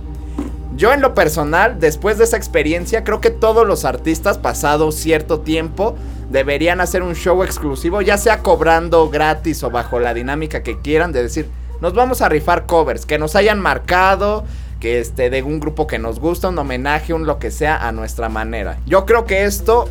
Yo 0.76 0.93
en 0.93 1.01
lo 1.01 1.15
personal, 1.15 1.80
después 1.80 2.20
de 2.20 2.26
esa 2.26 2.38
experiencia, 2.38 3.03
creo 3.03 3.22
que 3.22 3.32
todos 3.32 3.65
los 3.65 3.86
artistas 3.86 4.38
pasado 4.38 4.91
cierto 4.91 5.39
tiempo 5.39 5.95
deberían 6.30 6.82
hacer 6.82 7.04
un 7.04 7.16
show 7.16 7.44
exclusivo, 7.44 8.02
ya 8.02 8.18
sea 8.18 8.44
cobrando 8.44 9.10
gratis 9.10 9.64
o 9.64 9.70
bajo 9.70 10.00
la 10.00 10.14
dinámica 10.14 10.64
que 10.64 10.80
quieran, 10.80 11.12
de 11.12 11.24
decir, 11.24 11.50
nos 11.82 11.94
vamos 11.94 12.22
a 12.22 12.30
rifar 12.30 12.66
covers, 12.66 13.06
que 13.06 13.18
nos 13.18 13.36
hayan 13.36 13.60
marcado, 13.60 14.44
que 14.80 15.00
este, 15.00 15.30
de 15.30 15.44
un 15.44 15.60
grupo 15.60 15.88
que 15.88 16.00
nos 16.00 16.20
gusta, 16.20 16.50
un 16.50 16.58
homenaje, 16.58 17.14
un 17.14 17.26
lo 17.26 17.40
que 17.40 17.52
sea, 17.52 17.88
a 17.88 17.92
nuestra 17.92 18.30
manera. 18.30 18.78
Yo 18.86 19.06
creo 19.06 19.26
que 19.26 19.46
esto, 19.46 19.90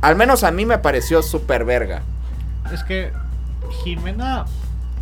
al 0.00 0.16
menos 0.16 0.44
a 0.44 0.50
mí 0.50 0.66
me 0.66 0.78
pareció 0.78 1.22
súper 1.22 1.64
verga. 1.64 2.02
Es 2.72 2.82
que 2.84 3.10
Jimena, 3.82 4.46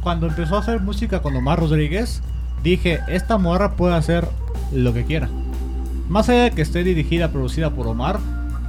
cuando 0.03 0.27
empezó 0.27 0.57
a 0.57 0.61
hacer 0.61 0.81
música 0.81 1.23
con 1.23 1.35
Omar 1.35 1.59
Rodríguez, 1.61 2.23
dije, 2.63 3.01
esta 3.09 3.39
morra 3.39 3.73
puede 3.73 3.95
hacer 3.95 4.29
lo 4.73 4.93
que 4.93 5.05
quiera. 5.05 5.29
Más 6.09 6.29
allá 6.29 6.45
de 6.45 6.51
que 6.53 6.63
esté 6.63 6.85
dirigida, 6.85 7.31
producida 7.31 7.71
por 7.71 7.87
Omar, 7.87 8.19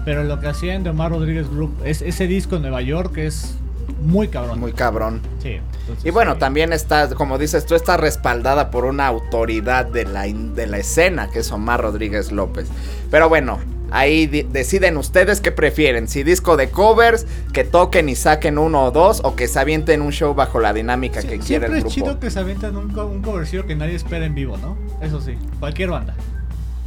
pero 0.05 0.23
lo 0.23 0.39
que 0.39 0.47
hacía 0.47 0.75
en 0.75 0.87
Omar 0.87 1.11
Rodríguez 1.11 1.49
Group, 1.49 1.73
es 1.83 2.01
ese 2.01 2.27
disco 2.27 2.55
en 2.55 2.63
Nueva 2.63 2.81
York 2.81 3.17
es 3.17 3.55
muy 4.01 4.27
cabrón. 4.29 4.59
Muy 4.59 4.71
cabrón. 4.73 5.19
Sí. 5.41 5.59
entonces, 5.81 6.05
Y 6.05 6.11
bueno, 6.11 6.33
sí. 6.33 6.39
también 6.39 6.71
está, 6.73 7.09
como 7.09 7.37
dices 7.37 7.65
tú, 7.65 7.75
está 7.75 7.97
respaldada 7.97 8.71
por 8.71 8.85
una 8.85 9.07
autoridad 9.07 9.85
de 9.85 10.05
la, 10.05 10.23
de 10.23 10.67
la 10.67 10.77
escena, 10.77 11.29
que 11.29 11.39
es 11.39 11.51
Omar 11.51 11.81
Rodríguez 11.81 12.31
López. 12.31 12.67
Pero 13.11 13.27
bueno, 13.27 13.57
ahí 13.91 14.27
deciden 14.27 14.95
ustedes 14.97 15.41
qué 15.41 15.51
prefieren. 15.51 16.07
Si 16.07 16.23
disco 16.23 16.55
de 16.55 16.69
covers, 16.69 17.25
que 17.51 17.63
toquen 17.65 18.07
y 18.07 18.15
saquen 18.15 18.57
uno 18.57 18.85
o 18.85 18.91
dos, 18.91 19.19
o 19.25 19.35
que 19.35 19.47
se 19.47 19.59
avienten 19.59 20.01
un 20.01 20.11
show 20.11 20.33
bajo 20.33 20.59
la 20.59 20.71
dinámica 20.71 21.21
Sí, 21.21 21.27
que 21.27 21.39
quiere 21.39 21.45
siempre 21.45 21.67
el 21.71 21.77
es 21.77 21.83
grupo. 21.83 21.93
chido 21.95 22.19
que 22.19 22.29
se 22.31 22.39
avientan 22.39 22.77
un, 22.77 22.91
co- 22.93 23.07
un 23.07 23.21
covercillo 23.21 23.65
que 23.65 23.75
nadie 23.75 23.95
espera 23.95 24.25
en 24.25 24.35
vivo, 24.35 24.55
¿no? 24.57 24.77
Eso 25.01 25.19
sí, 25.19 25.33
cualquier 25.59 25.89
banda. 25.89 26.13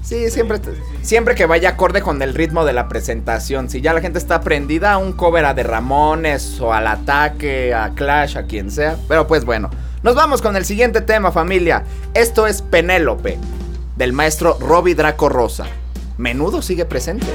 Sí, 0.02 0.30
siempre, 0.30 0.60
siempre 1.02 1.34
que 1.36 1.46
vaya 1.46 1.70
acorde 1.70 2.02
con 2.02 2.20
el 2.22 2.34
ritmo 2.34 2.64
de 2.64 2.72
la 2.72 2.88
presentación. 2.88 3.70
Si 3.70 3.80
ya 3.80 3.94
la 3.94 4.00
gente 4.00 4.18
está 4.18 4.40
prendida, 4.40 4.98
un 4.98 5.12
cover 5.12 5.44
a 5.44 5.54
de 5.54 5.62
Ramones 5.62 6.60
o 6.60 6.72
al 6.72 6.88
ataque, 6.88 7.72
a 7.72 7.90
Clash, 7.94 8.36
a 8.36 8.44
quien 8.44 8.70
sea. 8.70 8.96
Pero 9.08 9.28
pues 9.28 9.44
bueno, 9.44 9.70
nos 10.02 10.16
vamos 10.16 10.42
con 10.42 10.56
el 10.56 10.64
siguiente 10.64 11.00
tema, 11.00 11.30
familia. 11.30 11.84
Esto 12.14 12.48
es 12.48 12.62
Penélope, 12.62 13.38
del 13.96 14.12
maestro 14.12 14.58
Robbie 14.60 14.96
Draco 14.96 15.28
Rosa. 15.28 15.66
Menudo 16.18 16.62
sigue 16.62 16.84
presente. 16.84 17.26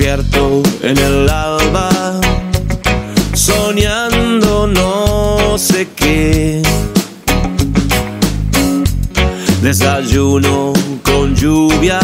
Despierto 0.00 0.62
en 0.82 0.96
el 0.96 1.28
alba, 1.28 2.20
soñando 3.34 4.66
no 4.66 5.58
sé 5.58 5.88
qué. 5.94 6.62
Desayuno 9.60 10.72
con 11.02 11.36
lluvia 11.36 12.00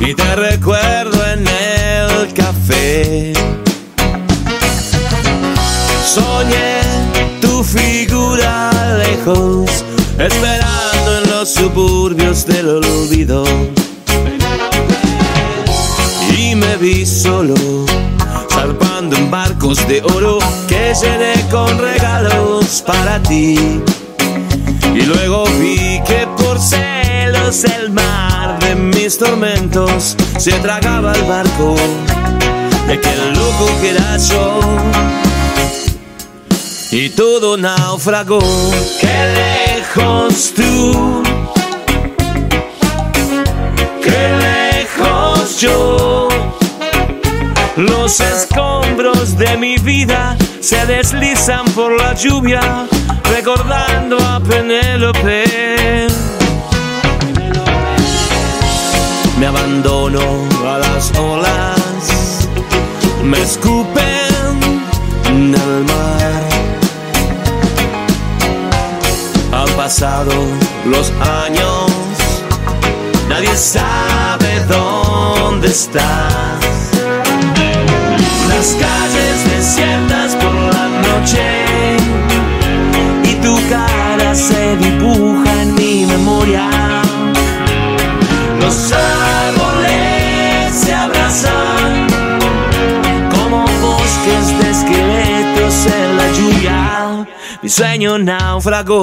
y 0.00 0.14
te 0.14 0.36
recuerdo 0.36 1.18
en 1.32 1.46
el 1.48 2.32
café. 2.34 3.32
Soñé 6.04 6.82
tu 7.40 7.64
figura 7.64 8.70
lejos, 8.98 9.82
esperando 10.18 11.22
en 11.22 11.30
los 11.30 11.48
suburbios 11.54 12.44
del 12.44 12.68
olvido 12.68 13.44
vi 16.80 17.04
solo, 17.04 17.54
zarpando 18.50 19.14
en 19.14 19.30
barcos 19.30 19.86
de 19.86 20.00
oro 20.02 20.38
que 20.66 20.94
llené 20.94 21.34
con 21.50 21.78
regalos 21.78 22.82
para 22.86 23.22
ti. 23.22 23.82
Y 24.94 25.02
luego 25.02 25.44
vi 25.60 26.00
que 26.06 26.26
por 26.38 26.58
celos 26.58 27.64
el 27.64 27.90
mar 27.90 28.58
de 28.60 28.74
mis 28.74 29.18
tormentos 29.18 30.16
se 30.38 30.52
tragaba 30.52 31.12
el 31.12 31.22
barco 31.24 31.76
de 32.86 32.94
aquel 32.94 33.32
loco 33.34 33.66
que 33.80 33.90
era 33.90 34.16
yo. 34.16 34.60
Y 36.92 37.10
todo 37.10 37.58
naufragó, 37.58 38.40
qué 39.00 39.16
lejos 39.34 40.52
tú, 40.56 41.22
qué 44.02 44.32
lejos 44.38 45.60
yo. 45.60 46.30
Los 47.80 48.20
escombros 48.20 49.38
de 49.38 49.56
mi 49.56 49.78
vida 49.78 50.36
se 50.60 50.84
deslizan 50.84 51.64
por 51.72 51.98
la 51.98 52.12
lluvia, 52.12 52.86
recordando 53.34 54.18
a 54.18 54.38
Penélope. 54.38 56.06
Me 59.38 59.46
abandono 59.46 60.20
a 60.62 60.76
las 60.76 61.10
olas, 61.18 62.48
me 63.24 63.40
escupen 63.40 64.60
en 65.24 65.54
el 65.54 65.84
mar. 65.84 66.48
Han 69.54 69.68
pasado 69.74 70.32
los 70.84 71.10
años, 71.46 71.90
nadie 73.26 73.56
sabe 73.56 74.66
dónde 74.68 75.68
estás 75.68 76.49
las 78.50 78.74
calles 78.74 79.38
desiertas 79.56 80.36
por 80.36 80.54
la 80.74 80.86
noche 81.08 81.46
y 83.24 83.34
tu 83.44 83.54
cara 83.68 84.34
se 84.34 84.76
dibuja 84.76 85.62
en 85.62 85.74
mi 85.74 86.06
memoria. 86.06 86.68
Los 88.60 88.92
árboles 88.92 90.74
se 90.74 90.92
abrazan 90.94 92.06
como 93.34 93.66
bosques 93.80 94.46
de 94.58 94.70
esqueletos 94.76 95.74
en 95.86 96.16
la 96.16 96.26
lluvia. 96.36 97.26
Mi 97.62 97.68
sueño 97.68 98.18
naufragó. 98.18 99.02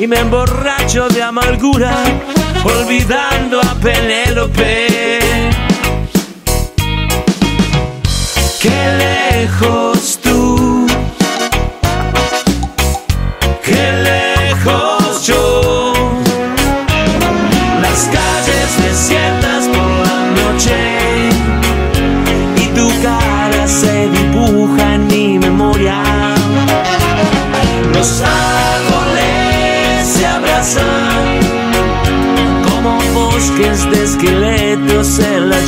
Y 0.00 0.06
me 0.06 0.18
emborracho 0.18 1.08
de 1.08 1.22
amargura, 1.22 1.92
olvidando 2.64 3.60
a 3.60 3.74
Penélope. 3.74 5.20
Qué 8.62 8.70
lejos 8.98 9.89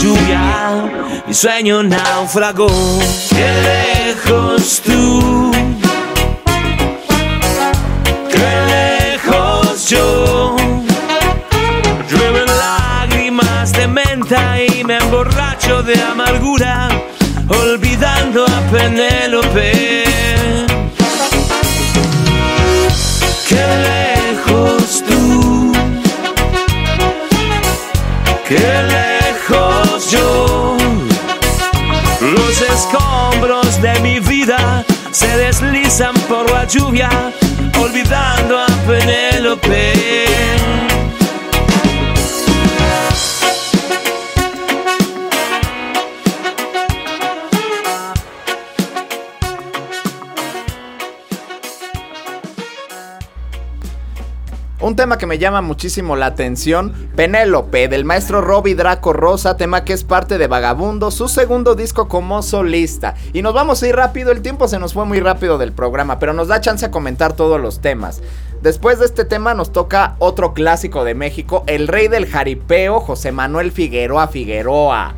lluvia. 0.02 1.22
Mi 1.26 1.34
sueño 1.34 1.82
naufragó. 1.82 2.68
Qué 3.30 3.48
lejos 3.70 4.82
tú, 4.84 5.52
qué 8.30 8.50
lejos 8.74 9.88
yo. 9.88 10.56
Llueven 12.10 12.46
lágrimas 12.46 13.72
de 13.72 13.86
menta 13.86 14.56
y 14.60 14.84
me 14.84 14.96
emborracho 14.96 15.82
de 15.82 16.00
amargura, 16.02 16.88
olvidando 17.48 18.44
a 18.44 18.60
Penélope. 18.72 20.01
Deslizan 35.52 36.14
por 36.28 36.50
la 36.50 36.66
lluvia, 36.66 37.10
olvidando 37.78 38.58
a 38.58 38.66
Penélope. 38.86 40.31
Un 54.92 54.96
tema 54.96 55.16
que 55.16 55.24
me 55.24 55.38
llama 55.38 55.62
muchísimo 55.62 56.16
la 56.16 56.26
atención, 56.26 56.92
Penélope, 57.16 57.88
del 57.88 58.04
maestro 58.04 58.42
Robbie 58.42 58.74
Draco 58.74 59.14
Rosa, 59.14 59.56
tema 59.56 59.86
que 59.86 59.94
es 59.94 60.04
parte 60.04 60.36
de 60.36 60.48
Vagabundo, 60.48 61.10
su 61.10 61.28
segundo 61.28 61.74
disco 61.74 62.08
como 62.08 62.42
solista. 62.42 63.14
Y 63.32 63.40
nos 63.40 63.54
vamos 63.54 63.82
a 63.82 63.88
ir 63.88 63.96
rápido, 63.96 64.32
el 64.32 64.42
tiempo 64.42 64.68
se 64.68 64.78
nos 64.78 64.92
fue 64.92 65.06
muy 65.06 65.18
rápido 65.20 65.56
del 65.56 65.72
programa, 65.72 66.18
pero 66.18 66.34
nos 66.34 66.48
da 66.48 66.60
chance 66.60 66.84
a 66.84 66.90
comentar 66.90 67.32
todos 67.32 67.58
los 67.58 67.80
temas. 67.80 68.20
Después 68.60 68.98
de 68.98 69.06
este 69.06 69.24
tema 69.24 69.54
nos 69.54 69.72
toca 69.72 70.14
otro 70.18 70.52
clásico 70.52 71.04
de 71.04 71.14
México, 71.14 71.64
el 71.68 71.88
rey 71.88 72.08
del 72.08 72.26
jaripeo, 72.26 73.00
José 73.00 73.32
Manuel 73.32 73.72
Figueroa 73.72 74.28
Figueroa. 74.28 75.14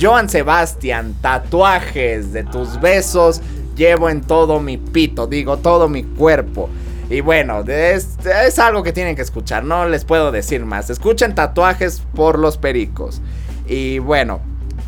Joan 0.00 0.30
Sebastián, 0.30 1.14
tatuajes 1.20 2.32
de 2.32 2.44
tus 2.44 2.80
besos, 2.80 3.42
llevo 3.76 4.08
en 4.08 4.22
todo 4.22 4.58
mi 4.58 4.78
pito, 4.78 5.26
digo 5.26 5.58
todo 5.58 5.86
mi 5.86 6.04
cuerpo. 6.04 6.70
Y 7.10 7.20
bueno, 7.22 7.60
es, 7.66 8.18
es, 8.26 8.58
algo 8.58 8.82
que 8.82 8.92
tienen 8.92 9.16
que 9.16 9.22
escuchar, 9.22 9.64
no 9.64 9.88
les 9.88 10.04
puedo 10.04 10.30
decir 10.30 10.64
más. 10.66 10.90
Escuchen 10.90 11.34
tatuajes 11.34 12.02
por 12.14 12.38
los 12.38 12.58
pericos. 12.58 13.22
Y 13.66 13.98
bueno, 13.98 14.40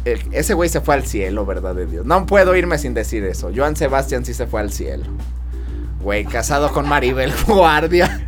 ese 0.05 0.55
güey 0.55 0.69
se 0.69 0.81
fue 0.83 0.95
al 0.95 1.05
cielo, 1.07 1.47
verdad 1.47 1.75
de 1.75 1.87
Dios. 1.87 2.05
No 2.05 2.27
puedo 2.27 2.55
irme 2.57 2.77
sin 2.79 2.93
decir 2.95 3.25
eso. 3.25 3.51
Joan 3.55 3.75
Sebastián 3.77 4.25
sí 4.25 4.35
se 4.35 4.47
fue 4.47 4.61
al 4.61 4.71
cielo. 4.71 5.05
Güey, 6.03 6.25
casado 6.25 6.71
con 6.73 6.89
Maribel 6.89 7.33
Guardia. 7.47 8.27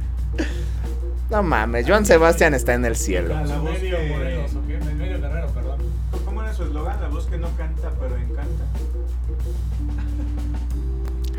No 1.30 1.42
mames, 1.42 1.86
Joan 1.88 2.04
Sebastián 2.04 2.52
está 2.54 2.74
en 2.74 2.84
el 2.84 2.96
cielo. 2.96 3.34
La 3.34 3.58
voz 3.58 3.72
Medio 3.80 3.96
que- 3.98 4.08
Morelos, 4.08 4.54
¿o 4.54 4.66
qué? 4.66 4.78
Medio 4.94 5.18
Guerrero, 5.20 5.46
perdón. 5.48 5.80
¿Cómo 6.26 6.42
era 6.42 6.52
su 6.52 6.64
eslogan? 6.64 7.00
La 7.00 7.08
voz 7.08 7.26
que 7.26 7.38
no 7.38 7.48
canta, 7.56 7.90
pero 8.00 8.16
encanta. 8.16 8.64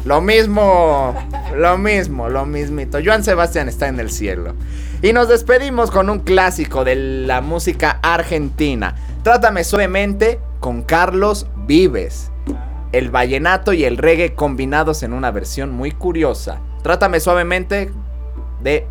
Lo 0.05 0.19
mismo, 0.19 1.15
lo 1.55 1.77
mismo, 1.77 2.27
lo 2.27 2.45
mismito. 2.45 2.99
Joan 3.03 3.23
Sebastián 3.23 3.69
está 3.69 3.87
en 3.87 4.01
el 4.01 4.11
cielo. 4.11 4.53
Y 5.01 5.13
nos 5.13 5.29
despedimos 5.29 5.91
con 5.91 6.09
un 6.09 6.19
clásico 6.19 6.83
de 6.83 6.95
la 6.95 7.39
música 7.39 7.99
argentina. 8.01 8.95
Trátame 9.23 9.63
suavemente 9.63 10.39
con 10.59 10.83
Carlos 10.83 11.47
Vives. 11.65 12.31
El 12.91 13.11
vallenato 13.11 13.71
y 13.71 13.85
el 13.85 13.97
reggae 13.97 14.35
combinados 14.35 15.03
en 15.03 15.13
una 15.13 15.31
versión 15.31 15.71
muy 15.71 15.91
curiosa. 15.91 16.59
Trátame 16.83 17.21
suavemente 17.21 17.91
de 18.61 18.85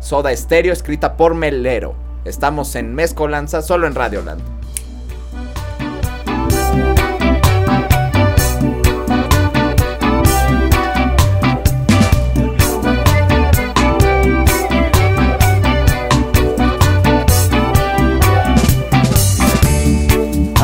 Soda 0.00 0.36
Stereo 0.36 0.74
escrita 0.74 1.16
por 1.16 1.34
Melero. 1.34 1.94
Estamos 2.26 2.74
en 2.74 2.94
Mezcolanza 2.94 3.62
solo 3.62 3.86
en 3.86 3.94
Radioland. 3.94 4.57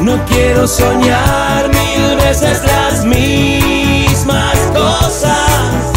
No 0.00 0.22
quiero 0.26 0.66
soñar 0.66 1.68
mil 1.68 2.16
veces 2.16 2.62
las 2.64 3.04
mismas 3.04 4.56
cosas, 4.74 5.92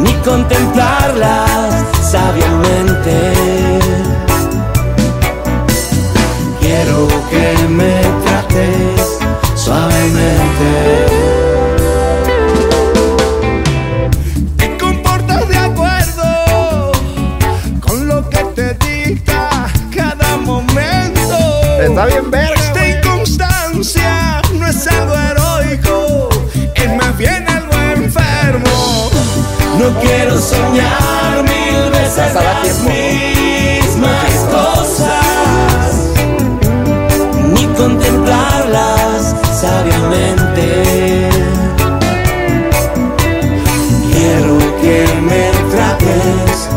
ni 0.00 0.12
contemplarlas 0.24 1.84
sabiamente. 2.02 3.32
Quiero 6.60 7.08
que 7.30 7.68
me 7.68 8.00
trates 8.24 9.18
suavemente. 9.54 11.37
Está 21.98 22.06
bien 22.14 22.30
verga, 22.30 22.54
Esta 22.54 22.88
inconstancia 22.88 24.40
no 24.54 24.68
es 24.68 24.86
algo 24.86 25.16
heroico, 25.16 26.28
es 26.76 26.94
más 26.94 27.18
bien 27.18 27.44
algo 27.48 27.72
enfermo. 27.96 29.10
No 29.80 30.00
quiero 30.00 30.40
soñar 30.40 31.42
mil 31.42 31.90
veces 31.90 32.34
las 32.34 32.62
tiempo, 32.62 32.88
mismas 32.88 34.32
cosas, 34.48 35.92
ni 37.52 37.66
contemplarlas 37.66 39.34
sabiamente. 39.60 41.30
Quiero 44.12 44.58
que 44.80 45.04
me 45.20 45.50
trates 45.72 46.67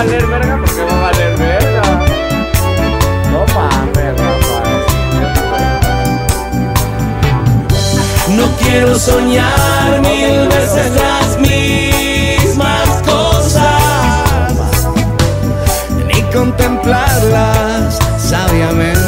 No. 0.00 0.06
No 8.36 8.46
quiero 8.58 8.98
soñar 8.98 10.00
mil 10.00 10.48
veces 10.48 10.92
las 10.94 11.38
mismas 11.38 12.88
cosas. 13.04 13.82
ni 16.06 16.22
contemplarlas 16.32 17.98
sabiamente. 18.18 18.99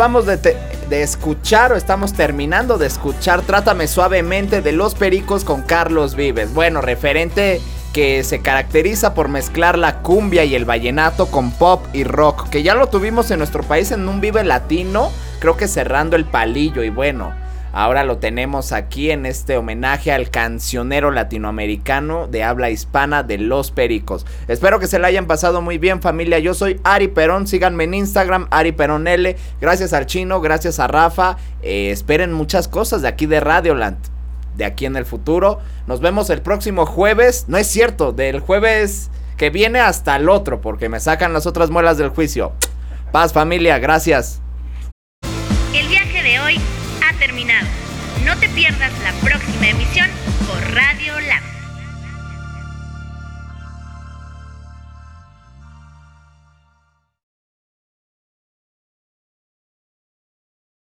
Acabamos 0.00 0.24
de, 0.24 0.38
de 0.88 1.02
escuchar 1.02 1.72
o 1.72 1.76
estamos 1.76 2.14
terminando 2.14 2.78
de 2.78 2.86
escuchar 2.86 3.42
Trátame 3.42 3.86
suavemente 3.86 4.62
de 4.62 4.72
Los 4.72 4.94
Pericos 4.94 5.44
con 5.44 5.60
Carlos 5.60 6.14
Vives. 6.14 6.54
Bueno, 6.54 6.80
referente 6.80 7.60
que 7.92 8.24
se 8.24 8.40
caracteriza 8.40 9.12
por 9.12 9.28
mezclar 9.28 9.76
la 9.76 9.98
cumbia 9.98 10.46
y 10.46 10.54
el 10.54 10.64
vallenato 10.64 11.26
con 11.26 11.50
pop 11.50 11.84
y 11.92 12.04
rock, 12.04 12.48
que 12.48 12.62
ya 12.62 12.74
lo 12.74 12.86
tuvimos 12.86 13.30
en 13.30 13.40
nuestro 13.40 13.62
país 13.62 13.92
en 13.92 14.08
un 14.08 14.22
Vive 14.22 14.42
Latino, 14.42 15.12
creo 15.38 15.58
que 15.58 15.68
cerrando 15.68 16.16
el 16.16 16.24
palillo 16.24 16.82
y 16.82 16.88
bueno, 16.88 17.34
ahora 17.72 18.04
lo 18.04 18.18
tenemos 18.18 18.72
aquí 18.72 19.10
en 19.10 19.26
este 19.26 19.56
homenaje 19.56 20.12
al 20.12 20.30
cancionero 20.30 21.10
latinoamericano 21.10 22.26
de 22.26 22.44
habla 22.44 22.70
hispana 22.70 23.22
de 23.22 23.38
Los 23.38 23.70
Pericos. 23.70 24.26
Espero 24.48 24.78
que 24.78 24.86
se 24.86 24.98
la 24.98 25.08
hayan 25.08 25.26
pasado 25.26 25.62
muy 25.62 25.78
bien 25.78 26.02
familia, 26.02 26.38
yo 26.38 26.54
soy 26.54 26.80
Ari 26.84 27.08
Perón, 27.08 27.46
síganme 27.46 27.84
en 27.84 27.94
Instagram, 27.94 28.46
Ari 28.50 28.72
Perón 28.72 29.06
L, 29.06 29.36
gracias 29.60 29.92
al 29.92 30.06
chino, 30.06 30.40
gracias 30.40 30.78
a 30.78 30.86
Rafa, 30.86 31.36
eh, 31.62 31.90
esperen 31.90 32.32
muchas 32.32 32.68
cosas 32.68 33.02
de 33.02 33.08
aquí 33.08 33.26
de 33.26 33.40
Radioland 33.40 33.98
de 34.56 34.64
aquí 34.64 34.86
en 34.86 34.96
el 34.96 35.06
futuro. 35.06 35.58
Nos 35.86 36.00
vemos 36.00 36.30
el 36.30 36.42
próximo 36.42 36.86
jueves. 36.86 37.46
No 37.48 37.56
es 37.56 37.66
cierto, 37.66 38.12
del 38.12 38.40
jueves 38.40 39.10
que 39.36 39.50
viene 39.50 39.80
hasta 39.80 40.16
el 40.16 40.28
otro, 40.28 40.60
porque 40.60 40.88
me 40.88 41.00
sacan 41.00 41.32
las 41.32 41.46
otras 41.46 41.70
muelas 41.70 41.96
del 41.98 42.10
juicio. 42.10 42.52
Paz 43.10 43.32
familia, 43.32 43.78
gracias. 43.78 44.42